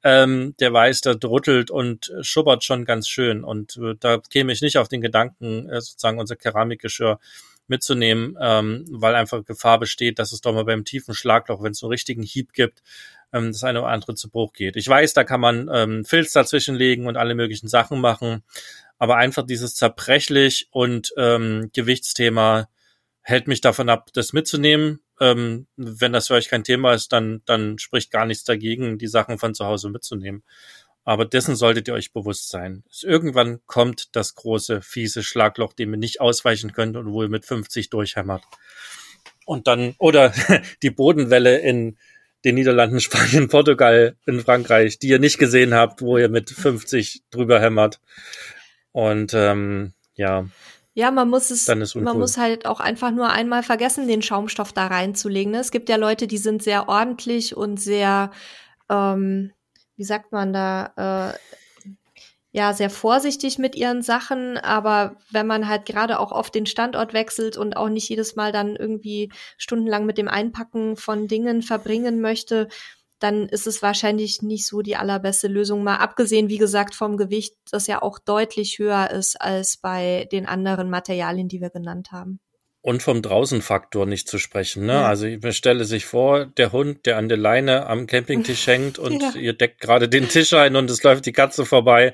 ähm, 0.02 0.54
der 0.60 0.72
weiß, 0.72 1.02
da 1.02 1.14
druttelt 1.14 1.70
und 1.70 2.12
schubbert 2.20 2.64
schon 2.64 2.84
ganz 2.84 3.08
schön. 3.08 3.44
Und 3.44 3.76
äh, 3.76 3.94
da 3.98 4.18
käme 4.18 4.52
ich 4.52 4.62
nicht 4.62 4.78
auf 4.78 4.88
den 4.88 5.00
Gedanken, 5.00 5.68
äh, 5.68 5.80
sozusagen 5.80 6.18
unser 6.18 6.36
Keramikgeschirr 6.36 7.18
mitzunehmen, 7.68 8.36
ähm, 8.40 8.84
weil 8.90 9.14
einfach 9.14 9.44
Gefahr 9.44 9.78
besteht, 9.78 10.18
dass 10.18 10.32
es 10.32 10.40
doch 10.40 10.52
mal 10.52 10.64
beim 10.64 10.84
tiefen 10.84 11.14
Schlagloch, 11.14 11.62
wenn 11.62 11.72
es 11.72 11.82
einen 11.82 11.90
richtigen 11.90 12.22
Hieb 12.22 12.52
gibt, 12.52 12.82
ähm, 13.32 13.52
das 13.52 13.64
eine 13.64 13.80
oder 13.80 13.88
andere 13.88 14.14
zu 14.14 14.30
Bruch 14.30 14.52
geht. 14.52 14.76
Ich 14.76 14.88
weiß, 14.88 15.14
da 15.14 15.24
kann 15.24 15.40
man 15.40 15.70
ähm, 15.72 16.04
Filz 16.04 16.32
dazwischenlegen 16.32 17.06
und 17.06 17.16
alle 17.16 17.34
möglichen 17.34 17.68
Sachen 17.68 18.00
machen, 18.00 18.42
aber 18.98 19.16
einfach 19.16 19.44
dieses 19.44 19.74
zerbrechlich 19.74 20.68
und 20.70 21.12
ähm, 21.16 21.70
Gewichtsthema 21.72 22.68
hält 23.22 23.46
mich 23.46 23.60
davon 23.60 23.88
ab, 23.88 24.10
das 24.12 24.32
mitzunehmen. 24.32 25.00
Ähm, 25.20 25.66
wenn 25.76 26.12
das 26.12 26.26
für 26.26 26.34
euch 26.34 26.48
kein 26.48 26.64
Thema 26.64 26.92
ist, 26.92 27.12
dann, 27.12 27.42
dann 27.46 27.78
spricht 27.78 28.10
gar 28.10 28.26
nichts 28.26 28.44
dagegen, 28.44 28.98
die 28.98 29.06
Sachen 29.06 29.38
von 29.38 29.54
zu 29.54 29.64
Hause 29.64 29.88
mitzunehmen. 29.90 30.42
Aber 31.04 31.24
dessen 31.24 31.56
solltet 31.56 31.88
ihr 31.88 31.94
euch 31.94 32.12
bewusst 32.12 32.48
sein. 32.48 32.84
Irgendwann 33.02 33.60
kommt 33.66 34.14
das 34.14 34.34
große, 34.34 34.82
fiese 34.82 35.22
Schlagloch, 35.22 35.72
dem 35.72 35.94
ihr 35.94 35.98
nicht 35.98 36.20
ausweichen 36.20 36.72
könnt 36.72 36.96
und 36.96 37.12
wo 37.12 37.22
ihr 37.22 37.28
mit 37.28 37.44
50 37.44 37.90
durchhämmert. 37.90 38.44
Und 39.44 39.66
dann, 39.66 39.94
oder 39.98 40.32
die 40.82 40.90
Bodenwelle 40.90 41.58
in 41.58 41.96
den 42.44 42.54
Niederlanden, 42.54 43.00
Spanien, 43.00 43.48
Portugal, 43.48 44.16
in 44.26 44.40
Frankreich, 44.40 44.98
die 44.98 45.08
ihr 45.08 45.18
nicht 45.18 45.38
gesehen 45.38 45.74
habt, 45.74 46.02
wo 46.02 46.18
ihr 46.18 46.28
mit 46.28 46.50
50 46.50 47.22
drüber 47.30 47.60
hämmert. 47.60 48.00
Und 48.92 49.32
ähm, 49.34 49.92
ja. 50.14 50.46
Ja, 50.94 51.10
man 51.10 51.30
muss 51.30 51.50
es, 51.50 51.66
man 51.68 52.18
muss 52.18 52.36
halt 52.36 52.66
auch 52.66 52.78
einfach 52.78 53.12
nur 53.12 53.30
einmal 53.30 53.62
vergessen, 53.62 54.06
den 54.06 54.20
Schaumstoff 54.20 54.74
da 54.74 54.88
reinzulegen. 54.88 55.52
Ne? 55.52 55.58
Es 55.58 55.70
gibt 55.70 55.88
ja 55.88 55.96
Leute, 55.96 56.26
die 56.26 56.36
sind 56.36 56.62
sehr 56.62 56.86
ordentlich 56.86 57.56
und 57.56 57.80
sehr 57.80 58.30
ähm, 58.90 59.52
wie 60.02 60.06
sagt 60.06 60.32
man 60.32 60.52
da, 60.52 61.30
äh, 61.30 61.38
ja, 62.50 62.72
sehr 62.72 62.90
vorsichtig 62.90 63.60
mit 63.60 63.76
ihren 63.76 64.02
Sachen, 64.02 64.58
aber 64.58 65.14
wenn 65.30 65.46
man 65.46 65.68
halt 65.68 65.86
gerade 65.86 66.18
auch 66.18 66.32
oft 66.32 66.56
den 66.56 66.66
Standort 66.66 67.14
wechselt 67.14 67.56
und 67.56 67.76
auch 67.76 67.88
nicht 67.88 68.08
jedes 68.08 68.34
Mal 68.34 68.50
dann 68.50 68.74
irgendwie 68.74 69.30
stundenlang 69.58 70.04
mit 70.04 70.18
dem 70.18 70.26
Einpacken 70.26 70.96
von 70.96 71.28
Dingen 71.28 71.62
verbringen 71.62 72.20
möchte, 72.20 72.66
dann 73.20 73.48
ist 73.48 73.68
es 73.68 73.80
wahrscheinlich 73.80 74.42
nicht 74.42 74.66
so 74.66 74.82
die 74.82 74.96
allerbeste 74.96 75.46
Lösung. 75.46 75.84
Mal 75.84 75.98
abgesehen, 75.98 76.48
wie 76.48 76.58
gesagt, 76.58 76.96
vom 76.96 77.16
Gewicht, 77.16 77.54
das 77.70 77.86
ja 77.86 78.02
auch 78.02 78.18
deutlich 78.18 78.80
höher 78.80 79.08
ist 79.12 79.40
als 79.40 79.76
bei 79.76 80.28
den 80.32 80.46
anderen 80.46 80.90
Materialien, 80.90 81.46
die 81.46 81.60
wir 81.60 81.70
genannt 81.70 82.10
haben. 82.10 82.40
Und 82.84 83.00
vom 83.00 83.22
Draußenfaktor 83.22 84.06
nicht 84.06 84.28
zu 84.28 84.38
sprechen. 84.38 84.86
Ne? 84.86 84.94
Ja. 84.94 85.06
Also 85.06 85.26
ich 85.26 85.56
stelle 85.56 85.84
sich 85.84 86.04
vor, 86.04 86.46
der 86.46 86.72
Hund, 86.72 87.06
der 87.06 87.16
an 87.16 87.28
der 87.28 87.38
Leine 87.38 87.86
am 87.86 88.08
Campingtisch 88.08 88.66
hängt 88.66 88.98
und 88.98 89.22
ja. 89.22 89.34
ihr 89.36 89.52
deckt 89.52 89.80
gerade 89.80 90.08
den 90.08 90.28
Tisch 90.28 90.52
ein 90.52 90.74
und 90.74 90.90
es 90.90 91.04
läuft 91.04 91.24
die 91.26 91.32
Katze 91.32 91.64
vorbei. 91.64 92.12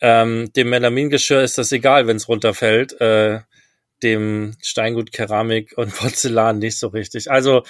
Ähm, 0.00 0.50
dem 0.56 0.70
Melamingeschirr 0.70 1.42
ist 1.42 1.58
das 1.58 1.72
egal, 1.72 2.06
wenn 2.06 2.16
es 2.16 2.26
runterfällt. 2.26 2.98
Äh, 3.02 3.40
dem 4.02 4.54
Steingut, 4.62 5.12
Keramik 5.12 5.76
und 5.76 5.94
Porzellan 5.94 6.58
nicht 6.58 6.78
so 6.78 6.88
richtig. 6.88 7.30
Also 7.30 7.62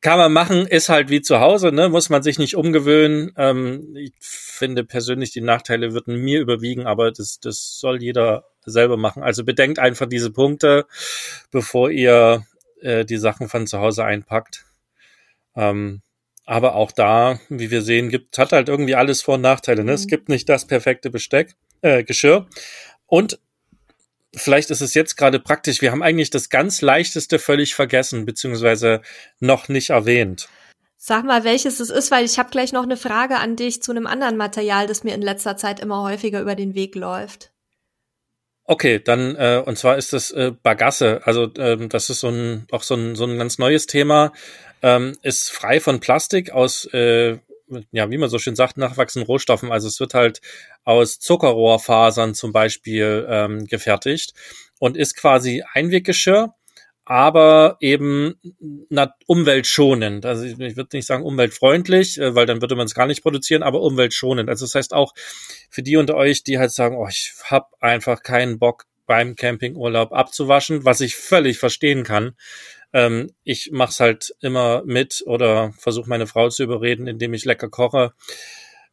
kann 0.00 0.18
man 0.18 0.32
machen, 0.32 0.66
ist 0.66 0.88
halt 0.88 1.10
wie 1.10 1.20
zu 1.20 1.40
Hause, 1.40 1.72
ne? 1.72 1.88
muss 1.88 2.08
man 2.08 2.22
sich 2.22 2.38
nicht 2.38 2.56
umgewöhnen. 2.56 3.32
Ähm, 3.36 3.94
ich 3.96 4.12
finde 4.20 4.84
persönlich, 4.84 5.32
die 5.32 5.42
Nachteile 5.42 5.92
würden 5.92 6.16
mir 6.16 6.40
überwiegen, 6.40 6.86
aber 6.86 7.12
das, 7.12 7.38
das 7.40 7.78
soll 7.78 8.02
jeder 8.02 8.44
selber 8.64 8.96
machen. 8.96 9.22
Also 9.22 9.44
bedenkt 9.44 9.78
einfach 9.78 10.06
diese 10.06 10.30
Punkte, 10.30 10.86
bevor 11.50 11.90
ihr 11.90 12.46
äh, 12.80 13.04
die 13.04 13.16
Sachen 13.16 13.48
von 13.48 13.66
zu 13.66 13.78
Hause 13.78 14.04
einpackt. 14.04 14.64
Ähm, 15.56 16.02
aber 16.46 16.74
auch 16.74 16.90
da, 16.90 17.38
wie 17.48 17.70
wir 17.70 17.82
sehen, 17.82 18.08
gibt, 18.08 18.38
hat 18.38 18.52
halt 18.52 18.68
irgendwie 18.68 18.94
alles 18.94 19.22
Vor- 19.22 19.36
und 19.36 19.42
Nachteile. 19.42 19.84
Ne? 19.84 19.92
Mhm. 19.92 19.96
Es 19.96 20.06
gibt 20.06 20.28
nicht 20.28 20.48
das 20.48 20.66
perfekte 20.66 21.10
Besteck, 21.10 21.54
äh, 21.82 22.02
Geschirr. 22.02 22.48
Und 23.06 23.38
vielleicht 24.34 24.70
ist 24.70 24.80
es 24.80 24.94
jetzt 24.94 25.16
gerade 25.16 25.40
praktisch. 25.40 25.80
Wir 25.80 25.92
haben 25.92 26.02
eigentlich 26.02 26.30
das 26.30 26.48
ganz 26.48 26.80
leichteste 26.82 27.38
völlig 27.38 27.74
vergessen, 27.74 28.24
beziehungsweise 28.24 29.02
noch 29.38 29.68
nicht 29.68 29.90
erwähnt. 29.90 30.48
Sag 30.96 31.24
mal, 31.24 31.44
welches 31.44 31.80
es 31.80 31.88
ist, 31.88 32.10
weil 32.10 32.24
ich 32.24 32.38
habe 32.38 32.50
gleich 32.50 32.72
noch 32.72 32.82
eine 32.82 32.98
Frage 32.98 33.36
an 33.36 33.56
dich 33.56 33.82
zu 33.82 33.90
einem 33.90 34.06
anderen 34.06 34.36
Material, 34.36 34.86
das 34.86 35.02
mir 35.02 35.14
in 35.14 35.22
letzter 35.22 35.56
Zeit 35.56 35.80
immer 35.80 36.02
häufiger 36.02 36.40
über 36.40 36.54
den 36.54 36.74
Weg 36.74 36.94
läuft. 36.94 37.49
Okay, 38.70 39.00
dann 39.00 39.34
äh, 39.34 39.60
und 39.66 39.78
zwar 39.78 39.98
ist 39.98 40.12
das 40.12 40.30
äh, 40.30 40.52
Bagasse. 40.62 41.22
Also 41.24 41.50
ähm, 41.58 41.88
das 41.88 42.08
ist 42.08 42.20
so 42.20 42.28
ein 42.28 42.68
auch 42.70 42.84
so 42.84 42.94
ein 42.94 43.16
so 43.16 43.24
ein 43.24 43.36
ganz 43.36 43.58
neues 43.58 43.88
Thema. 43.88 44.32
Ähm, 44.80 45.18
ist 45.22 45.50
frei 45.50 45.80
von 45.80 45.98
Plastik 45.98 46.52
aus 46.52 46.84
äh, 46.94 47.38
ja, 47.90 48.08
wie 48.12 48.16
man 48.16 48.28
so 48.28 48.38
schön 48.38 48.54
sagt, 48.54 48.76
nachwachsenden 48.76 49.26
Rohstoffen. 49.26 49.72
Also 49.72 49.88
es 49.88 49.98
wird 49.98 50.14
halt 50.14 50.40
aus 50.84 51.18
Zuckerrohrfasern 51.18 52.36
zum 52.36 52.52
Beispiel 52.52 53.26
ähm, 53.28 53.66
gefertigt 53.66 54.34
und 54.78 54.96
ist 54.96 55.16
quasi 55.16 55.64
Einweggeschirr 55.72 56.54
aber 57.10 57.76
eben 57.80 58.36
na, 58.88 59.12
umweltschonend. 59.26 60.24
Also 60.24 60.44
ich, 60.44 60.60
ich 60.60 60.76
würde 60.76 60.96
nicht 60.96 61.06
sagen 61.06 61.24
umweltfreundlich, 61.24 62.20
äh, 62.20 62.36
weil 62.36 62.46
dann 62.46 62.60
würde 62.60 62.76
man 62.76 62.86
es 62.86 62.94
gar 62.94 63.08
nicht 63.08 63.24
produzieren, 63.24 63.64
aber 63.64 63.82
umweltschonend. 63.82 64.48
Also 64.48 64.64
das 64.64 64.76
heißt 64.76 64.94
auch 64.94 65.12
für 65.70 65.82
die 65.82 65.96
unter 65.96 66.14
euch, 66.14 66.44
die 66.44 66.60
halt 66.60 66.70
sagen, 66.70 66.96
oh, 66.96 67.08
ich 67.08 67.32
habe 67.42 67.66
einfach 67.80 68.22
keinen 68.22 68.60
Bock, 68.60 68.86
beim 69.06 69.34
Campingurlaub 69.34 70.12
abzuwaschen, 70.12 70.84
was 70.84 71.00
ich 71.00 71.16
völlig 71.16 71.58
verstehen 71.58 72.04
kann. 72.04 72.36
Ähm, 72.92 73.32
ich 73.42 73.72
mache 73.72 73.90
es 73.90 73.98
halt 73.98 74.36
immer 74.40 74.84
mit 74.84 75.24
oder 75.26 75.72
versuche 75.78 76.08
meine 76.08 76.28
Frau 76.28 76.48
zu 76.48 76.62
überreden, 76.62 77.08
indem 77.08 77.34
ich 77.34 77.44
lecker 77.44 77.68
koche, 77.68 78.12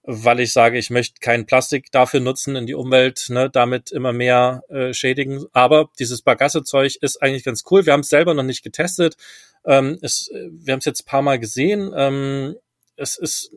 weil 0.10 0.40
ich 0.40 0.54
sage, 0.54 0.78
ich 0.78 0.90
möchte 0.90 1.20
kein 1.20 1.46
Plastik 1.46 1.92
dafür 1.92 2.22
nutzen 2.22 2.56
in 2.56 2.66
die 2.66 2.76
Umwelt, 2.76 3.26
ne, 3.28 3.50
damit 3.50 3.92
immer 3.92 4.14
mehr 4.14 4.64
äh, 4.70 4.94
schädigen. 4.94 5.46
Aber 5.52 5.90
dieses 6.00 6.22
Bagasse-Zeug 6.22 6.96
ist 7.02 7.22
eigentlich 7.22 7.44
ganz 7.44 7.64
cool. 7.70 7.86
Wir 7.86 7.92
haben 7.92 8.00
es 8.00 8.10
selber 8.10 8.34
noch 8.34 8.44
nicht 8.44 8.64
getestet. 8.64 9.18
Ähm, 9.66 10.00
es, 10.02 10.32
wir 10.32 10.72
haben 10.72 10.80
es 10.80 10.86
jetzt 10.86 11.06
paar 11.06 11.22
Mal 11.22 11.40
gesehen. 11.40 11.92
Ähm, 11.94 12.56
es 12.96 13.18
ist 13.18 13.52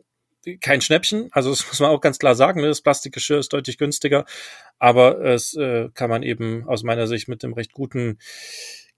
kein 0.59 0.81
Schnäppchen, 0.81 1.29
also 1.31 1.51
das 1.51 1.65
muss 1.67 1.79
man 1.79 1.89
auch 1.89 2.01
ganz 2.01 2.19
klar 2.19 2.35
sagen. 2.35 2.59
Ne? 2.59 2.67
Das 2.67 2.81
Plastikgeschirr 2.81 3.39
ist 3.39 3.53
deutlich 3.53 3.77
günstiger, 3.77 4.25
aber 4.77 5.23
es 5.23 5.55
äh, 5.55 5.87
kann 5.93 6.09
man 6.09 6.21
eben 6.21 6.67
aus 6.67 6.83
meiner 6.83 7.07
Sicht 7.07 7.29
mit 7.29 7.43
dem 7.43 7.53
recht 7.53 7.71
guten 7.71 8.17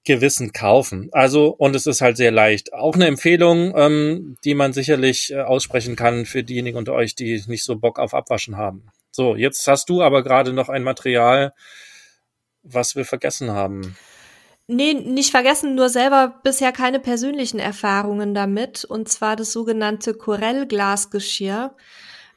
Gewissen 0.05 0.51
kaufen. 0.51 1.09
Also, 1.11 1.47
und 1.47 1.75
es 1.75 1.87
ist 1.87 2.01
halt 2.01 2.17
sehr 2.17 2.31
leicht. 2.31 2.73
Auch 2.73 2.95
eine 2.95 3.07
Empfehlung, 3.07 3.73
ähm, 3.75 4.37
die 4.43 4.53
man 4.53 4.73
sicherlich 4.73 5.31
äh, 5.31 5.41
aussprechen 5.41 5.95
kann 5.95 6.25
für 6.25 6.43
diejenigen 6.43 6.77
unter 6.77 6.93
euch, 6.93 7.15
die 7.15 7.41
nicht 7.47 7.63
so 7.63 7.77
Bock 7.77 7.99
auf 7.99 8.13
Abwaschen 8.13 8.57
haben. 8.57 8.87
So, 9.11 9.35
jetzt 9.35 9.67
hast 9.67 9.89
du 9.89 10.01
aber 10.01 10.23
gerade 10.23 10.53
noch 10.53 10.69
ein 10.69 10.83
Material, 10.83 11.53
was 12.63 12.95
wir 12.95 13.05
vergessen 13.05 13.51
haben. 13.51 13.95
Nee, 14.67 14.93
nicht 14.93 15.31
vergessen, 15.31 15.75
nur 15.75 15.89
selber 15.89 16.39
bisher 16.43 16.71
keine 16.71 16.99
persönlichen 16.99 17.59
Erfahrungen 17.59 18.33
damit. 18.33 18.85
Und 18.85 19.09
zwar 19.09 19.35
das 19.35 19.51
sogenannte 19.51 20.13
Corel-Glasgeschirr 20.13 21.75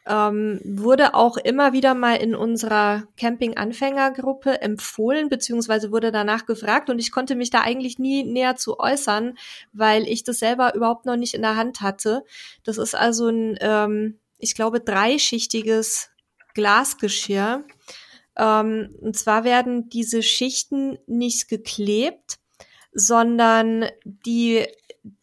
ähm, 0.07 0.61
wurde 0.65 1.15
auch 1.15 1.37
immer 1.37 1.73
wieder 1.73 1.95
mal 1.95 2.15
in 2.15 2.35
unserer 2.35 3.05
Camping-Anfängergruppe 3.17 4.61
empfohlen, 4.63 5.29
beziehungsweise 5.29 5.91
wurde 5.91 6.13
danach 6.13 6.47
gefragt 6.47 6.91
und 6.91 6.99
ich 6.99 7.11
konnte 7.11 7.35
mich 7.35 7.51
da 7.51 7.63
eigentlich 7.63 7.99
nie 7.99 8.23
näher 8.23 8.57
zu 8.57 8.79
äußern, 8.79 9.37
weil 9.73 10.05
ich 10.05 10.23
das 10.23 10.39
selber 10.39 10.75
überhaupt 10.75 11.07
noch 11.07 11.17
nicht 11.17 11.35
in 11.35 11.43
der 11.43 11.57
Hand 11.57 11.81
hatte. 11.81 12.23
Das 12.63 12.79
ist 12.79 12.95
also 12.95 13.29
ein, 13.29 13.57
ähm, 13.61 14.19
ich 14.39 14.55
glaube, 14.55 14.81
dreischichtiges 14.81 16.11
Glasgeschirr. 16.55 17.65
Ähm, 18.37 18.95
und 19.01 19.17
zwar 19.17 19.45
werden 19.45 19.89
diese 19.89 20.23
Schichten 20.23 20.99
nicht 21.07 21.49
geklebt, 21.49 22.37
sondern 22.97 23.87
die 24.05 24.67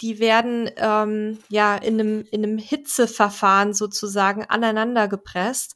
die 0.01 0.19
werden 0.19 0.69
ähm, 0.77 1.39
ja 1.49 1.75
in 1.75 1.99
einem, 1.99 2.25
in 2.31 2.43
einem 2.43 2.57
Hitzeverfahren 2.57 3.73
sozusagen 3.73 4.45
aneinander 4.45 5.07
gepresst. 5.07 5.75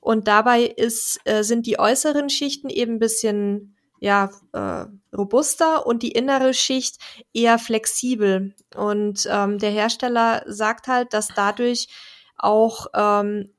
Und 0.00 0.28
dabei 0.28 0.62
ist, 0.62 1.20
äh, 1.24 1.42
sind 1.42 1.66
die 1.66 1.78
äußeren 1.78 2.30
Schichten 2.30 2.68
eben 2.68 2.94
ein 2.94 2.98
bisschen 3.00 3.76
ja, 4.00 4.30
äh, 4.52 4.84
robuster 5.16 5.86
und 5.86 6.04
die 6.04 6.12
innere 6.12 6.54
Schicht 6.54 6.98
eher 7.32 7.58
flexibel. 7.58 8.54
Und 8.76 9.26
ähm, 9.28 9.58
der 9.58 9.70
Hersteller 9.70 10.44
sagt 10.46 10.86
halt, 10.86 11.12
dass 11.12 11.28
dadurch 11.34 11.88
auch 12.36 12.86
ähm, 12.94 13.50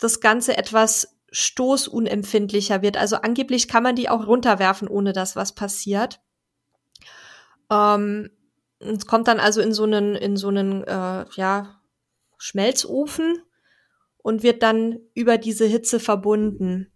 das 0.00 0.20
Ganze 0.20 0.56
etwas 0.56 1.16
stoßunempfindlicher 1.30 2.82
wird. 2.82 2.96
Also 2.96 3.16
angeblich 3.16 3.68
kann 3.68 3.84
man 3.84 3.94
die 3.94 4.08
auch 4.08 4.26
runterwerfen, 4.26 4.88
ohne 4.88 5.12
dass 5.12 5.36
was 5.36 5.54
passiert. 5.54 6.20
Ähm, 7.70 8.30
es 8.80 9.06
kommt 9.06 9.28
dann 9.28 9.40
also 9.40 9.60
in 9.60 9.72
so 9.72 9.84
einen, 9.84 10.14
in 10.14 10.36
so 10.36 10.48
einen, 10.48 10.84
äh, 10.84 11.24
ja, 11.34 11.80
Schmelzofen 12.38 13.42
und 14.18 14.42
wird 14.42 14.62
dann 14.62 15.00
über 15.14 15.38
diese 15.38 15.66
Hitze 15.66 16.00
verbunden. 16.00 16.92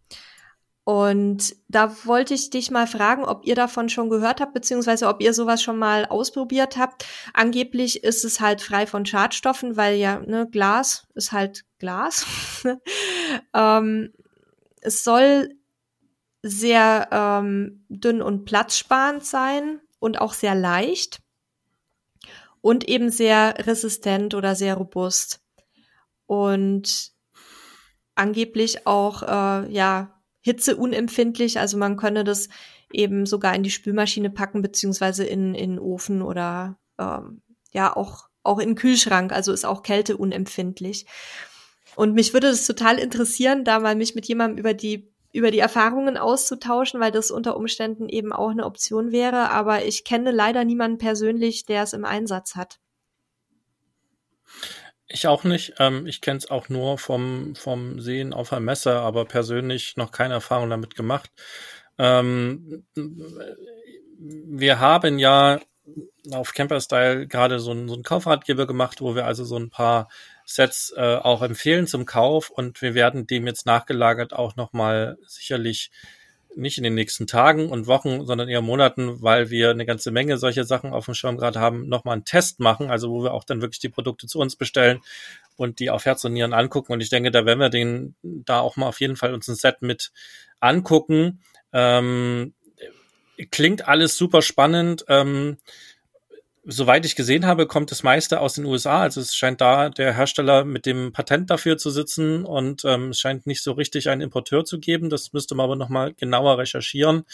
Und 0.85 1.55
da 1.69 1.95
wollte 2.05 2.35
ich 2.35 2.51
dich 2.51 2.73
mal 2.73 2.89
fragen, 2.89 3.25
ob 3.25 3.47
ihr 3.47 3.55
davon 3.55 3.89
schon 3.89 4.11
gehört 4.11 4.41
habt, 4.41 4.53
beziehungsweise 4.53 5.07
ob 5.07 5.23
ihr 5.23 5.33
sowas 5.33 5.63
schon 5.63 5.79
mal 5.79 6.07
ausprobiert 6.07 6.77
habt. 6.77 7.07
Angeblich 7.35 8.03
ist 8.03 8.25
es 8.25 8.41
halt 8.41 8.61
frei 8.61 8.87
von 8.87 9.07
Schadstoffen, 9.07 9.77
weil 9.77 9.97
ja, 9.97 10.19
ne, 10.21 10.49
Glas 10.51 11.07
ist 11.15 11.31
halt 11.31 11.65
Glas. 11.79 12.27
ähm, 13.55 14.13
es 14.81 15.05
soll 15.05 15.51
sehr 16.43 17.09
ähm, 17.13 17.85
dünn 17.89 18.21
und 18.21 18.45
platzsparend 18.45 19.25
sein 19.25 19.81
und 20.03 20.21
auch 20.21 20.35
sehr 20.35 20.57
leicht 20.57 21.21
und 22.61 22.89
eben 22.89 23.11
sehr 23.11 23.55
resistent 23.67 24.35
oder 24.35 24.55
sehr 24.55 24.75
robust. 24.75 25.41
Und 26.27 27.13
angeblich 28.15 28.87
auch, 28.87 29.23
äh, 29.23 29.73
ja, 29.73 30.21
hitzeunempfindlich. 30.41 31.61
Also 31.61 31.77
man 31.77 31.97
könne 31.97 32.25
das 32.25 32.49
eben 32.93 33.27
sogar 33.27 33.55
in 33.55 33.63
die 33.63 33.71
Spülmaschine 33.71 34.31
packen, 34.31 34.61
beziehungsweise 34.61 35.25
in, 35.25 35.55
in 35.55 35.79
Ofen 35.79 36.21
oder 36.21 36.79
ähm, 36.99 37.43
ja, 37.73 37.95
auch, 37.97 38.29
auch 38.43 38.59
in 38.59 38.71
den 38.71 38.75
Kühlschrank. 38.75 39.33
Also 39.33 39.53
ist 39.53 39.65
auch 39.65 39.85
kälteunempfindlich. 39.85 41.07
Und 41.95 42.15
mich 42.15 42.33
würde 42.33 42.49
das 42.49 42.67
total 42.67 42.99
interessieren, 42.99 43.65
da 43.65 43.79
mal 43.79 43.95
mich 43.95 44.17
mit 44.17 44.27
jemandem 44.27 44.59
über 44.59 44.75
die 44.75 45.12
über 45.33 45.51
die 45.51 45.59
Erfahrungen 45.59 46.17
auszutauschen, 46.17 47.01
weil 47.01 47.11
das 47.11 47.31
unter 47.31 47.57
Umständen 47.57 48.09
eben 48.09 48.33
auch 48.33 48.51
eine 48.51 48.67
Option 48.67 49.13
wäre. 49.13 49.51
Aber 49.51 49.85
ich 49.85 50.05
kenne 50.05 50.31
leider 50.31 50.65
niemanden 50.65 50.99
persönlich, 50.99 51.65
der 51.65 51.83
es 51.83 51.95
im 51.95 52.05
Einsatz 52.05 52.55
hat. 52.55 52.79
Ich 55.09 55.27
auch 55.27 55.45
nicht. 55.45 55.75
Ähm, 55.79 56.07
ich 56.07 56.21
kenne 56.21 56.39
es 56.39 56.51
auch 56.51 56.69
nur 56.69 56.99
vom, 56.99 57.55
vom 57.55 58.01
Sehen 58.01 58.33
auf 58.33 58.53
einem 58.53 58.67
Messer, 58.67 59.01
aber 59.01 59.25
persönlich 59.25 59.97
noch 59.97 60.11
keine 60.11 60.35
Erfahrung 60.35 60.71
damit 60.71 60.95
gemacht. 60.95 61.31
Ähm, 61.99 62.85
wir 62.95 64.81
haben 64.81 65.19
ja 65.19 65.61
auf 66.33 66.53
Camperstyle 66.53 67.27
gerade 67.27 67.59
so, 67.61 67.73
ein, 67.73 67.89
so 67.89 67.95
einen 67.95 68.03
Kaufratgeber 68.03 68.67
gemacht, 68.67 69.01
wo 69.01 69.15
wir 69.15 69.27
also 69.27 69.45
so 69.45 69.59
ein 69.59 69.71
paar 69.71 70.09
Sets 70.45 70.93
äh, 70.97 71.17
auch 71.17 71.43
empfehlen 71.43 71.87
zum 71.87 72.07
Kauf 72.07 72.51
und 72.51 72.83
wir 72.83 72.95
werden 72.95 73.27
dem 73.27 73.47
jetzt 73.47 73.67
nachgelagert 73.67 74.33
auch 74.33 74.57
nochmal 74.57 75.19
sicherlich 75.27 75.91
nicht 76.57 76.79
in 76.79 76.85
den 76.85 76.95
nächsten 76.95 77.27
Tagen 77.27 77.71
und 77.71 77.87
Wochen, 77.87 78.27
sondern 78.27 78.49
eher 78.49 78.61
Monaten, 78.61 79.23
weil 79.23 79.51
wir 79.51 79.71
eine 79.71 79.87
ganze 79.87 80.11
Menge 80.11 80.39
solcher 80.39 80.65
Sachen 80.65 80.93
auf 80.93 81.07
dem 81.07 81.15
Schirm 81.15 81.37
gerade 81.37 81.61
haben, 81.61 81.89
nochmal 81.89 82.15
einen 82.15 82.25
Test 82.25 82.61
machen, 82.61 82.91
also 82.91 83.11
wo 83.11 83.23
wir 83.23 83.33
auch 83.33 83.45
dann 83.45 83.63
wirklich 83.63 83.81
die 83.81 83.89
Produkte 83.89 84.27
zu 84.27 84.39
uns 84.39 84.57
bestellen 84.57 85.01
und 85.57 85.79
die 85.79 85.91
auf 85.91 86.05
Herz 86.05 86.25
und 86.25 86.33
Nieren 86.35 86.53
angucken. 86.53 86.93
Und 86.93 87.01
ich 87.01 87.11
denke, 87.11 87.31
da 87.31 87.47
werden 87.47 87.61
wir 87.61 87.71
den 87.71 88.15
da 88.23 88.61
auch 88.61 88.77
mal 88.77 88.87
auf 88.87 89.01
jeden 89.01 89.17
Fall 89.17 89.35
uns 89.35 89.49
ein 89.49 89.55
Set 89.55 89.83
mit 89.83 90.13
angucken. 90.61 91.41
Ähm, 91.73 92.55
klingt 93.51 93.89
alles 93.89 94.17
super 94.17 94.43
spannend. 94.43 95.05
Ähm, 95.09 95.59
soweit 96.65 97.05
ich 97.05 97.17
gesehen 97.17 97.47
habe, 97.47 97.67
kommt 97.67 97.91
das 97.91 98.03
meiste 98.03 98.41
aus 98.41 98.55
den 98.55 98.65
USA. 98.65 99.03
Also 99.03 99.21
es 99.21 99.35
scheint 99.35 99.61
da 99.61 99.91
der 99.91 100.15
Hersteller 100.15 100.65
mit 100.65 100.87
dem 100.87 101.13
Patent 101.13 101.51
dafür 101.51 101.77
zu 101.77 101.91
sitzen 101.91 102.45
und 102.45 102.85
ähm, 102.85 103.11
es 103.11 103.21
scheint 103.21 103.47
nicht 103.47 103.63
so 103.63 103.73
richtig 103.73 104.09
einen 104.09 104.21
Importeur 104.21 104.65
zu 104.65 104.79
geben. 104.79 105.11
Das 105.11 105.33
müsste 105.33 105.55
man 105.55 105.65
aber 105.65 105.77
nochmal 105.77 106.15
genauer 106.15 106.59
recherchieren. 106.59 107.25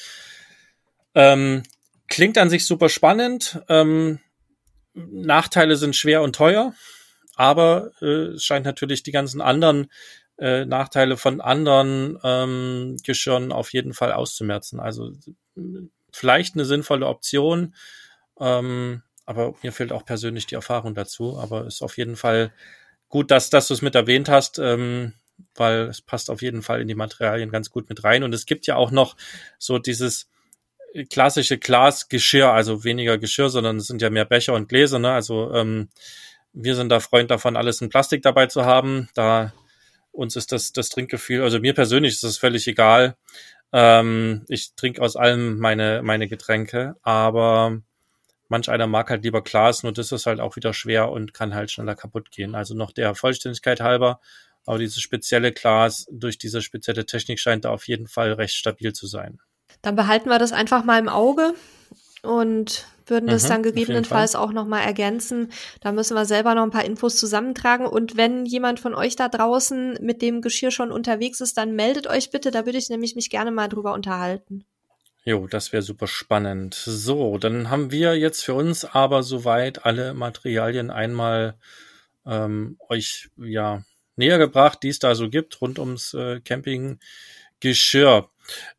Ähm, 1.14 1.62
klingt 2.08 2.38
an 2.38 2.50
sich 2.50 2.66
super 2.66 2.88
spannend. 2.88 3.60
Ähm, 3.68 4.20
Nachteile 4.94 5.76
sind 5.76 5.94
schwer 5.94 6.22
und 6.22 6.34
teuer, 6.34 6.74
aber 7.36 7.92
äh, 8.00 8.34
es 8.34 8.44
scheint 8.44 8.64
natürlich 8.64 9.02
die 9.02 9.12
ganzen 9.12 9.40
anderen 9.40 9.88
äh, 10.38 10.64
Nachteile 10.64 11.16
von 11.16 11.40
anderen 11.40 12.18
ähm, 12.24 12.96
Geschirren 13.04 13.52
auf 13.52 13.72
jeden 13.72 13.92
Fall 13.92 14.12
auszumerzen. 14.12 14.80
Also 14.80 15.12
vielleicht 16.12 16.54
eine 16.54 16.64
sinnvolle 16.64 17.06
Option. 17.06 17.74
Ähm, 18.40 19.02
aber 19.26 19.54
mir 19.62 19.72
fehlt 19.72 19.92
auch 19.92 20.04
persönlich 20.04 20.46
die 20.46 20.54
Erfahrung 20.54 20.94
dazu. 20.94 21.38
Aber 21.38 21.66
ist 21.66 21.82
auf 21.82 21.96
jeden 21.98 22.16
Fall 22.16 22.52
gut, 23.08 23.30
dass, 23.30 23.50
dass 23.50 23.68
du 23.68 23.74
es 23.74 23.82
mit 23.82 23.94
erwähnt 23.94 24.28
hast, 24.28 24.58
ähm, 24.58 25.12
weil 25.54 25.82
es 25.82 26.00
passt 26.00 26.30
auf 26.30 26.42
jeden 26.42 26.62
Fall 26.62 26.80
in 26.80 26.88
die 26.88 26.94
Materialien 26.94 27.50
ganz 27.50 27.70
gut 27.70 27.88
mit 27.88 28.04
rein. 28.04 28.22
Und 28.22 28.34
es 28.34 28.46
gibt 28.46 28.66
ja 28.66 28.76
auch 28.76 28.90
noch 28.90 29.16
so 29.58 29.78
dieses 29.78 30.30
klassische 31.10 31.58
Glasgeschirr, 31.58 32.50
also 32.52 32.84
weniger 32.84 33.18
Geschirr, 33.18 33.50
sondern 33.50 33.76
es 33.76 33.86
sind 33.86 34.02
ja 34.02 34.10
mehr 34.10 34.24
Becher 34.24 34.54
und 34.54 34.68
Gläser. 34.68 34.98
Ne? 34.98 35.12
Also 35.12 35.52
ähm, 35.54 35.88
wir 36.52 36.74
sind 36.74 36.88
da 36.88 37.00
Freund 37.00 37.30
davon, 37.30 37.56
alles 37.56 37.80
in 37.80 37.88
Plastik 37.88 38.22
dabei 38.22 38.46
zu 38.46 38.64
haben. 38.64 39.08
Da 39.14 39.52
uns 40.10 40.36
ist 40.36 40.52
das, 40.52 40.72
das 40.72 40.88
Trinkgefühl, 40.88 41.42
also 41.42 41.60
mir 41.60 41.74
persönlich 41.74 42.14
ist 42.14 42.24
es 42.24 42.38
völlig 42.38 42.66
egal. 42.66 43.16
Ähm, 43.72 44.44
ich 44.48 44.74
trinke 44.74 45.02
aus 45.02 45.16
allem 45.16 45.58
meine, 45.58 46.02
meine 46.02 46.28
Getränke, 46.28 46.96
aber 47.02 47.80
manch 48.48 48.70
einer 48.70 48.86
mag 48.86 49.10
halt 49.10 49.24
lieber 49.24 49.42
Glas, 49.42 49.82
nur 49.82 49.92
das 49.92 50.12
ist 50.12 50.26
halt 50.26 50.40
auch 50.40 50.56
wieder 50.56 50.72
schwer 50.72 51.10
und 51.10 51.34
kann 51.34 51.54
halt 51.54 51.70
schneller 51.70 51.94
kaputt 51.94 52.30
gehen. 52.30 52.54
Also 52.54 52.74
noch 52.74 52.92
der 52.92 53.14
Vollständigkeit 53.14 53.80
halber, 53.80 54.20
aber 54.64 54.78
dieses 54.78 55.00
spezielle 55.00 55.52
Glas 55.52 56.06
durch 56.10 56.38
diese 56.38 56.62
spezielle 56.62 57.06
Technik 57.06 57.38
scheint 57.40 57.64
da 57.64 57.70
auf 57.70 57.86
jeden 57.88 58.06
Fall 58.06 58.32
recht 58.32 58.54
stabil 58.54 58.92
zu 58.92 59.06
sein. 59.06 59.40
Dann 59.82 59.96
behalten 59.96 60.30
wir 60.30 60.38
das 60.38 60.52
einfach 60.52 60.84
mal 60.84 60.98
im 60.98 61.08
Auge 61.08 61.54
und 62.22 62.86
würden 63.06 63.26
das 63.26 63.44
mhm, 63.44 63.48
dann 63.48 63.62
gegebenenfalls 63.62 64.34
auch 64.34 64.52
nochmal 64.52 64.84
ergänzen. 64.84 65.50
Da 65.80 65.92
müssen 65.92 66.14
wir 66.14 66.24
selber 66.24 66.54
noch 66.54 66.62
ein 66.62 66.70
paar 66.70 66.84
Infos 66.84 67.16
zusammentragen. 67.16 67.86
Und 67.86 68.16
wenn 68.16 68.44
jemand 68.44 68.80
von 68.80 68.94
euch 68.94 69.16
da 69.16 69.28
draußen 69.28 69.98
mit 70.00 70.22
dem 70.22 70.42
Geschirr 70.42 70.70
schon 70.70 70.92
unterwegs 70.92 71.40
ist, 71.40 71.56
dann 71.56 71.74
meldet 71.74 72.06
euch 72.06 72.30
bitte. 72.30 72.50
Da 72.50 72.66
würde 72.66 72.78
ich 72.78 72.90
nämlich 72.90 73.14
mich 73.14 73.30
gerne 73.30 73.50
mal 73.50 73.68
drüber 73.68 73.94
unterhalten. 73.94 74.64
Jo, 75.24 75.46
das 75.46 75.72
wäre 75.72 75.82
super 75.82 76.06
spannend. 76.06 76.74
So, 76.74 77.38
dann 77.38 77.70
haben 77.70 77.90
wir 77.90 78.16
jetzt 78.16 78.44
für 78.44 78.54
uns 78.54 78.84
aber 78.84 79.22
soweit 79.22 79.84
alle 79.84 80.14
Materialien 80.14 80.90
einmal 80.90 81.58
ähm, 82.24 82.78
euch 82.88 83.28
ja 83.36 83.82
näher 84.16 84.38
gebracht, 84.38 84.82
die 84.82 84.88
es 84.88 84.98
da 84.98 85.14
so 85.14 85.28
gibt 85.28 85.60
rund 85.60 85.78
ums 85.78 86.14
äh, 86.14 86.40
Campinggeschirr. 86.40 88.30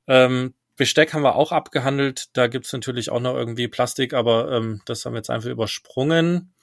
Ähm, 0.08 0.54
Besteck 0.80 1.14
haben 1.14 1.24
wir 1.24 1.36
auch 1.36 1.52
abgehandelt. 1.52 2.30
Da 2.32 2.48
gibt's 2.48 2.72
natürlich 2.72 3.12
auch 3.12 3.20
noch 3.20 3.36
irgendwie 3.36 3.68
Plastik, 3.68 4.14
aber 4.14 4.50
ähm, 4.50 4.82
das 4.86 5.04
haben 5.04 5.12
wir 5.12 5.18
jetzt 5.18 5.30
einfach 5.30 5.50
übersprungen. 5.50 6.54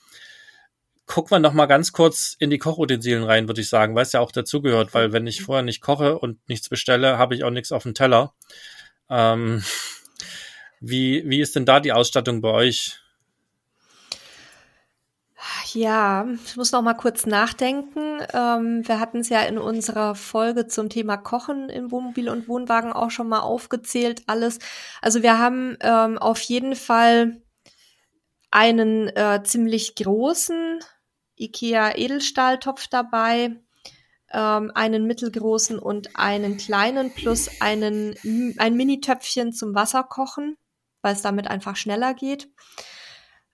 Gucken 1.05 1.33
wir 1.33 1.39
noch 1.39 1.53
mal 1.53 1.67
ganz 1.67 1.93
kurz 1.93 2.35
in 2.39 2.49
die 2.49 2.57
Kochutensilien 2.57 3.25
rein, 3.25 3.47
würde 3.47 3.61
ich 3.61 3.69
sagen, 3.69 3.95
weil 3.95 4.05
es 4.05 4.13
ja 4.13 4.21
auch 4.21 4.33
dazugehört, 4.33 4.95
weil 4.95 5.13
wenn 5.13 5.27
ich 5.27 5.43
vorher 5.43 5.63
nicht 5.63 5.83
koche 5.83 6.19
und 6.19 6.41
nichts 6.49 6.71
bestelle, 6.71 7.19
habe 7.19 7.35
ich 7.35 7.45
auch 7.45 7.51
nichts 7.51 7.73
auf 7.73 7.83
dem 7.83 7.93
Teller. 7.93 8.33
Ähm, 9.11 9.63
wie, 10.81 11.23
wie 11.29 11.43
ist 11.43 11.55
denn 11.55 11.67
da 11.67 11.79
die 11.79 11.93
Ausstattung 11.93 12.41
bei 12.41 12.51
euch? 12.51 12.99
Ja, 15.75 16.27
ich 16.47 16.57
muss 16.57 16.73
noch 16.73 16.81
mal 16.83 16.95
kurz 16.95 17.27
nachdenken. 17.27 18.21
Ähm, 18.33 18.87
wir 18.89 18.99
hatten 19.01 19.19
es 19.19 19.29
ja 19.29 19.43
in 19.43 19.59
unserer 19.59 20.15
Folge 20.15 20.67
zum 20.67 20.89
Thema 20.89 21.17
Kochen 21.19 21.69
im 21.69 21.91
Wohnmobil 21.91 22.31
und 22.31 22.49
Wohnwagen 22.49 22.93
auch 22.93 23.11
schon 23.11 23.29
mal 23.29 23.41
aufgezählt, 23.41 24.23
alles. 24.27 24.59
Also 25.03 25.23
wir 25.23 25.39
haben 25.39 25.77
ähm, 25.81 26.17
auf 26.19 26.41
jeden 26.41 26.75
Fall 26.75 27.43
einen 28.51 29.09
äh, 29.09 29.43
ziemlich 29.45 29.95
großen 29.97 30.81
IKEA 31.39 31.97
Edelstahltopf 31.97 32.87
dabei, 32.89 33.57
ähm, 34.33 34.73
einen 34.75 35.07
mittelgroßen 35.07 35.79
und 35.79 36.17
einen 36.17 36.57
kleinen 36.57 37.13
plus 37.13 37.51
einen 37.61 38.15
ein 38.59 38.75
Mini-Töpfchen 38.75 39.53
zum 39.53 39.75
Wasserkochen, 39.75 40.57
weil 41.03 41.15
es 41.15 41.23
damit 41.23 41.49
einfach 41.49 41.77
schneller 41.77 42.15
geht. 42.15 42.49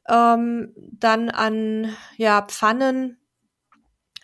Ähm, 0.09 0.73
dann 0.77 1.31
an 1.31 1.95
ja, 2.17 2.43
Pfannen, 2.43 3.19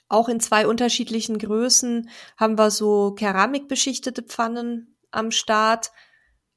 auch 0.09 0.29
in 0.29 0.41
zwei 0.41 0.67
unterschiedlichen 0.67 1.39
Größen, 1.39 2.09
haben 2.37 2.59
wir 2.59 2.71
so 2.71 3.13
keramikbeschichtete 3.15 4.23
Pfannen 4.23 4.97
am 5.11 5.31
Start. 5.31 5.93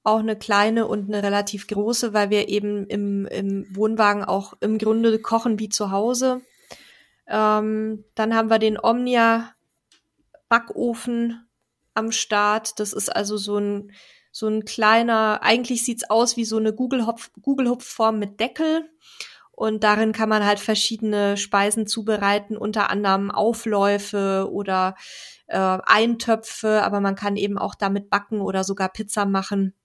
Auch 0.04 0.20
eine 0.20 0.36
kleine 0.36 0.88
und 0.88 1.08
eine 1.08 1.22
relativ 1.22 1.68
große, 1.68 2.14
weil 2.14 2.32
wir 2.32 2.50
eben 2.50 2.88
im, 2.88 3.28
im 3.28 3.76
Wohnwagen 3.76 4.24
auch 4.24 4.54
im 4.60 4.78
Grunde 4.80 5.20
kochen 5.20 5.60
wie 5.60 5.70
zu 5.70 5.92
Hause. 5.92 6.42
Ähm, 7.28 8.04
dann 8.16 8.36
haben 8.36 8.50
wir 8.50 8.58
den 8.58 8.80
Omnia 8.82 9.54
Backofen 10.50 11.48
am 11.94 12.12
Start. 12.12 12.80
Das 12.80 12.94
ist 12.94 13.16
also 13.16 13.38
so 13.38 13.58
ein, 13.58 13.92
so 14.32 14.48
ein 14.48 14.66
kleiner, 14.66 15.40
eigentlich 15.44 15.84
sieht's 15.84 16.10
aus 16.10 16.38
wie 16.38 16.46
so 16.46 16.58
eine 16.58 16.74
Google-Hupf-Form 16.74 18.18
mit 18.18 18.40
Deckel. 18.40 18.90
Und 19.52 19.84
darin 19.84 20.12
kann 20.14 20.30
man 20.30 20.46
halt 20.46 20.60
verschiedene 20.60 21.38
Speisen 21.38 21.86
zubereiten, 21.86 22.58
unter 22.58 22.90
anderem 22.90 23.30
Aufläufe 23.30 24.50
oder 24.52 24.96
äh, 25.48 25.58
Eintöpfe, 25.58 26.82
aber 26.82 27.02
man 27.02 27.16
kann 27.16 27.36
eben 27.36 27.58
auch 27.58 27.76
damit 27.76 28.10
backen 28.10 28.42
oder 28.42 28.64
sogar 28.64 28.90
Pizza 28.90 29.26
machen. 29.26 29.76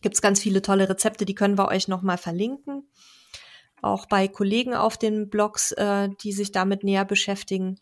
Gibt's 0.00 0.22
ganz 0.22 0.40
viele 0.40 0.62
tolle 0.62 0.88
Rezepte, 0.88 1.24
die 1.24 1.34
können 1.34 1.58
wir 1.58 1.68
euch 1.68 1.88
nochmal 1.88 2.18
verlinken. 2.18 2.88
Auch 3.82 4.06
bei 4.06 4.28
Kollegen 4.28 4.74
auf 4.74 4.96
den 4.96 5.28
Blogs, 5.28 5.72
äh, 5.72 6.08
die 6.22 6.32
sich 6.32 6.52
damit 6.52 6.84
näher 6.84 7.04
beschäftigen. 7.04 7.80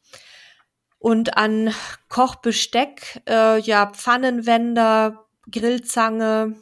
Und 0.99 1.37
an 1.37 1.73
Kochbesteck, 2.09 3.23
äh, 3.29 3.61
ja, 3.61 3.87
Pfannenwender, 3.87 5.27
Grillzange, 5.51 6.57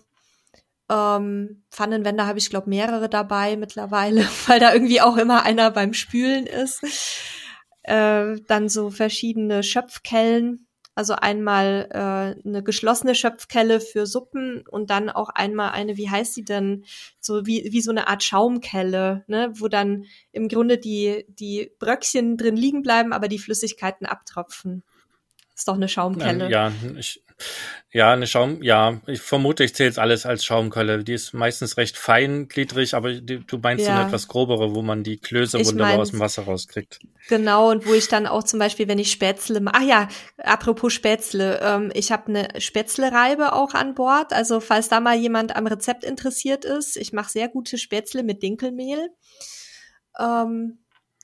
ähm, 0.91 1.63
Pfannenwender 1.71 2.27
habe 2.27 2.39
ich, 2.39 2.51
glaube 2.51 2.69
mehrere 2.69 3.09
dabei 3.09 3.57
mittlerweile, 3.57 4.23
weil 4.47 4.61
da 4.61 4.73
irgendwie 4.73 5.01
auch 5.01 5.17
immer 5.17 5.45
einer 5.45 5.71
beim 5.71 5.95
Spülen 5.95 6.47
ist. 6.47 6.83
Äh, 7.83 8.37
dann 8.47 8.69
so 8.69 8.91
verschiedene 8.91 9.63
Schöpfkellen, 9.63 10.67
also 10.95 11.15
einmal 11.15 11.89
äh, 11.93 12.47
eine 12.47 12.63
geschlossene 12.63 13.15
Schöpfkelle 13.15 13.81
für 13.81 14.05
Suppen 14.05 14.65
und 14.69 14.91
dann 14.91 15.09
auch 15.09 15.31
einmal 15.31 15.71
eine, 15.71 15.97
wie 15.97 16.11
heißt 16.11 16.35
sie 16.35 16.45
denn, 16.45 16.85
so 17.21 17.47
wie, 17.47 17.69
wie 17.71 17.81
so 17.81 17.91
eine 17.91 18.09
Art 18.09 18.23
Schaumkelle, 18.23 19.25
ne, 19.29 19.53
wo 19.55 19.69
dann 19.69 20.05
im 20.33 20.49
Grunde 20.49 20.77
die, 20.77 21.25
die 21.29 21.73
Bröckchen 21.79 22.37
drin 22.37 22.57
liegen 22.57 22.83
bleiben, 22.83 23.13
aber 23.13 23.29
die 23.29 23.39
Flüssigkeiten 23.39 24.07
abtropfen. 24.07 24.83
Ist 25.61 25.69
doch 25.69 25.75
eine 25.75 25.91
Schaumkelle. 25.91 26.51
Ja, 26.51 26.73
ich, 26.97 27.23
ja, 27.93 28.15
eine 28.15 28.27
Schaum, 28.27 28.63
ja, 28.63 29.03
ich 29.07 29.21
vermute, 29.21 29.63
ich 29.63 29.75
zähle 29.75 29.91
es 29.91 29.99
alles 29.99 30.25
als 30.25 30.43
Schaumkelle. 30.43 31.05
Die 31.05 31.13
ist 31.13 31.35
meistens 31.35 31.77
recht 31.77 31.99
feingliedrig, 31.99 32.95
aber 32.95 33.13
die, 33.13 33.45
du 33.45 33.59
meinst 33.59 33.85
ja. 33.85 33.93
so 33.93 33.99
eine 33.99 34.07
etwas 34.09 34.27
grobere, 34.27 34.75
wo 34.75 34.81
man 34.81 35.05
die 35.05 35.19
Klöße 35.19 35.61
ich 35.61 35.67
wunderbar 35.67 35.93
mein, 35.93 36.01
aus 36.01 36.13
dem 36.13 36.21
Wasser 36.21 36.45
rauskriegt. 36.45 37.01
Genau, 37.29 37.71
und 37.71 37.87
wo 37.87 37.93
ich 37.93 38.09
dann 38.09 38.27
auch 38.27 38.43
zum 38.43 38.59
Beispiel, 38.59 38.89
wenn 38.89 38.99
ich 38.99 39.13
Spätzle, 39.13 39.61
ach 39.67 39.83
ja, 39.83 40.09
apropos 40.39 40.95
Spätzle, 40.95 41.61
ähm, 41.63 41.93
ich 41.93 42.11
habe 42.11 42.29
eine 42.29 42.59
Spätzle-Reibe 42.59 43.53
auch 43.53 43.75
an 43.75 43.95
Bord. 43.95 44.33
Also 44.33 44.61
falls 44.61 44.89
da 44.89 45.01
mal 45.01 45.19
jemand 45.19 45.57
am 45.57 45.67
Rezept 45.67 46.05
interessiert 46.05 46.65
ist, 46.65 46.97
ich 46.97 47.13
mache 47.13 47.29
sehr 47.29 47.49
gute 47.51 47.77
Spätzle 47.77 48.23
mit 48.23 48.43
Dinkelmehl. 48.43 49.11
Ähm, 50.19 50.79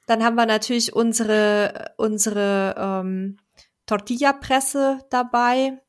dann 0.07 0.23
haben 0.23 0.37
wir 0.37 0.45
natürlich 0.45 0.93
unsere, 0.93 1.95
unsere 1.97 2.75
ähm, 2.77 3.39
Tortilla-Presse 3.87 5.01
dabei 5.11 5.81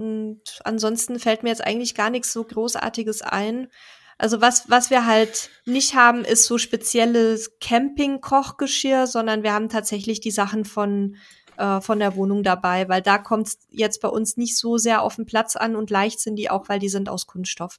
und 0.00 0.40
ansonsten 0.64 1.18
fällt 1.18 1.42
mir 1.42 1.50
jetzt 1.50 1.62
eigentlich 1.64 1.94
gar 1.94 2.08
nichts 2.08 2.32
so 2.32 2.42
Großartiges 2.42 3.20
ein. 3.20 3.68
Also 4.16 4.40
was, 4.40 4.70
was 4.70 4.88
wir 4.88 5.04
halt 5.04 5.50
nicht 5.66 5.94
haben, 5.94 6.24
ist 6.24 6.44
so 6.44 6.56
spezielles 6.56 7.58
Camping-Kochgeschirr, 7.60 9.06
sondern 9.06 9.42
wir 9.42 9.52
haben 9.52 9.68
tatsächlich 9.68 10.20
die 10.20 10.30
Sachen 10.30 10.64
von, 10.64 11.16
äh, 11.58 11.82
von 11.82 11.98
der 11.98 12.16
Wohnung 12.16 12.42
dabei, 12.42 12.88
weil 12.88 13.02
da 13.02 13.18
kommt 13.18 13.48
es 13.48 13.58
jetzt 13.68 14.00
bei 14.00 14.08
uns 14.08 14.38
nicht 14.38 14.56
so 14.56 14.78
sehr 14.78 15.02
auf 15.02 15.16
den 15.16 15.26
Platz 15.26 15.54
an 15.54 15.76
und 15.76 15.90
leicht 15.90 16.20
sind 16.20 16.36
die 16.36 16.48
auch, 16.48 16.70
weil 16.70 16.78
die 16.78 16.88
sind 16.88 17.10
aus 17.10 17.26
Kunststoff. 17.26 17.76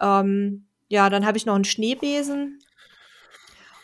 Ähm, 0.00 0.68
ja, 0.88 1.10
dann 1.10 1.26
habe 1.26 1.36
ich 1.36 1.46
noch 1.46 1.56
einen 1.56 1.64
Schneebesen 1.64 2.60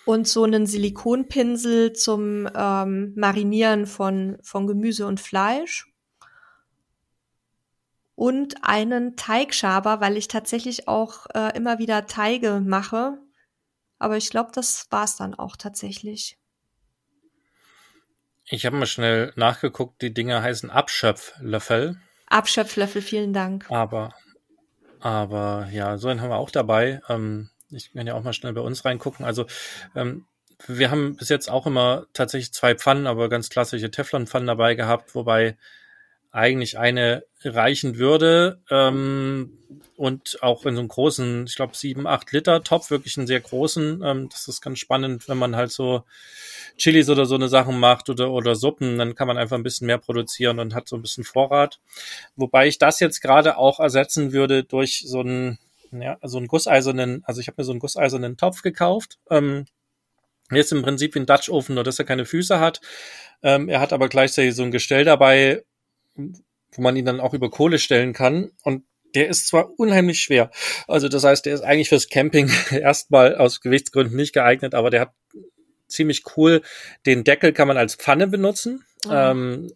und 0.04 0.26
so 0.26 0.44
einen 0.44 0.66
Silikonpinsel 0.66 1.92
zum 1.92 2.48
ähm, 2.54 3.12
Marinieren 3.16 3.86
von, 3.86 4.38
von 4.42 4.66
Gemüse 4.66 5.06
und 5.06 5.20
Fleisch 5.20 5.86
und 8.14 8.56
einen 8.62 9.16
Teigschaber, 9.16 10.00
weil 10.00 10.16
ich 10.16 10.28
tatsächlich 10.28 10.88
auch 10.88 11.26
äh, 11.34 11.56
immer 11.56 11.78
wieder 11.78 12.06
Teige 12.06 12.60
mache. 12.60 13.18
Aber 13.98 14.16
ich 14.16 14.30
glaube, 14.30 14.50
das 14.52 14.86
war's 14.90 15.16
dann 15.16 15.34
auch 15.34 15.56
tatsächlich. 15.56 16.38
Ich 18.44 18.66
habe 18.66 18.76
mal 18.76 18.86
schnell 18.86 19.32
nachgeguckt, 19.36 20.02
die 20.02 20.12
Dinge 20.12 20.42
heißen 20.42 20.70
Abschöpflöffel. 20.70 22.00
Abschöpflöffel, 22.26 23.02
vielen 23.02 23.32
Dank. 23.32 23.70
Aber, 23.70 24.14
aber 25.00 25.68
ja, 25.72 25.96
so 25.98 26.08
einen 26.08 26.20
haben 26.20 26.30
wir 26.30 26.38
auch 26.38 26.50
dabei. 26.50 27.00
Ähm, 27.08 27.50
ich 27.72 27.92
kann 27.92 28.06
ja 28.06 28.14
auch 28.14 28.22
mal 28.22 28.32
schnell 28.32 28.52
bei 28.52 28.60
uns 28.60 28.84
reingucken. 28.84 29.24
Also 29.24 29.46
ähm, 29.94 30.26
wir 30.66 30.90
haben 30.90 31.16
bis 31.16 31.28
jetzt 31.28 31.50
auch 31.50 31.66
immer 31.66 32.06
tatsächlich 32.12 32.52
zwei 32.52 32.74
Pfannen, 32.74 33.06
aber 33.06 33.28
ganz 33.28 33.48
klassische 33.48 33.90
Teflonpfannen 33.90 34.46
dabei 34.46 34.74
gehabt, 34.74 35.14
wobei 35.14 35.56
eigentlich 36.32 36.78
eine 36.78 37.24
reichen 37.44 37.98
würde 37.98 38.60
ähm, 38.70 39.58
und 39.96 40.42
auch 40.42 40.64
in 40.64 40.74
so 40.74 40.80
einem 40.80 40.88
großen, 40.88 41.46
ich 41.46 41.56
glaube 41.56 41.76
sieben, 41.76 42.06
acht 42.06 42.32
Liter 42.32 42.62
Topf, 42.62 42.90
wirklich 42.90 43.18
einen 43.18 43.26
sehr 43.26 43.40
großen. 43.40 44.02
Ähm, 44.02 44.28
das 44.30 44.48
ist 44.48 44.62
ganz 44.62 44.78
spannend, 44.78 45.28
wenn 45.28 45.36
man 45.36 45.56
halt 45.56 45.72
so 45.72 46.04
Chilis 46.78 47.10
oder 47.10 47.26
so 47.26 47.34
eine 47.34 47.48
Sachen 47.48 47.78
macht 47.78 48.08
oder 48.08 48.30
oder 48.30 48.54
Suppen, 48.54 48.96
dann 48.96 49.14
kann 49.14 49.28
man 49.28 49.36
einfach 49.36 49.56
ein 49.56 49.62
bisschen 49.62 49.86
mehr 49.86 49.98
produzieren 49.98 50.58
und 50.58 50.74
hat 50.74 50.88
so 50.88 50.96
ein 50.96 51.02
bisschen 51.02 51.24
Vorrat. 51.24 51.80
Wobei 52.34 52.66
ich 52.66 52.78
das 52.78 53.00
jetzt 53.00 53.20
gerade 53.20 53.58
auch 53.58 53.78
ersetzen 53.78 54.32
würde 54.32 54.64
durch 54.64 55.04
so 55.06 55.20
einen 55.20 55.58
ja, 55.92 56.18
so 56.22 56.38
einen 56.38 56.46
gusseisernen, 56.46 57.22
also 57.24 57.40
ich 57.40 57.48
habe 57.48 57.60
mir 57.60 57.64
so 57.64 57.72
einen 57.72 57.80
gusseisernen 57.80 58.36
Topf 58.36 58.62
gekauft. 58.62 59.18
Ähm, 59.30 59.66
Jetzt 60.52 60.72
im 60.72 60.82
Prinzip 60.82 61.14
wie 61.14 61.20
ein 61.20 61.26
Dutch 61.26 61.48
Ofen, 61.48 61.74
nur 61.74 61.84
dass 61.84 61.98
er 61.98 62.04
keine 62.04 62.26
Füße 62.26 62.60
hat. 62.60 62.80
Ähm, 63.42 63.68
er 63.68 63.80
hat 63.80 63.92
aber 63.92 64.08
gleichzeitig 64.08 64.54
so 64.54 64.62
ein 64.62 64.70
Gestell 64.70 65.04
dabei, 65.04 65.62
wo 66.14 66.82
man 66.82 66.96
ihn 66.96 67.06
dann 67.06 67.20
auch 67.20 67.34
über 67.34 67.50
Kohle 67.50 67.78
stellen 67.78 68.12
kann. 68.12 68.50
Und 68.62 68.84
der 69.14 69.28
ist 69.28 69.48
zwar 69.48 69.78
unheimlich 69.78 70.20
schwer. 70.20 70.50
Also 70.88 71.08
das 71.08 71.24
heißt, 71.24 71.46
der 71.46 71.54
ist 71.54 71.62
eigentlich 71.62 71.88
fürs 71.88 72.08
Camping 72.08 72.50
erstmal 72.70 73.36
aus 73.36 73.60
Gewichtsgründen 73.60 74.16
nicht 74.16 74.32
geeignet, 74.32 74.74
aber 74.74 74.90
der 74.90 75.02
hat 75.02 75.14
ziemlich 75.88 76.22
cool. 76.36 76.62
Den 77.06 77.24
Deckel 77.24 77.52
kann 77.52 77.68
man 77.68 77.76
als 77.76 77.94
Pfanne 77.94 78.26
benutzen. 78.26 78.84
Oh. 79.06 79.10
Ähm, 79.12 79.68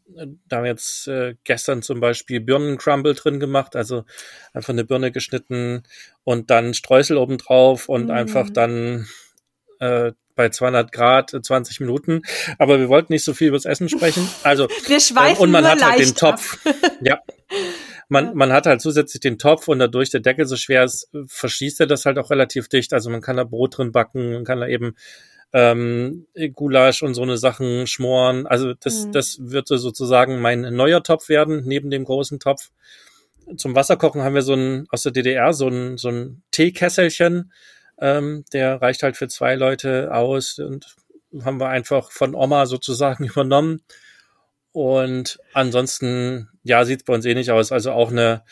da 0.47 0.57
haben 0.57 0.65
wir 0.65 0.71
jetzt 0.71 1.09
äh, 1.09 1.35
gestern 1.45 1.83
zum 1.83 2.01
Beispiel 2.01 2.41
Birnencrumble 2.41 3.15
drin 3.15 3.41
gemacht, 3.41 3.75
also 3.75 4.05
einfach 4.53 4.73
eine 4.73 4.85
Birne 4.85 5.11
geschnitten 5.11 5.83
und 6.23 6.51
dann 6.51 6.75
Streusel 6.75 7.17
obendrauf 7.17 7.89
und 7.89 8.07
mm. 8.07 8.11
einfach 8.11 8.51
dann 8.51 9.09
äh, 9.81 10.13
bei 10.37 10.51
200 10.51 10.93
Grad 10.93 11.31
20 11.31 11.81
äh, 11.81 11.83
Minuten. 11.83 12.23
Aber 12.59 12.79
wir 12.79 12.89
wollten 12.89 13.13
nicht 13.13 13.25
so 13.25 13.35
viel 13.35 13.49
über 13.49 13.57
das 13.57 13.65
Essen 13.65 13.89
sprechen. 13.89 14.29
Also 14.45 14.69
wir 14.87 15.01
schweifen 15.01 15.37
ähm, 15.37 15.43
und 15.43 15.51
man 15.51 15.67
hat 15.67 15.85
halt 15.85 15.99
den 15.99 16.15
Topf. 16.15 16.59
ja. 17.01 17.19
man, 18.09 18.37
man 18.37 18.53
hat 18.53 18.67
halt 18.67 18.81
zusätzlich 18.81 19.21
den 19.21 19.39
Topf 19.39 19.67
und 19.67 19.81
dadurch 19.81 20.11
der 20.11 20.21
Deckel 20.21 20.47
so 20.47 20.57
schwer 20.57 20.85
ist, 20.85 21.11
verschließt 21.27 21.81
er 21.81 21.87
das 21.87 22.07
halt 22.07 22.19
auch 22.19 22.31
relativ 22.31 22.69
dicht. 22.69 22.93
Also 22.93 23.11
man 23.11 23.23
kann 23.23 23.37
da 23.37 23.45
Brot 23.45 23.79
drin 23.79 23.91
backen, 23.91 24.35
man 24.35 24.45
kann 24.45 24.61
da 24.61 24.69
eben 24.69 24.95
ähm, 25.57 26.27
Gulasch 26.53 27.03
und 27.03 27.15
so 27.15 27.23
eine 27.23 27.39
Sachen 27.39 27.87
schmoren. 27.87 28.47
Also 28.47 28.75
das, 28.75 29.07
mhm. 29.07 29.13
das 29.13 29.39
wird 29.41 29.69
sozusagen 29.69 30.39
mein 30.39 30.61
neuer 30.61 31.03
Topf 31.03 31.31
werden, 31.31 31.63
neben 31.65 31.89
dem 31.89 32.05
großen 32.05 32.39
Topf. 32.39 32.71
Zum 33.57 33.75
Wasserkochen 33.75 34.23
haben 34.23 34.35
wir 34.35 34.43
so 34.43 34.53
ein, 34.53 34.87
aus 34.91 35.03
der 35.05 35.13
DDR, 35.13 35.55
so 35.55 35.69
ein, 35.69 35.97
so 35.97 36.11
ein 36.11 36.43
Teekesselchen. 36.51 37.53
Ähm, 37.99 38.45
der 38.53 38.83
reicht 38.83 39.03
halt 39.03 39.17
für 39.17 39.29
zwei 39.29 39.55
Leute 39.55 40.13
aus 40.13 40.59
und 40.59 40.95
haben 41.43 41.59
wir 41.59 41.69
einfach 41.69 42.13
von 42.13 42.35
Oma 42.35 42.67
sozusagen 42.67 43.25
übernommen. 43.25 43.81
Und 44.73 45.39
ansonsten, 45.55 46.51
ja, 46.65 46.85
sieht's 46.85 47.05
bei 47.05 47.15
uns 47.15 47.25
eh 47.25 47.33
nicht 47.33 47.51
aus. 47.51 47.73
Also 47.73 47.93
auch 47.93 48.11
eine 48.11 48.43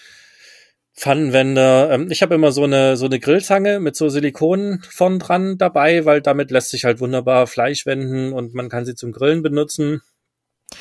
Pfannenwender. 0.95 1.91
Ähm, 1.91 2.11
ich 2.11 2.23
habe 2.23 2.35
immer 2.35 2.53
so 2.53 2.65
eine 2.65 2.97
so 2.97 3.07
eine 3.07 3.19
Grillzange 3.19 3.81
mit 3.81 3.97
so 3.97 4.09
Silikon 4.09 4.83
vorn 4.89 5.19
dran 5.19 5.59
dabei, 5.59 6.05
weil 6.05 6.23
damit 6.23 6.51
lässt 6.51 6.71
sich 6.71 6.85
halt 6.85 7.01
wunderbar 7.01 7.47
Fleisch 7.47 7.85
wenden 7.85 8.33
und 8.33 8.55
man 8.55 8.69
kann 8.69 8.85
sie 8.85 8.95
zum 8.95 9.13
Grillen 9.13 9.43
benutzen. 9.43 10.03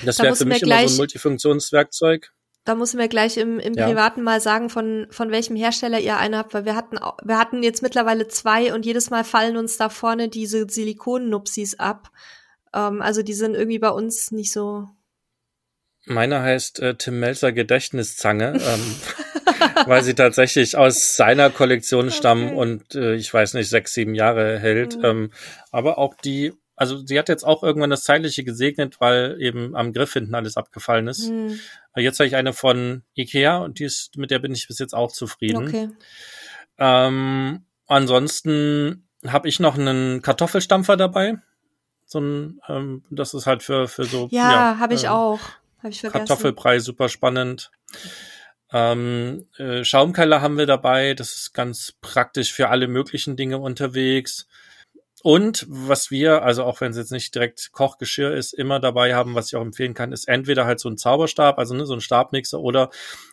Das 0.06 0.18
da 0.18 0.24
wäre 0.24 0.36
für 0.36 0.46
mich 0.46 0.62
immer 0.62 0.88
so 0.88 0.94
ein 0.94 0.98
Multifunktionswerkzeug. 0.98 2.32
Da 2.66 2.76
muss 2.76 2.94
mir 2.94 3.10
gleich 3.10 3.38
im, 3.38 3.60
im 3.60 3.74
ja. 3.74 3.88
Privaten 3.88 4.22
mal 4.22 4.40
sagen, 4.40 4.70
von, 4.70 5.08
von 5.10 5.32
welchem 5.32 5.58
Hersteller 5.58 6.00
ihr 6.00 6.18
eine 6.18 6.38
habt, 6.38 6.54
weil 6.54 6.64
wir 6.64 6.76
hatten, 6.76 6.98
wir 7.24 7.38
hatten 7.38 7.62
jetzt 7.62 7.82
mittlerweile 7.82 8.30
zwei 8.30 8.74
und 8.74 8.86
jedes 8.86 9.10
Mal 9.10 9.26
fallen 9.26 9.58
uns 9.58 9.76
da 9.76 9.90
vorne 9.90 10.30
diese 10.30 10.66
Silikonnupsis 10.70 11.80
ab. 11.80 12.10
Ähm, 12.74 13.02
also 13.02 13.22
die 13.22 13.34
sind 13.34 13.56
irgendwie 13.56 13.80
bei 13.80 13.90
uns 13.90 14.32
nicht 14.32 14.54
so. 14.54 14.88
Meiner 16.06 16.42
heißt 16.42 16.80
äh, 16.80 16.96
Tim 16.96 17.20
Melzer 17.20 17.52
Gedächtniszange. 17.52 18.54
ähm, 18.60 18.96
weil 19.86 20.04
sie 20.04 20.14
tatsächlich 20.14 20.78
aus 20.78 21.16
seiner 21.16 21.50
Kollektion 21.50 22.12
stammen 22.12 22.50
okay. 22.50 22.58
und 22.58 22.96
äh, 22.96 23.16
ich 23.16 23.34
weiß 23.34 23.54
nicht, 23.56 23.70
sechs, 23.70 23.94
sieben 23.94 24.16
Jahre 24.16 24.60
hält. 24.60 24.98
Mhm. 24.98 25.06
Ähm, 25.06 25.32
aber 25.72 25.98
auch 25.98 26.16
die, 26.16 26.54
also 26.76 26.98
sie 27.06 27.18
hat 27.18 27.30
jetzt 27.30 27.44
auch 27.44 27.64
irgendwann 27.64 27.90
das 27.90 28.04
Zeitliche 28.04 28.44
gesegnet, 28.44 29.00
weil 29.00 29.38
eben 29.40 29.76
am 29.76 29.94
Griff 29.94 30.14
hinten 30.14 30.36
alles 30.36 30.58
abgefallen 30.58 31.08
ist. 31.08 31.30
Mhm. 31.30 31.60
Jetzt 31.96 32.20
habe 32.20 32.28
ich 32.28 32.36
eine 32.36 32.54
von 32.54 33.04
Ikea 33.16 33.58
und 33.58 33.80
die 33.80 33.86
ist, 33.86 34.18
mit 34.18 34.32
der 34.32 34.40
bin 34.40 34.54
ich 34.54 34.68
bis 34.68 34.80
jetzt 34.80 34.94
auch 34.94 35.12
zufrieden. 35.12 35.68
Okay. 35.68 35.90
Ähm, 36.78 37.66
ansonsten 37.88 39.08
habe 39.28 39.48
ich 39.48 39.60
noch 39.60 39.78
einen 39.78 40.22
Kartoffelstampfer 40.22 40.98
dabei. 40.98 41.38
So 42.06 42.20
ein, 42.20 42.60
ähm, 42.68 43.04
das 43.10 43.34
ist 43.34 43.48
halt 43.48 43.64
für, 43.64 43.88
für 43.88 44.04
so. 44.04 44.28
Ja, 44.32 44.52
ja 44.52 44.80
habe 44.80 44.94
ich 44.94 45.06
ähm, 45.06 45.12
auch. 45.12 45.40
Hab 45.84 45.92
ich 45.92 46.00
vergessen. 46.00 46.26
Kartoffelbrei, 46.28 46.80
super 46.80 47.10
spannend. 47.10 47.72
Ähm, 48.72 49.48
äh, 49.58 49.84
Schaumkeller 49.84 50.42
haben 50.42 50.58
wir 50.58 50.66
dabei. 50.66 51.14
Das 51.14 51.36
ist 51.36 51.54
ganz 51.54 51.94
praktisch 52.02 52.54
für 52.54 52.70
alle 52.70 52.88
möglichen 52.88 53.36
Dinge 53.36 53.60
unterwegs. 53.60 54.48
Und 55.22 55.66
was 55.70 56.12
wir, 56.12 56.44
also 56.44 56.66
auch 56.66 56.82
wenn 56.82 56.92
es 56.92 56.98
jetzt 56.98 57.12
nicht 57.12 57.34
direkt 57.34 57.72
Kochgeschirr 57.72 58.34
ist, 58.34 58.54
immer 58.54 58.82
dabei 58.82 59.16
haben, 59.16 59.36
was 59.36 59.48
ich 59.48 59.56
auch 59.56 59.62
empfehlen 59.62 59.94
kann, 59.94 60.12
ist 60.12 60.28
entweder 60.28 60.66
halt 60.66 60.82
so 60.82 60.90
ein 60.90 60.98
Zauberstab, 60.98 61.60
also 61.60 61.74
ne, 61.74 61.86
so 61.86 61.94
ein 61.94 62.02
Stabmixer, 62.02 62.60
oder 62.60 62.90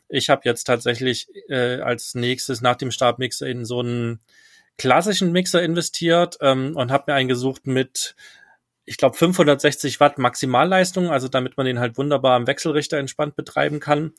ich 0.09 0.28
habe 0.28 0.42
jetzt 0.44 0.64
tatsächlich 0.64 1.28
äh, 1.48 1.80
als 1.80 2.14
nächstes 2.14 2.61
nach 2.61 2.76
dem 2.76 2.92
Stabmixer 2.92 3.48
in 3.48 3.64
so 3.64 3.80
einen 3.80 4.20
klassischen 4.78 5.32
Mixer 5.32 5.62
investiert 5.62 6.38
ähm, 6.40 6.76
und 6.76 6.92
habe 6.92 7.11
mir 7.11 7.14
einen 7.16 7.28
gesucht 7.28 7.66
mit 7.66 8.14
ich 8.91 8.97
glaube 8.97 9.16
560 9.16 10.01
Watt 10.01 10.18
Maximalleistung, 10.18 11.12
also 11.12 11.28
damit 11.28 11.57
man 11.57 11.64
den 11.64 11.78
halt 11.78 11.97
wunderbar 11.97 12.34
am 12.34 12.49
Wechselrichter 12.49 12.99
entspannt 12.99 13.36
betreiben 13.36 13.78
kann. 13.78 14.14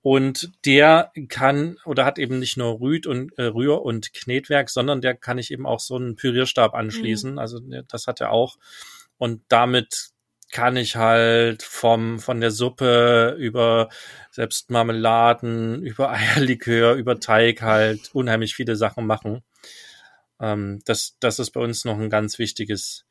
Und 0.00 0.50
der 0.64 1.12
kann 1.28 1.76
oder 1.84 2.06
hat 2.06 2.18
eben 2.18 2.38
nicht 2.38 2.56
nur 2.56 2.80
Rüd 2.80 3.06
und 3.06 3.36
äh, 3.36 3.44
Rühr- 3.44 3.82
und 3.82 4.14
Knetwerk, 4.14 4.70
sondern 4.70 5.02
der 5.02 5.14
kann 5.14 5.36
ich 5.36 5.50
eben 5.50 5.66
auch 5.66 5.78
so 5.78 5.96
einen 5.96 6.16
Pürierstab 6.16 6.72
anschließen. 6.72 7.32
Mhm. 7.32 7.38
Also 7.38 7.60
das 7.86 8.06
hat 8.06 8.22
er 8.22 8.30
auch. 8.30 8.56
Und 9.18 9.42
damit 9.48 10.08
kann 10.50 10.78
ich 10.78 10.96
halt 10.96 11.62
vom 11.62 12.18
von 12.18 12.40
der 12.40 12.50
Suppe 12.50 13.36
über 13.38 13.90
selbst 14.30 14.70
Marmeladen, 14.70 15.82
über 15.82 16.10
Eierlikör, 16.12 16.94
über 16.94 17.20
Teig 17.20 17.60
halt 17.60 18.14
unheimlich 18.14 18.54
viele 18.54 18.76
Sachen 18.76 19.06
machen. 19.06 19.42
Ähm, 20.40 20.80
das, 20.86 21.18
das 21.20 21.38
ist 21.38 21.50
bei 21.50 21.60
uns 21.60 21.84
noch 21.84 21.98
ein 21.98 22.08
ganz 22.08 22.38
wichtiges 22.38 23.04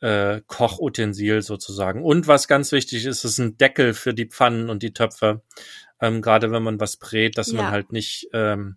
äh, 0.00 0.40
Kochutensil 0.46 1.42
sozusagen. 1.42 2.04
Und 2.04 2.28
was 2.28 2.48
ganz 2.48 2.72
wichtig 2.72 3.06
ist, 3.06 3.24
ist 3.24 3.38
ein 3.38 3.56
Deckel 3.56 3.94
für 3.94 4.14
die 4.14 4.26
Pfannen 4.26 4.70
und 4.70 4.82
die 4.82 4.92
Töpfe. 4.92 5.42
Ähm, 6.00 6.20
Gerade 6.20 6.50
wenn 6.50 6.62
man 6.62 6.80
was 6.80 6.96
brät, 6.96 7.38
dass 7.38 7.52
ja. 7.52 7.62
man 7.62 7.70
halt 7.70 7.92
nicht 7.92 8.28
ähm, 8.32 8.76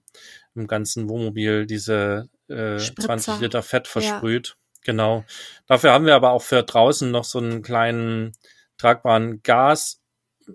im 0.56 0.68
ganzen 0.68 1.10
Wohnmobil 1.10 1.66
diese 1.66 2.30
äh, 2.48 2.78
20 2.78 3.40
Liter 3.42 3.62
Fett 3.62 3.88
versprüht. 3.88 4.48
Ja. 4.48 4.54
Genau. 4.86 5.26
Dafür 5.68 5.92
haben 5.92 6.06
wir 6.06 6.16
aber 6.16 6.32
auch 6.32 6.42
für 6.42 6.64
draußen 6.64 7.12
noch 7.12 7.26
so 7.26 7.40
einen 7.40 7.62
kleinen 7.62 8.32
tragbaren 8.78 9.44
Gas 9.44 10.02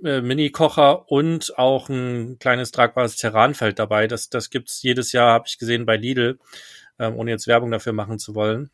äh, 0.03 0.23
Mini-Kocher 0.23 1.11
und 1.11 1.57
auch 1.59 1.89
ein 1.89 2.39
kleines 2.39 2.71
tragbares 2.73 3.17
Terranfeld 3.17 3.79
dabei. 3.79 4.07
Das, 4.07 4.31
das 4.31 4.51
gibt's 4.51 4.83
jedes 4.83 5.13
Jahr, 5.13 5.33
habe 5.33 5.45
ich 5.47 5.59
gesehen, 5.59 5.87
bei 5.87 5.97
Lidl, 5.97 6.39
ähm, 6.99 7.17
ohne 7.17 7.31
jetzt 7.31 7.47
Werbung 7.47 7.71
dafür 7.71 7.93
machen 7.93 8.19
zu 8.19 8.35
wollen. 8.35 8.71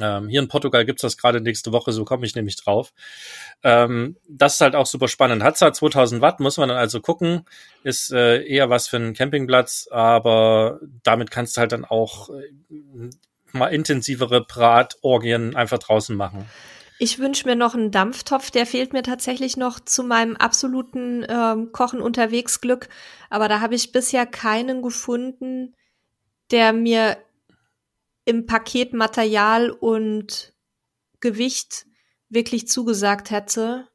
Ähm, 0.00 0.28
hier 0.28 0.40
in 0.40 0.48
Portugal 0.48 0.84
gibt's 0.84 1.02
das 1.02 1.16
gerade 1.16 1.40
nächste 1.40 1.72
Woche, 1.72 1.92
so 1.92 2.04
komme 2.04 2.26
ich 2.26 2.34
nämlich 2.34 2.56
drauf. 2.56 2.92
Ähm, 3.62 4.16
das 4.28 4.54
ist 4.54 4.60
halt 4.60 4.74
auch 4.74 4.86
super 4.86 5.08
spannend. 5.08 5.42
Hat 5.42 5.58
zwar 5.58 5.72
2000 5.72 6.20
Watt, 6.22 6.40
muss 6.40 6.56
man 6.56 6.68
dann 6.68 6.78
also 6.78 7.00
gucken, 7.00 7.44
ist 7.82 8.12
äh, 8.12 8.42
eher 8.42 8.70
was 8.70 8.88
für 8.88 8.96
einen 8.96 9.14
Campingplatz, 9.14 9.88
aber 9.90 10.80
damit 11.02 11.30
kannst 11.30 11.56
du 11.56 11.60
halt 11.60 11.72
dann 11.72 11.84
auch 11.84 12.30
äh, 12.30 13.10
mal 13.52 13.68
intensivere 13.68 14.44
Bratorgien 14.44 15.56
einfach 15.56 15.78
draußen 15.78 16.16
machen. 16.16 16.46
Ich 16.98 17.18
wünsche 17.18 17.48
mir 17.48 17.56
noch 17.56 17.74
einen 17.74 17.90
Dampftopf, 17.90 18.50
der 18.52 18.64
fehlt 18.64 18.92
mir 18.92 19.02
tatsächlich 19.02 19.56
noch 19.56 19.80
zu 19.80 20.04
meinem 20.04 20.36
absoluten 20.36 21.26
ähm, 21.28 21.72
Kochen 21.72 22.00
unterwegs 22.00 22.60
Glück, 22.60 22.88
aber 23.28 23.48
da 23.48 23.60
habe 23.60 23.74
ich 23.74 23.90
bisher 23.90 24.24
keinen 24.24 24.82
gefunden, 24.82 25.74
der 26.52 26.72
mir 26.72 27.16
im 28.24 28.46
Paket 28.46 28.92
Material 28.92 29.70
und 29.70 30.54
Gewicht 31.20 31.86
wirklich 32.28 32.68
zugesagt 32.68 33.30
hätte. 33.30 33.88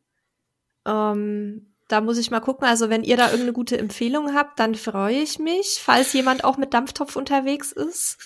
Ähm, 0.86 1.76
da 1.88 2.02
muss 2.02 2.18
ich 2.18 2.32
mal 2.32 2.40
gucken. 2.40 2.68
Also 2.68 2.90
wenn 2.90 3.04
ihr 3.04 3.18
da 3.18 3.26
irgendeine 3.28 3.54
gute 3.54 3.78
Empfehlung 3.78 4.34
habt, 4.34 4.60
dann 4.60 4.76
freue 4.76 5.22
ich 5.22 5.40
mich, 5.40 5.80
falls 5.82 6.14
jemand 6.14 6.44
auch 6.44 6.58
mit 6.58 6.74
Dampftopf 6.74 7.16
unterwegs 7.16 7.72
ist. 7.72 8.18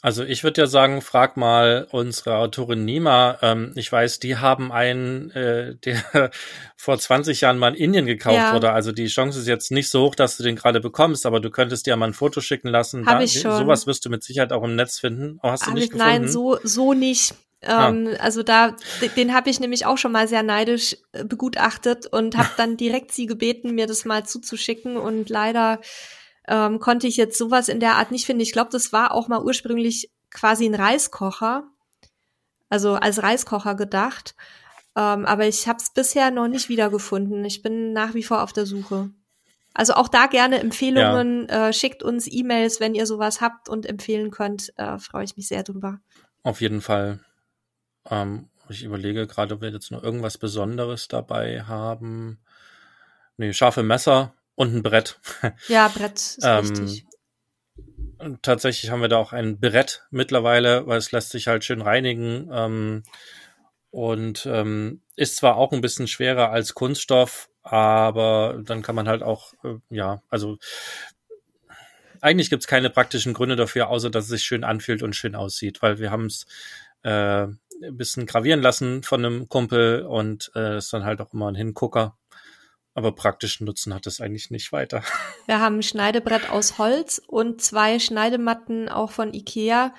Also 0.00 0.22
ich 0.22 0.44
würde 0.44 0.60
ja 0.60 0.66
sagen, 0.68 1.02
frag 1.02 1.36
mal 1.36 1.88
unsere 1.90 2.36
Autorin 2.36 2.84
Nima. 2.84 3.38
Ähm, 3.42 3.72
ich 3.74 3.90
weiß, 3.90 4.20
die 4.20 4.36
haben 4.36 4.70
einen, 4.70 5.30
äh, 5.32 5.74
der 5.84 6.30
vor 6.76 6.98
20 6.98 7.40
Jahren 7.40 7.58
mal 7.58 7.74
in 7.74 7.86
Indien 7.86 8.06
gekauft 8.06 8.36
ja. 8.36 8.54
wurde. 8.54 8.70
Also 8.70 8.92
die 8.92 9.08
Chance 9.08 9.40
ist 9.40 9.48
jetzt 9.48 9.72
nicht 9.72 9.90
so 9.90 10.04
hoch, 10.04 10.14
dass 10.14 10.36
du 10.36 10.44
den 10.44 10.54
gerade 10.54 10.80
bekommst, 10.80 11.26
aber 11.26 11.40
du 11.40 11.50
könntest 11.50 11.86
dir 11.86 11.96
mal 11.96 12.06
ein 12.06 12.14
Foto 12.14 12.40
schicken 12.40 12.68
lassen. 12.68 13.06
Hab 13.06 13.18
da, 13.18 13.24
ich 13.24 13.40
schon. 13.40 13.56
Sowas 13.56 13.86
wirst 13.88 14.04
du 14.04 14.10
mit 14.10 14.22
Sicherheit 14.22 14.52
auch 14.52 14.62
im 14.62 14.76
Netz 14.76 15.00
finden. 15.00 15.40
Oh, 15.42 15.50
hast 15.50 15.66
du 15.66 15.72
nicht 15.72 15.84
ich, 15.84 15.90
gefunden? 15.90 16.12
Nein, 16.12 16.28
so, 16.28 16.58
so 16.62 16.92
nicht. 16.92 17.34
Ah. 17.64 17.88
Ähm, 17.88 18.10
ah. 18.12 18.22
Also 18.22 18.44
da, 18.44 18.76
den 19.16 19.34
habe 19.34 19.50
ich 19.50 19.58
nämlich 19.58 19.84
auch 19.84 19.98
schon 19.98 20.12
mal 20.12 20.28
sehr 20.28 20.44
neidisch 20.44 20.96
äh, 21.12 21.24
begutachtet 21.24 22.06
und 22.06 22.36
habe 22.36 22.50
dann 22.56 22.76
direkt 22.76 23.10
sie 23.10 23.26
gebeten, 23.26 23.74
mir 23.74 23.88
das 23.88 24.04
mal 24.04 24.24
zuzuschicken 24.24 24.96
und 24.96 25.28
leider 25.28 25.80
ähm, 26.48 26.80
konnte 26.80 27.06
ich 27.06 27.16
jetzt 27.16 27.38
sowas 27.38 27.68
in 27.68 27.80
der 27.80 27.96
Art 27.96 28.10
nicht 28.10 28.26
finden. 28.26 28.42
Ich 28.42 28.52
glaube, 28.52 28.70
das 28.70 28.92
war 28.92 29.12
auch 29.12 29.28
mal 29.28 29.42
ursprünglich 29.42 30.10
quasi 30.30 30.66
ein 30.66 30.74
Reiskocher, 30.74 31.64
also 32.68 32.94
als 32.94 33.22
Reiskocher 33.22 33.74
gedacht. 33.74 34.34
Ähm, 34.96 35.26
aber 35.26 35.46
ich 35.46 35.68
habe 35.68 35.78
es 35.78 35.90
bisher 35.90 36.30
noch 36.30 36.48
nicht 36.48 36.68
wiedergefunden. 36.68 37.44
Ich 37.44 37.62
bin 37.62 37.92
nach 37.92 38.14
wie 38.14 38.22
vor 38.22 38.42
auf 38.42 38.52
der 38.52 38.66
Suche. 38.66 39.10
Also 39.74 39.94
auch 39.94 40.08
da 40.08 40.26
gerne 40.26 40.58
Empfehlungen. 40.58 41.46
Ja. 41.48 41.68
Äh, 41.68 41.72
schickt 41.72 42.02
uns 42.02 42.26
E-Mails, 42.26 42.80
wenn 42.80 42.94
ihr 42.94 43.06
sowas 43.06 43.40
habt 43.40 43.68
und 43.68 43.86
empfehlen 43.86 44.30
könnt. 44.30 44.72
Äh, 44.76 44.98
Freue 44.98 45.24
ich 45.24 45.36
mich 45.36 45.46
sehr 45.46 45.62
drüber. 45.62 46.00
Auf 46.42 46.60
jeden 46.60 46.80
Fall. 46.80 47.20
Ähm, 48.10 48.48
ich 48.68 48.82
überlege 48.82 49.26
gerade, 49.26 49.54
ob 49.54 49.60
wir 49.60 49.70
jetzt 49.70 49.92
noch 49.92 50.02
irgendwas 50.02 50.38
Besonderes 50.38 51.08
dabei 51.08 51.62
haben. 51.62 52.38
Nee, 53.36 53.52
scharfe 53.52 53.82
Messer 53.82 54.34
und 54.58 54.74
ein 54.74 54.82
Brett. 54.82 55.20
Ja, 55.68 55.86
Brett 55.86 56.16
ist 56.16 56.40
ähm, 56.42 56.68
wichtig. 56.68 57.06
Tatsächlich 58.42 58.90
haben 58.90 59.00
wir 59.00 59.08
da 59.08 59.16
auch 59.16 59.32
ein 59.32 59.60
Brett 59.60 60.04
mittlerweile, 60.10 60.84
weil 60.88 60.98
es 60.98 61.12
lässt 61.12 61.30
sich 61.30 61.46
halt 61.46 61.64
schön 61.64 61.80
reinigen. 61.80 62.50
Ähm, 62.52 63.02
und 63.90 64.46
ähm, 64.46 65.02
ist 65.14 65.36
zwar 65.36 65.56
auch 65.56 65.72
ein 65.72 65.80
bisschen 65.80 66.08
schwerer 66.08 66.50
als 66.50 66.74
Kunststoff, 66.74 67.48
aber 67.62 68.60
dann 68.64 68.82
kann 68.82 68.96
man 68.96 69.06
halt 69.08 69.22
auch, 69.22 69.54
äh, 69.62 69.76
ja, 69.90 70.22
also 70.28 70.58
eigentlich 72.20 72.50
gibt's 72.50 72.66
keine 72.66 72.90
praktischen 72.90 73.34
Gründe 73.34 73.54
dafür, 73.54 73.88
außer 73.88 74.10
dass 74.10 74.24
es 74.24 74.30
sich 74.30 74.42
schön 74.42 74.64
anfühlt 74.64 75.04
und 75.04 75.14
schön 75.14 75.36
aussieht, 75.36 75.82
weil 75.82 76.00
wir 76.00 76.10
haben 76.10 76.26
es 76.26 76.46
äh, 77.04 77.44
ein 77.44 77.58
bisschen 77.96 78.26
gravieren 78.26 78.60
lassen 78.60 79.04
von 79.04 79.24
einem 79.24 79.48
Kumpel 79.48 80.02
und 80.02 80.50
äh, 80.56 80.78
ist 80.78 80.92
dann 80.92 81.04
halt 81.04 81.20
auch 81.20 81.32
immer 81.32 81.48
ein 81.48 81.54
Hingucker. 81.54 82.17
Aber 82.98 83.12
praktischen 83.12 83.64
Nutzen 83.64 83.94
hat 83.94 84.06
es 84.06 84.20
eigentlich 84.20 84.50
nicht 84.50 84.72
weiter. 84.72 85.02
Wir 85.46 85.60
haben 85.60 85.76
ein 85.78 85.82
Schneidebrett 85.82 86.50
aus 86.50 86.78
Holz 86.78 87.22
und 87.26 87.62
zwei 87.62 87.98
Schneidematten 87.98 88.88
auch 88.88 89.10
von 89.10 89.32
Ikea. 89.32 89.94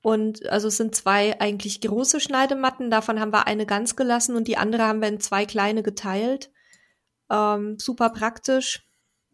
Und 0.00 0.48
also 0.48 0.68
es 0.68 0.76
sind 0.76 0.94
zwei 0.94 1.40
eigentlich 1.40 1.80
große 1.80 2.20
Schneidematten. 2.20 2.90
Davon 2.90 3.20
haben 3.20 3.32
wir 3.32 3.46
eine 3.46 3.66
ganz 3.66 3.96
gelassen 3.96 4.36
und 4.36 4.48
die 4.48 4.56
andere 4.56 4.84
haben 4.84 5.00
wir 5.00 5.08
in 5.08 5.20
zwei 5.20 5.44
kleine 5.44 5.82
geteilt. 5.82 6.50
Ähm, 7.30 7.78
super 7.78 8.10
praktisch. 8.10 8.86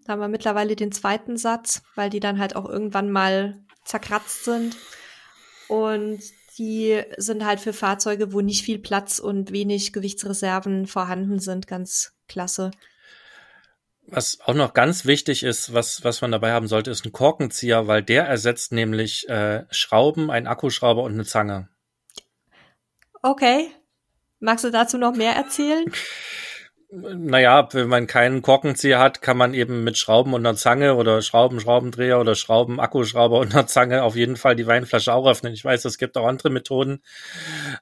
Da 0.04 0.12
haben 0.12 0.20
wir 0.20 0.28
mittlerweile 0.28 0.74
den 0.74 0.90
zweiten 0.90 1.36
Satz, 1.36 1.82
weil 1.94 2.10
die 2.10 2.20
dann 2.20 2.38
halt 2.38 2.56
auch 2.56 2.68
irgendwann 2.68 3.10
mal 3.10 3.62
zerkratzt 3.84 4.44
sind. 4.44 4.76
Und 5.68 6.20
die 6.58 7.02
sind 7.16 7.44
halt 7.44 7.60
für 7.60 7.72
Fahrzeuge, 7.72 8.32
wo 8.32 8.40
nicht 8.40 8.64
viel 8.64 8.78
Platz 8.78 9.18
und 9.18 9.52
wenig 9.52 9.92
Gewichtsreserven 9.92 10.86
vorhanden 10.86 11.38
sind, 11.38 11.66
ganz 11.66 12.14
klasse. 12.28 12.70
Was 14.06 14.38
auch 14.44 14.54
noch 14.54 14.74
ganz 14.74 15.06
wichtig 15.06 15.42
ist, 15.42 15.72
was, 15.72 16.04
was 16.04 16.20
man 16.20 16.30
dabei 16.30 16.52
haben 16.52 16.68
sollte, 16.68 16.90
ist 16.90 17.04
ein 17.04 17.12
Korkenzieher, 17.12 17.86
weil 17.86 18.02
der 18.02 18.24
ersetzt 18.24 18.72
nämlich 18.72 19.28
äh, 19.28 19.64
Schrauben, 19.70 20.30
einen 20.30 20.46
Akkuschrauber 20.46 21.02
und 21.02 21.14
eine 21.14 21.24
Zange. 21.24 21.68
Okay. 23.22 23.68
Magst 24.40 24.64
du 24.64 24.70
dazu 24.70 24.98
noch 24.98 25.14
mehr 25.14 25.32
erzählen? 25.32 25.90
Naja, 26.96 27.68
wenn 27.72 27.88
man 27.88 28.06
keinen 28.06 28.40
Korkenzieher 28.40 29.00
hat, 29.00 29.20
kann 29.20 29.36
man 29.36 29.52
eben 29.52 29.82
mit 29.82 29.98
Schrauben 29.98 30.32
und 30.32 30.46
einer 30.46 30.54
Zange 30.56 30.94
oder 30.94 31.22
Schrauben, 31.22 31.58
Schraubendreher 31.58 32.20
oder 32.20 32.36
Schrauben, 32.36 32.78
Akkuschrauber 32.78 33.40
und 33.40 33.52
einer 33.52 33.66
Zange 33.66 34.04
auf 34.04 34.14
jeden 34.14 34.36
Fall 34.36 34.54
die 34.54 34.68
Weinflasche 34.68 35.12
auch 35.12 35.26
öffnen. 35.26 35.52
Ich 35.54 35.64
weiß, 35.64 35.84
es 35.86 35.98
gibt 35.98 36.16
auch 36.16 36.26
andere 36.26 36.50
Methoden, 36.50 37.02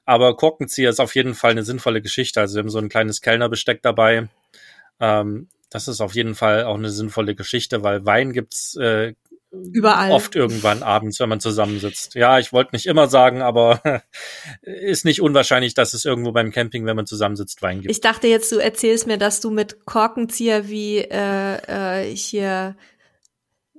aber 0.05 0.35
Korkenzieher 0.35 0.89
ist 0.89 0.99
auf 0.99 1.13
jeden 1.13 1.35
Fall 1.35 1.51
eine 1.51 1.61
sinnvolle 1.61 2.01
Geschichte. 2.01 2.41
Also 2.41 2.55
wir 2.55 2.61
haben 2.61 2.69
so 2.69 2.79
ein 2.79 2.89
kleines 2.89 3.21
Kellnerbesteck 3.21 3.83
dabei. 3.83 4.29
Ähm, 4.99 5.47
das 5.73 5.87
ist 5.87 6.01
auf 6.01 6.15
jeden 6.15 6.35
Fall 6.35 6.65
auch 6.65 6.77
eine 6.77 6.89
sinnvolle 6.89 7.35
Geschichte, 7.35 7.83
weil 7.83 8.05
Wein 8.05 8.31
gibt's 8.31 8.75
äh, 8.75 9.13
Überall. 9.71 10.11
Oft 10.11 10.35
irgendwann 10.35 10.81
abends, 10.81 11.19
wenn 11.19 11.29
man 11.29 11.39
zusammensitzt. 11.39 12.15
Ja, 12.15 12.39
ich 12.39 12.53
wollte 12.53 12.71
nicht 12.73 12.87
immer 12.87 13.07
sagen, 13.07 13.43
aber 13.43 14.01
ist 14.63 15.05
nicht 15.05 15.21
unwahrscheinlich, 15.21 15.75
dass 15.75 15.93
es 15.93 16.05
irgendwo 16.05 16.31
beim 16.31 16.51
Camping, 16.51 16.87
wenn 16.87 16.95
man 16.95 17.05
zusammensitzt, 17.05 17.61
Wein 17.61 17.81
gibt. 17.81 17.91
Ich 17.91 18.01
dachte 18.01 18.27
jetzt, 18.27 18.51
du 18.51 18.57
erzählst 18.57 19.05
mir, 19.05 19.19
dass 19.19 19.41
du 19.41 19.51
mit 19.51 19.85
Korkenzieher 19.85 20.69
wie 20.69 20.97
äh, 20.97 22.01
äh, 22.01 22.15
hier 22.15 22.75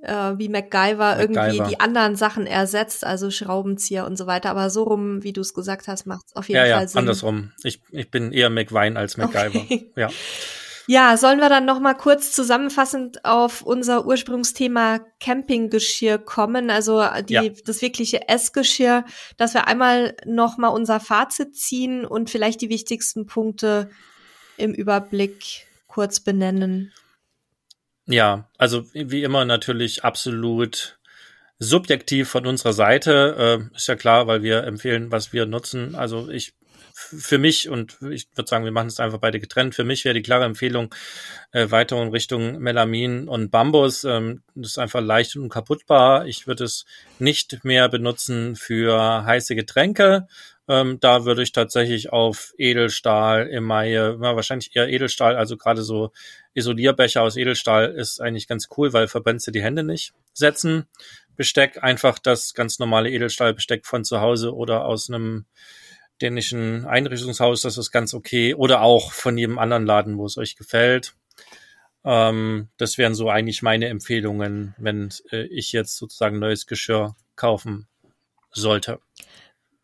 äh, 0.01 0.37
wie 0.37 0.47
MacGyver, 0.47 1.17
MacGyver 1.17 1.19
irgendwie 1.19 1.69
die 1.69 1.79
anderen 1.81 2.15
Sachen 2.15 2.47
ersetzt, 2.47 3.03
also 3.03 3.29
Schraubenzieher 3.29 4.05
und 4.05 4.17
so 4.17 4.27
weiter. 4.27 4.51
Aber 4.51 4.69
so 4.69 4.83
rum, 4.83 5.23
wie 5.23 5.33
du 5.33 5.41
es 5.41 5.53
gesagt 5.53 5.89
hast, 5.89 6.05
macht 6.05 6.27
es 6.27 6.35
auf 6.37 6.47
jeden 6.47 6.65
ja, 6.65 6.73
Fall 6.73 6.83
ja, 6.83 6.87
Sinn. 6.87 6.99
andersrum. 6.99 7.51
Ich, 7.63 7.81
ich 7.91 8.09
bin 8.09 8.31
eher 8.31 8.49
MacWein 8.49 8.95
als 8.95 9.17
MacGyver. 9.17 9.59
Okay. 9.59 9.91
Ja. 9.97 10.09
Ja, 10.87 11.17
sollen 11.17 11.39
wir 11.39 11.49
dann 11.49 11.65
noch 11.65 11.79
mal 11.79 11.95
kurz 11.95 12.31
zusammenfassend 12.31 13.25
auf 13.25 13.61
unser 13.61 14.05
Ursprungsthema 14.05 14.99
Campinggeschirr 15.19 16.19
kommen, 16.19 16.69
also 16.69 17.03
die, 17.27 17.33
ja. 17.33 17.43
das 17.65 17.81
wirkliche 17.81 18.27
Essgeschirr, 18.29 19.03
dass 19.37 19.53
wir 19.53 19.67
einmal 19.67 20.15
noch 20.25 20.57
mal 20.57 20.67
unser 20.67 20.99
Fazit 20.99 21.55
ziehen 21.55 22.05
und 22.05 22.29
vielleicht 22.29 22.61
die 22.61 22.69
wichtigsten 22.69 23.25
Punkte 23.25 23.89
im 24.57 24.73
Überblick 24.73 25.65
kurz 25.87 26.19
benennen. 26.19 26.93
Ja, 28.05 28.49
also 28.57 28.85
wie 28.93 29.23
immer 29.23 29.45
natürlich 29.45 30.03
absolut 30.03 30.99
subjektiv 31.57 32.29
von 32.29 32.45
unserer 32.45 32.73
Seite. 32.73 33.69
Äh, 33.71 33.75
ist 33.75 33.87
ja 33.87 33.95
klar, 33.95 34.27
weil 34.27 34.43
wir 34.43 34.63
empfehlen, 34.63 35.11
was 35.11 35.33
wir 35.33 35.45
nutzen. 35.45 35.95
Also 35.95 36.29
ich 36.29 36.53
für 36.97 37.37
mich, 37.37 37.67
und 37.67 37.97
ich 38.09 38.29
würde 38.35 38.47
sagen, 38.47 38.63
wir 38.63 38.71
machen 38.71 38.87
es 38.87 39.01
einfach 39.01 39.17
beide 39.17 39.41
getrennt, 39.41 39.75
für 39.75 39.83
mich 39.83 40.05
wäre 40.05 40.13
die 40.13 40.21
klare 40.21 40.45
Empfehlung 40.45 40.95
äh, 41.51 41.69
weiter 41.69 42.01
in 42.01 42.07
Richtung 42.07 42.59
Melamin 42.59 43.27
und 43.27 43.51
Bambus. 43.51 44.05
Ähm, 44.05 44.43
das 44.55 44.71
ist 44.71 44.77
einfach 44.77 45.01
leicht 45.01 45.35
und 45.35 45.49
kaputtbar. 45.49 46.25
Ich 46.25 46.47
würde 46.47 46.63
es 46.63 46.85
nicht 47.19 47.65
mehr 47.65 47.89
benutzen 47.89 48.55
für 48.55 49.25
heiße 49.25 49.55
Getränke. 49.55 50.27
Ähm, 50.69 50.99
da 51.01 51.25
würde 51.25 51.43
ich 51.43 51.51
tatsächlich 51.51 52.13
auf 52.13 52.53
Edelstahl, 52.57 53.49
Emaille, 53.51 54.17
ja, 54.21 54.35
wahrscheinlich 54.35 54.75
eher 54.75 54.87
Edelstahl, 54.87 55.35
also 55.35 55.57
gerade 55.57 55.83
so 55.83 56.11
Isolierbecher 56.53 57.21
aus 57.21 57.35
Edelstahl 57.35 57.91
ist 57.91 58.21
eigentlich 58.21 58.47
ganz 58.47 58.69
cool, 58.77 58.93
weil 58.93 59.07
verbrennst 59.07 59.45
du 59.47 59.51
die 59.51 59.61
Hände 59.61 59.83
nicht 59.83 60.13
setzen. 60.33 60.87
Besteck 61.35 61.83
einfach 61.83 62.17
das 62.19 62.53
ganz 62.53 62.79
normale 62.79 63.11
Edelstahlbesteck 63.11 63.85
von 63.85 64.05
zu 64.05 64.21
Hause 64.21 64.55
oder 64.55 64.85
aus 64.85 65.09
einem 65.09 65.45
dänischen 66.21 66.85
Einrichtungshaus, 66.85 67.61
das 67.61 67.77
ist 67.77 67.91
ganz 67.91 68.13
okay. 68.13 68.53
Oder 68.53 68.81
auch 68.81 69.11
von 69.11 69.37
jedem 69.37 69.59
anderen 69.59 69.85
Laden, 69.85 70.17
wo 70.17 70.25
es 70.25 70.37
euch 70.37 70.55
gefällt. 70.55 71.15
Ähm, 72.03 72.69
das 72.77 72.97
wären 72.97 73.15
so 73.15 73.29
eigentlich 73.29 73.61
meine 73.61 73.87
Empfehlungen, 73.87 74.75
wenn 74.77 75.09
äh, 75.31 75.43
ich 75.47 75.71
jetzt 75.71 75.97
sozusagen 75.97 76.39
neues 76.39 76.67
Geschirr 76.67 77.15
kaufen 77.35 77.87
sollte. 78.51 78.99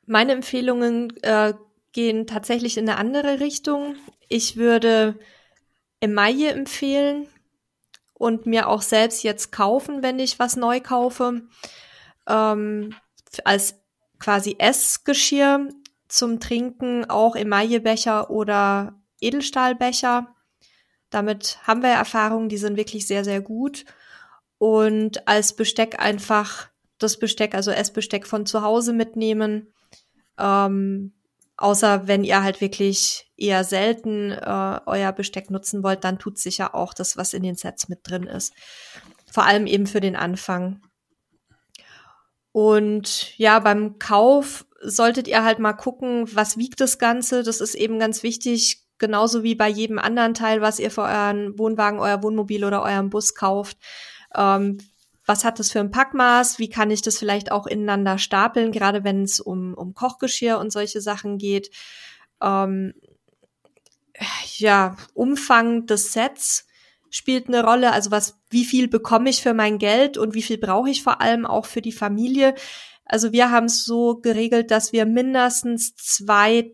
Meine 0.05 0.33
Empfehlungen 0.33 1.13
äh, 1.23 1.53
gehen 1.91 2.27
tatsächlich 2.27 2.77
in 2.77 2.87
eine 2.87 2.97
andere 2.97 3.39
Richtung. 3.39 3.95
Ich 4.29 4.55
würde 4.55 5.17
Emaille 5.99 6.51
empfehlen 6.51 7.27
und 8.13 8.45
mir 8.45 8.67
auch 8.67 8.81
selbst 8.81 9.23
jetzt 9.23 9.51
kaufen, 9.51 10.03
wenn 10.03 10.19
ich 10.19 10.39
was 10.39 10.55
neu 10.55 10.79
kaufe. 10.79 11.41
Ähm, 12.27 12.95
als 13.43 13.81
quasi 14.19 14.55
Essgeschirr 14.59 15.69
zum 16.11 16.39
Trinken 16.39 17.09
auch 17.09 17.35
Emaillebecher 17.35 18.29
oder 18.29 19.01
Edelstahlbecher. 19.21 20.35
Damit 21.09 21.59
haben 21.63 21.81
wir 21.81 21.89
Erfahrungen, 21.89 22.49
die 22.49 22.57
sind 22.57 22.77
wirklich 22.77 23.07
sehr, 23.07 23.23
sehr 23.23 23.41
gut. 23.41 23.85
Und 24.57 25.27
als 25.27 25.55
Besteck 25.55 25.99
einfach 25.99 26.69
das 26.97 27.17
Besteck, 27.17 27.55
also 27.55 27.71
Essbesteck 27.71 28.27
von 28.27 28.45
zu 28.45 28.61
Hause 28.61 28.93
mitnehmen. 28.93 29.73
Ähm, 30.37 31.13
außer 31.57 32.07
wenn 32.07 32.23
ihr 32.23 32.43
halt 32.43 32.61
wirklich 32.61 33.31
eher 33.37 33.63
selten 33.63 34.31
äh, 34.31 34.79
euer 34.85 35.11
Besteck 35.13 35.49
nutzen 35.49 35.81
wollt, 35.83 36.03
dann 36.03 36.19
tut 36.19 36.37
sicher 36.37 36.75
auch 36.75 36.93
das, 36.93 37.17
was 37.17 37.33
in 37.33 37.43
den 37.43 37.55
Sets 37.55 37.89
mit 37.89 37.99
drin 38.03 38.23
ist. 38.23 38.53
Vor 39.31 39.45
allem 39.45 39.65
eben 39.65 39.87
für 39.87 40.01
den 40.01 40.15
Anfang. 40.15 40.81
Und 42.51 43.37
ja, 43.37 43.59
beim 43.59 43.97
Kauf 43.97 44.65
solltet 44.83 45.27
ihr 45.27 45.43
halt 45.43 45.59
mal 45.59 45.73
gucken, 45.73 46.25
was 46.33 46.57
wiegt 46.57 46.81
das 46.81 46.97
Ganze. 46.97 47.43
Das 47.43 47.61
ist 47.61 47.75
eben 47.75 47.99
ganz 47.99 48.23
wichtig, 48.23 48.83
genauso 48.97 49.43
wie 49.43 49.55
bei 49.55 49.67
jedem 49.67 49.99
anderen 49.99 50.33
Teil, 50.33 50.61
was 50.61 50.79
ihr 50.79 50.91
für 50.91 51.03
euren 51.03 51.57
Wohnwagen, 51.57 51.99
euer 51.99 52.23
Wohnmobil 52.23 52.63
oder 52.65 52.81
euren 52.83 53.09
Bus 53.09 53.35
kauft. 53.35 53.77
Ähm, 54.35 54.77
was 55.25 55.43
hat 55.43 55.59
das 55.59 55.71
für 55.71 55.79
ein 55.79 55.91
Packmaß? 55.91 56.59
Wie 56.59 56.69
kann 56.69 56.91
ich 56.91 57.01
das 57.01 57.17
vielleicht 57.17 57.51
auch 57.51 57.67
ineinander 57.67 58.17
stapeln, 58.17 58.71
gerade 58.71 59.03
wenn 59.03 59.23
es 59.23 59.39
um, 59.39 59.73
um 59.73 59.93
Kochgeschirr 59.93 60.57
und 60.57 60.71
solche 60.71 61.01
Sachen 61.01 61.37
geht? 61.37 61.69
Ähm, 62.41 62.93
ja, 64.57 64.95
Umfang 65.13 65.85
des 65.85 66.13
Sets 66.13 66.67
spielt 67.09 67.47
eine 67.47 67.63
Rolle. 67.63 67.91
Also 67.91 68.11
was, 68.11 68.39
wie 68.49 68.65
viel 68.65 68.87
bekomme 68.87 69.29
ich 69.29 69.41
für 69.41 69.53
mein 69.53 69.77
Geld 69.77 70.17
und 70.17 70.33
wie 70.33 70.41
viel 70.41 70.57
brauche 70.57 70.89
ich 70.89 71.03
vor 71.03 71.21
allem 71.21 71.45
auch 71.45 71.65
für 71.65 71.81
die 71.81 71.91
Familie? 71.91 72.55
Also 73.05 73.31
wir 73.31 73.51
haben 73.51 73.65
es 73.65 73.83
so 73.83 74.17
geregelt, 74.17 74.71
dass 74.71 74.93
wir 74.93 75.05
mindestens 75.05 75.95
zwei 75.95 76.71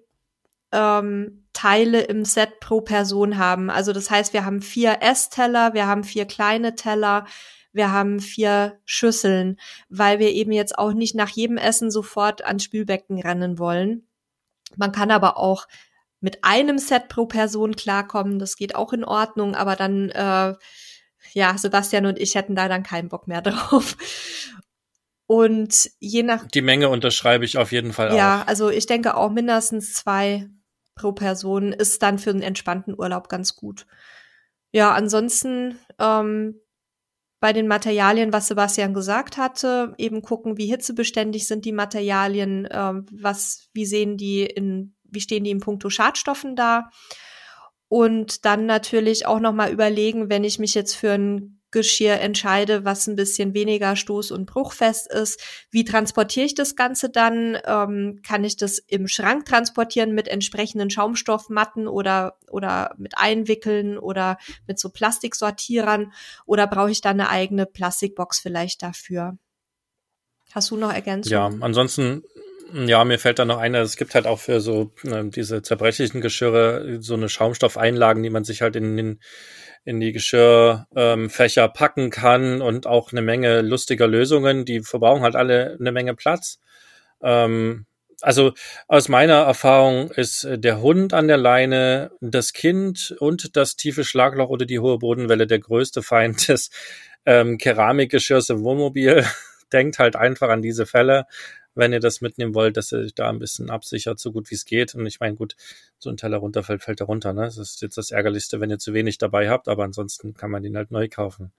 ähm, 0.72 1.48
Teile 1.54 2.02
im 2.02 2.26
Set 2.26 2.60
pro 2.60 2.82
Person 2.82 3.38
haben. 3.38 3.70
Also 3.70 3.94
das 3.94 4.12
heißt, 4.12 4.34
wir 4.34 4.46
haben 4.46 4.62
vier 4.62 4.98
Essteller, 5.02 5.74
wir 5.74 5.88
haben 5.88 6.04
vier 6.04 6.26
kleine 6.26 6.76
Teller, 6.76 7.26
wir 7.74 7.92
haben 7.92 8.20
vier 8.20 8.80
Schüsseln, 8.86 9.60
weil 9.90 10.20
wir 10.20 10.32
eben 10.32 10.52
jetzt 10.52 10.78
auch 10.78 10.94
nicht 10.94 11.16
nach 11.16 11.30
jedem 11.30 11.58
Essen 11.58 11.92
sofort 11.92 12.46
ans 12.46 12.64
Spülbecken 12.64 13.20
rennen 13.20 13.60
wollen. 13.60 14.08
Man 14.76 14.92
kann 14.92 15.12
aber 15.12 15.38
auch 15.38 15.68
mit 16.20 16.44
einem 16.44 16.78
Set 16.78 17.08
pro 17.10 17.26
Person 17.26 17.76
klarkommen, 17.76 18.40
das 18.40 18.56
geht 18.56 18.76
auch 18.76 18.94
in 18.94 19.04
Ordnung, 19.04 19.56
aber 19.56 19.76
dann, 19.76 20.10
äh, 20.10 20.56
ja, 21.34 21.58
Sebastian 21.58 22.06
und 22.06 22.20
ich 22.20 22.36
hätten 22.36 22.56
da 22.56 22.68
dann 22.68 22.84
keinen 22.84 23.10
Bock 23.10 23.28
mehr 23.28 23.42
drauf. 23.44 23.96
Und 25.28 25.92
je 26.00 26.24
nach. 26.24 26.48
Die 26.48 26.62
Menge 26.62 26.90
unterschreibe 26.90 27.46
ich 27.46 27.58
auf 27.58 27.72
jeden 27.74 27.94
Fall 27.94 28.08
ja, 28.08 28.14
auch. 28.14 28.18
Ja, 28.18 28.44
also 28.48 28.70
ich 28.70 28.86
denke 28.86 29.16
auch 29.16 29.30
mindestens 29.30 29.94
zwei 29.94 30.48
pro 30.96 31.12
Person 31.12 31.74
ist 31.74 32.02
dann 32.02 32.18
für 32.18 32.32
einen 32.32 32.42
entspannten 32.42 32.96
Urlaub 32.98 33.30
ganz 33.30 33.56
gut. 33.56 33.86
Ja, 34.72 34.94
ansonsten 34.94 35.78
ähm, 36.00 36.60
bei 37.40 37.54
den 37.54 37.68
Materialien, 37.68 38.34
was 38.34 38.48
Sebastian 38.48 38.94
gesagt 38.94 39.38
hatte, 39.38 39.94
eben 39.98 40.22
gucken, 40.22 40.58
wie 40.58 40.66
hitzebeständig 40.66 41.48
sind 41.48 41.66
die 41.66 41.72
Materialien, 41.72 42.68
ähm, 42.72 43.06
was, 43.12 43.70
wie 43.74 43.86
sehen 43.86 44.18
die 44.18 44.44
in, 44.44 44.96
wie 45.04 45.22
stehen 45.22 45.44
die 45.44 45.52
in 45.52 45.60
puncto 45.60 45.90
Schadstoffen 45.90 46.56
da? 46.56 46.90
Und 47.90 48.44
dann 48.46 48.66
natürlich 48.66 49.28
auch 49.28 49.40
nochmal 49.40 49.72
überlegen, 49.72 50.30
wenn 50.30 50.44
ich 50.44 50.60
mich 50.60 50.74
jetzt 50.74 50.96
für 50.96 51.12
ein 51.12 51.57
Geschirr 51.72 52.20
entscheide, 52.22 52.86
was 52.86 53.08
ein 53.08 53.16
bisschen 53.16 53.54
weniger 53.54 53.94
stoß- 53.94 54.32
und 54.32 54.46
bruchfest 54.46 55.12
ist. 55.12 55.42
Wie 55.70 55.84
transportiere 55.84 56.46
ich 56.46 56.56
das 56.56 56.76
Ganze 56.76 57.10
dann? 57.10 57.58
Ähm, 57.66 58.22
kann 58.26 58.44
ich 58.44 58.58
das 58.58 58.80
im 58.80 59.08
Schrank 59.08 59.46
transportieren 59.46 60.14
mit 60.14 60.28
entsprechenden 60.28 60.90
Schaumstoffmatten 60.90 61.88
oder, 61.88 62.38
oder 62.50 62.96
mit 62.98 63.18
Einwickeln 63.18 63.98
oder 63.98 64.38
mit 64.66 64.80
so 64.80 64.90
Plastiksortierern? 64.90 66.14
Oder 66.46 66.68
brauche 66.68 66.92
ich 66.92 67.02
da 67.02 67.10
eine 67.10 67.30
eigene 67.30 67.66
Plastikbox 67.66 68.40
vielleicht 68.40 68.82
dafür? 68.82 69.38
Hast 70.54 70.72
du 70.72 70.78
noch 70.78 70.94
Ergänzungen? 70.94 71.60
Ja, 71.60 71.66
ansonsten 71.66 72.24
ja, 72.74 73.04
mir 73.06 73.20
fällt 73.20 73.40
da 73.40 73.46
noch 73.46 73.60
ein, 73.60 73.76
es 73.76 73.96
gibt 73.96 74.16
halt 74.16 74.28
auch 74.28 74.40
für 74.40 74.60
so 74.60 74.92
äh, 75.04 75.24
diese 75.26 75.62
zerbrechlichen 75.62 76.22
Geschirre 76.22 76.98
so 77.00 77.14
eine 77.14 77.30
Schaumstoffeinlagen, 77.30 78.24
die 78.24 78.30
man 78.30 78.44
sich 78.44 78.62
halt 78.62 78.76
in 78.76 78.98
den 78.98 79.20
in 79.88 80.02
die 80.02 80.12
Geschirrfächer 80.12 81.64
ähm, 81.64 81.74
packen 81.74 82.10
kann 82.10 82.62
und 82.62 82.86
auch 82.88 83.14
eine 83.14 83.22
Menge 83.22 83.62
lustiger 83.62 84.06
Lösungen. 84.06 84.66
Die 84.66 84.82
verbrauchen 84.82 85.24
halt 85.24 85.38
alle 85.38 85.78
eine 85.80 85.94
Menge 85.94 86.14
Platz. 86.14 86.60
Ähm, 87.24 87.86
also 88.20 88.52
aus 88.90 89.08
meiner 89.08 89.44
Erfahrung 89.44 90.12
ist 90.12 90.46
der 90.50 90.82
Hund 90.82 91.14
an 91.14 91.30
der 91.30 91.38
Leine, 91.38 92.12
das 92.20 92.52
Kind 92.52 93.16
und 93.20 93.56
das 93.56 93.78
tiefe 93.78 94.04
Schlagloch 94.04 94.50
oder 94.50 94.66
die 94.66 94.80
hohe 94.80 94.98
Bodenwelle 94.98 95.48
der 95.48 95.60
größte 95.60 96.04
Feind 96.04 96.50
des 96.50 96.70
ähm, 97.26 97.58
Keramikgeschirrs 97.58 98.50
im 98.50 98.64
Wohnmobil. 98.64 99.26
Denkt 99.72 100.00
halt 100.00 100.18
einfach 100.18 100.50
an 100.50 100.62
diese 100.62 100.86
Fälle 100.86 101.28
wenn 101.78 101.94
ihr 101.94 102.00
das 102.00 102.22
mitnehmen 102.22 102.54
wollt, 102.54 102.78
dass 102.78 102.92
ihr 102.92 103.00
euch 103.00 103.16
da 103.16 103.30
ein 103.30 103.40
bisschen 103.40 103.70
absichert, 103.70 104.20
so 104.20 104.32
gut 104.32 104.50
wie 104.50 104.56
es 104.56 104.66
geht. 104.66 104.96
Und 104.96 105.06
ich 105.06 105.20
meine, 105.20 105.36
gut, 105.36 105.56
so 106.00 106.10
ein 106.10 106.18
Teller 106.18 106.38
runterfällt, 106.38 106.84
fällt 106.84 107.00
er 107.00 107.08
runter. 107.08 107.34
Ne? 107.34 107.44
Das 107.44 107.58
ist 107.58 107.82
jetzt 107.82 107.98
das 107.98 108.12
Ärgerlichste, 108.12 108.60
wenn 108.60 108.70
ihr 108.70 108.80
zu 108.80 108.94
wenig 108.94 109.18
dabei 109.18 109.50
habt, 109.50 109.68
aber 109.68 109.84
ansonsten 109.84 110.34
kann 110.34 110.52
man 110.52 110.64
den 110.64 110.76
halt 110.76 110.92
neu 110.92 111.08
kaufen. 111.08 111.52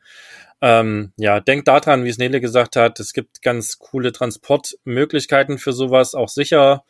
Ähm, 0.61 1.12
ja, 1.16 1.41
denkt 1.41 1.69
daran, 1.69 2.05
wie 2.05 2.11
es 2.11 2.19
Nele 2.19 2.41
gesagt 2.41 2.77
hat, 2.77 3.01
es 3.01 3.12
gibt 3.12 3.43
ganz 3.43 3.79
coole 3.79 4.12
Transportmöglichkeiten 4.12 5.59
für 5.59 5.73
sowas, 5.73 6.14
auch 6.14 6.29
sicher. 6.29 6.85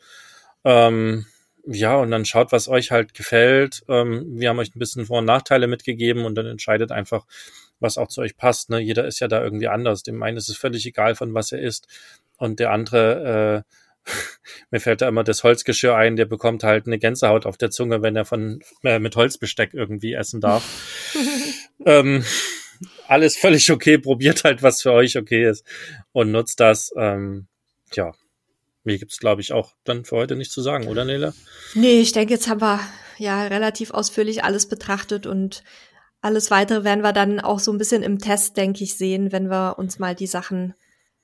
Ähm, 0.65 1.27
ja, 1.71 1.97
und 1.97 2.11
dann 2.11 2.25
schaut, 2.25 2.51
was 2.53 2.69
euch 2.69 2.91
halt 2.91 3.13
gefällt. 3.13 3.83
Ähm, 3.89 4.25
wir 4.39 4.49
haben 4.49 4.59
euch 4.59 4.75
ein 4.75 4.79
bisschen 4.79 5.05
Vor- 5.05 5.19
und 5.19 5.27
Nachteile 5.27 5.67
mitgegeben 5.67 6.25
und 6.25 6.35
dann 6.35 6.47
entscheidet 6.47 6.93
einfach, 6.93 7.27
was 7.81 7.99
auch 7.99 8.09
zu 8.09 8.23
euch 8.23 8.37
passt. 8.37 8.71
Ne? 8.71 8.81
Jeder 8.81 9.07
ist 9.07 9.21
ja 9.21 9.29
da 9.29 9.43
irgendwie 9.43 9.69
anders. 9.69 10.03
Dem 10.03 10.23
einen 10.23 10.39
ist 10.39 10.49
es 10.49 10.57
völlig 10.57 10.87
egal, 10.87 11.15
von 11.15 11.35
was 11.35 11.53
er 11.53 11.61
isst. 11.61 11.87
Und 12.39 12.61
der 12.61 12.71
andere, 12.71 13.65
äh, 14.07 14.11
mir 14.71 14.81
fällt 14.81 15.03
da 15.03 15.09
immer 15.09 15.25
das 15.25 15.45
Holzgeschirr 15.45 15.95
ein, 15.95 16.17
der 16.17 16.25
bekommt 16.25 16.65
halt 16.65 16.87
eine 16.87 16.99
Gänsehaut 16.99 17.45
auf 17.45 17.59
der 17.59 17.71
Zunge, 17.71 18.01
wenn 18.01 18.17
er 18.17 18.25
von 18.25 18.61
äh, 18.85 18.99
mit 18.99 19.17
Holzbesteck 19.17 19.75
irgendwie 19.75 20.15
essen 20.15 20.41
darf. 20.41 20.65
ähm, 21.85 22.25
alles 23.07 23.37
völlig 23.37 23.71
okay, 23.71 23.99
probiert 23.99 24.45
halt, 24.45 24.63
was 24.63 24.83
für 24.83 24.93
euch 24.93 25.19
okay 25.19 25.49
ist 25.49 25.65
und 26.13 26.31
nutzt 26.31 26.61
das. 26.61 26.91
Ähm, 26.97 27.49
ja, 27.93 28.13
mir 28.85 28.99
gibt's 28.99 29.19
glaube 29.19 29.41
ich, 29.41 29.53
auch 29.53 29.73
dann 29.85 30.05
für 30.05 30.17
heute 30.17 30.37
nichts 30.37 30.55
zu 30.55 30.63
sagen, 30.63 30.87
oder 30.87 31.05
Nele? 31.05 31.35
Nee, 31.75 32.01
ich 32.01 32.13
denke, 32.13 32.35
jetzt 32.35 32.49
haben 32.49 32.61
wir 32.61 32.81
ja 33.19 33.47
relativ 33.47 33.91
ausführlich 33.91 34.45
alles 34.45 34.69
betrachtet 34.69 35.27
und 35.27 35.65
alles 36.21 36.51
weitere 36.51 36.85
werden 36.85 37.03
wir 37.03 37.13
dann 37.13 37.41
auch 37.41 37.61
so 37.61 37.73
ein 37.73 37.79
bisschen 37.79 38.03
im 38.03 38.19
Test, 38.19 38.57
denke 38.57 38.83
ich, 38.85 38.97
sehen, 38.97 39.33
wenn 39.33 39.51
wir 39.51 39.79
uns 39.79 39.99
mal 39.99 40.15
die 40.15 40.27
Sachen 40.27 40.75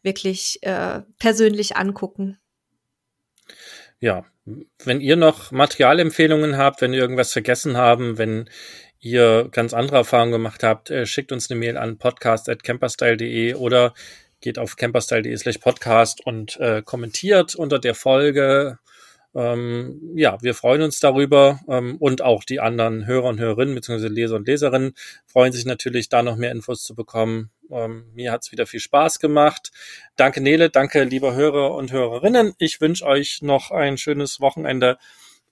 wirklich 0.05 0.59
äh, 0.63 1.03
persönlich 1.19 1.77
angucken. 1.77 2.39
Ja, 3.99 4.25
wenn 4.85 5.01
ihr 5.01 5.17
noch 5.17 5.51
Materialempfehlungen 5.51 6.57
habt, 6.59 6.81
wenn 6.81 6.93
ihr 6.93 7.01
irgendwas 7.01 7.33
vergessen 7.33 7.77
haben, 7.77 8.19
wenn 8.19 8.51
ihr 9.01 9.49
ganz 9.51 9.75
andere 9.75 9.97
Erfahrungen 9.97 10.33
gemacht 10.33 10.63
habt, 10.63 10.91
äh, 10.91 11.07
schickt 11.07 11.33
uns 11.33 11.51
eine 11.51 11.59
Mail 11.59 11.77
an 11.77 11.99
podcast.camperstyle.de 11.99 13.55
oder 13.55 13.95
geht 14.41 14.59
auf 14.59 14.77
camperstyle.de 14.77 15.37
slash 15.37 15.59
podcast 15.59 16.25
und 16.27 16.59
äh, 16.61 16.83
kommentiert 16.83 17.55
unter 17.55 17.79
der 17.79 17.95
Folge 17.95 18.79
ähm, 19.35 20.01
ja, 20.15 20.39
wir 20.43 20.55
freuen 20.55 20.83
uns 20.83 21.01
darüber 21.01 21.61
ähm, 21.69 21.97
und 21.99 22.23
auch 22.23 22.45
die 22.45 22.61
anderen 22.61 23.07
Hörer 23.07 23.29
und 23.29 23.41
Hörerinnen 23.41 23.75
bzw. 23.75 24.09
Leser 24.09 24.37
und 24.37 24.47
Leserinnen 24.47 24.95
freuen 25.27 25.53
sich 25.53 25.65
natürlich, 25.65 26.09
da 26.09 26.23
noch 26.23 26.37
mehr 26.37 26.53
Infos 26.53 26.85
zu 26.85 26.95
bekommen. 26.95 27.51
Ähm, 27.71 28.05
mir 28.15 28.31
hat's 28.31 28.53
wieder 28.53 28.67
viel 28.67 28.81
Spaß 28.81 29.19
gemacht. 29.19 29.73
Danke 30.17 30.41
Nele, 30.41 30.71
danke 30.71 31.03
lieber 31.05 31.35
Hörer 31.35 31.75
und 31.75 31.91
Hörerinnen. 31.91 32.55
Ich 32.59 32.81
wünsche 32.81 33.05
euch 33.07 33.43
noch 33.43 33.71
ein 33.71 33.99
schönes 33.99 34.41
Wochenende 34.41 34.99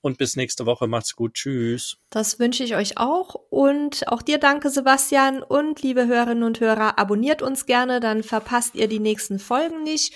und 0.03 0.17
bis 0.17 0.35
nächste 0.35 0.65
Woche. 0.65 0.87
Macht's 0.87 1.15
gut. 1.15 1.33
Tschüss. 1.33 1.97
Das 2.09 2.37
wünsche 2.37 2.63
ich 2.63 2.75
euch 2.75 2.97
auch. 2.97 3.35
Und 3.49 4.07
auch 4.09 4.21
dir 4.21 4.37
danke, 4.37 4.69
Sebastian. 4.69 5.41
Und 5.41 5.81
liebe 5.81 6.07
Hörerinnen 6.07 6.43
und 6.43 6.59
Hörer, 6.59 6.99
abonniert 6.99 7.41
uns 7.41 7.65
gerne, 7.65 8.01
dann 8.01 8.21
verpasst 8.21 8.75
ihr 8.75 8.87
die 8.87 8.99
nächsten 8.99 9.39
Folgen 9.39 9.83
nicht. 9.83 10.13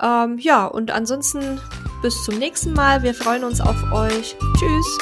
Ähm, 0.00 0.38
ja, 0.38 0.66
und 0.66 0.90
ansonsten 0.90 1.60
bis 2.02 2.24
zum 2.24 2.38
nächsten 2.38 2.72
Mal. 2.72 3.02
Wir 3.02 3.14
freuen 3.14 3.44
uns 3.44 3.60
auf 3.60 3.92
euch. 3.92 4.36
Tschüss. 4.58 4.98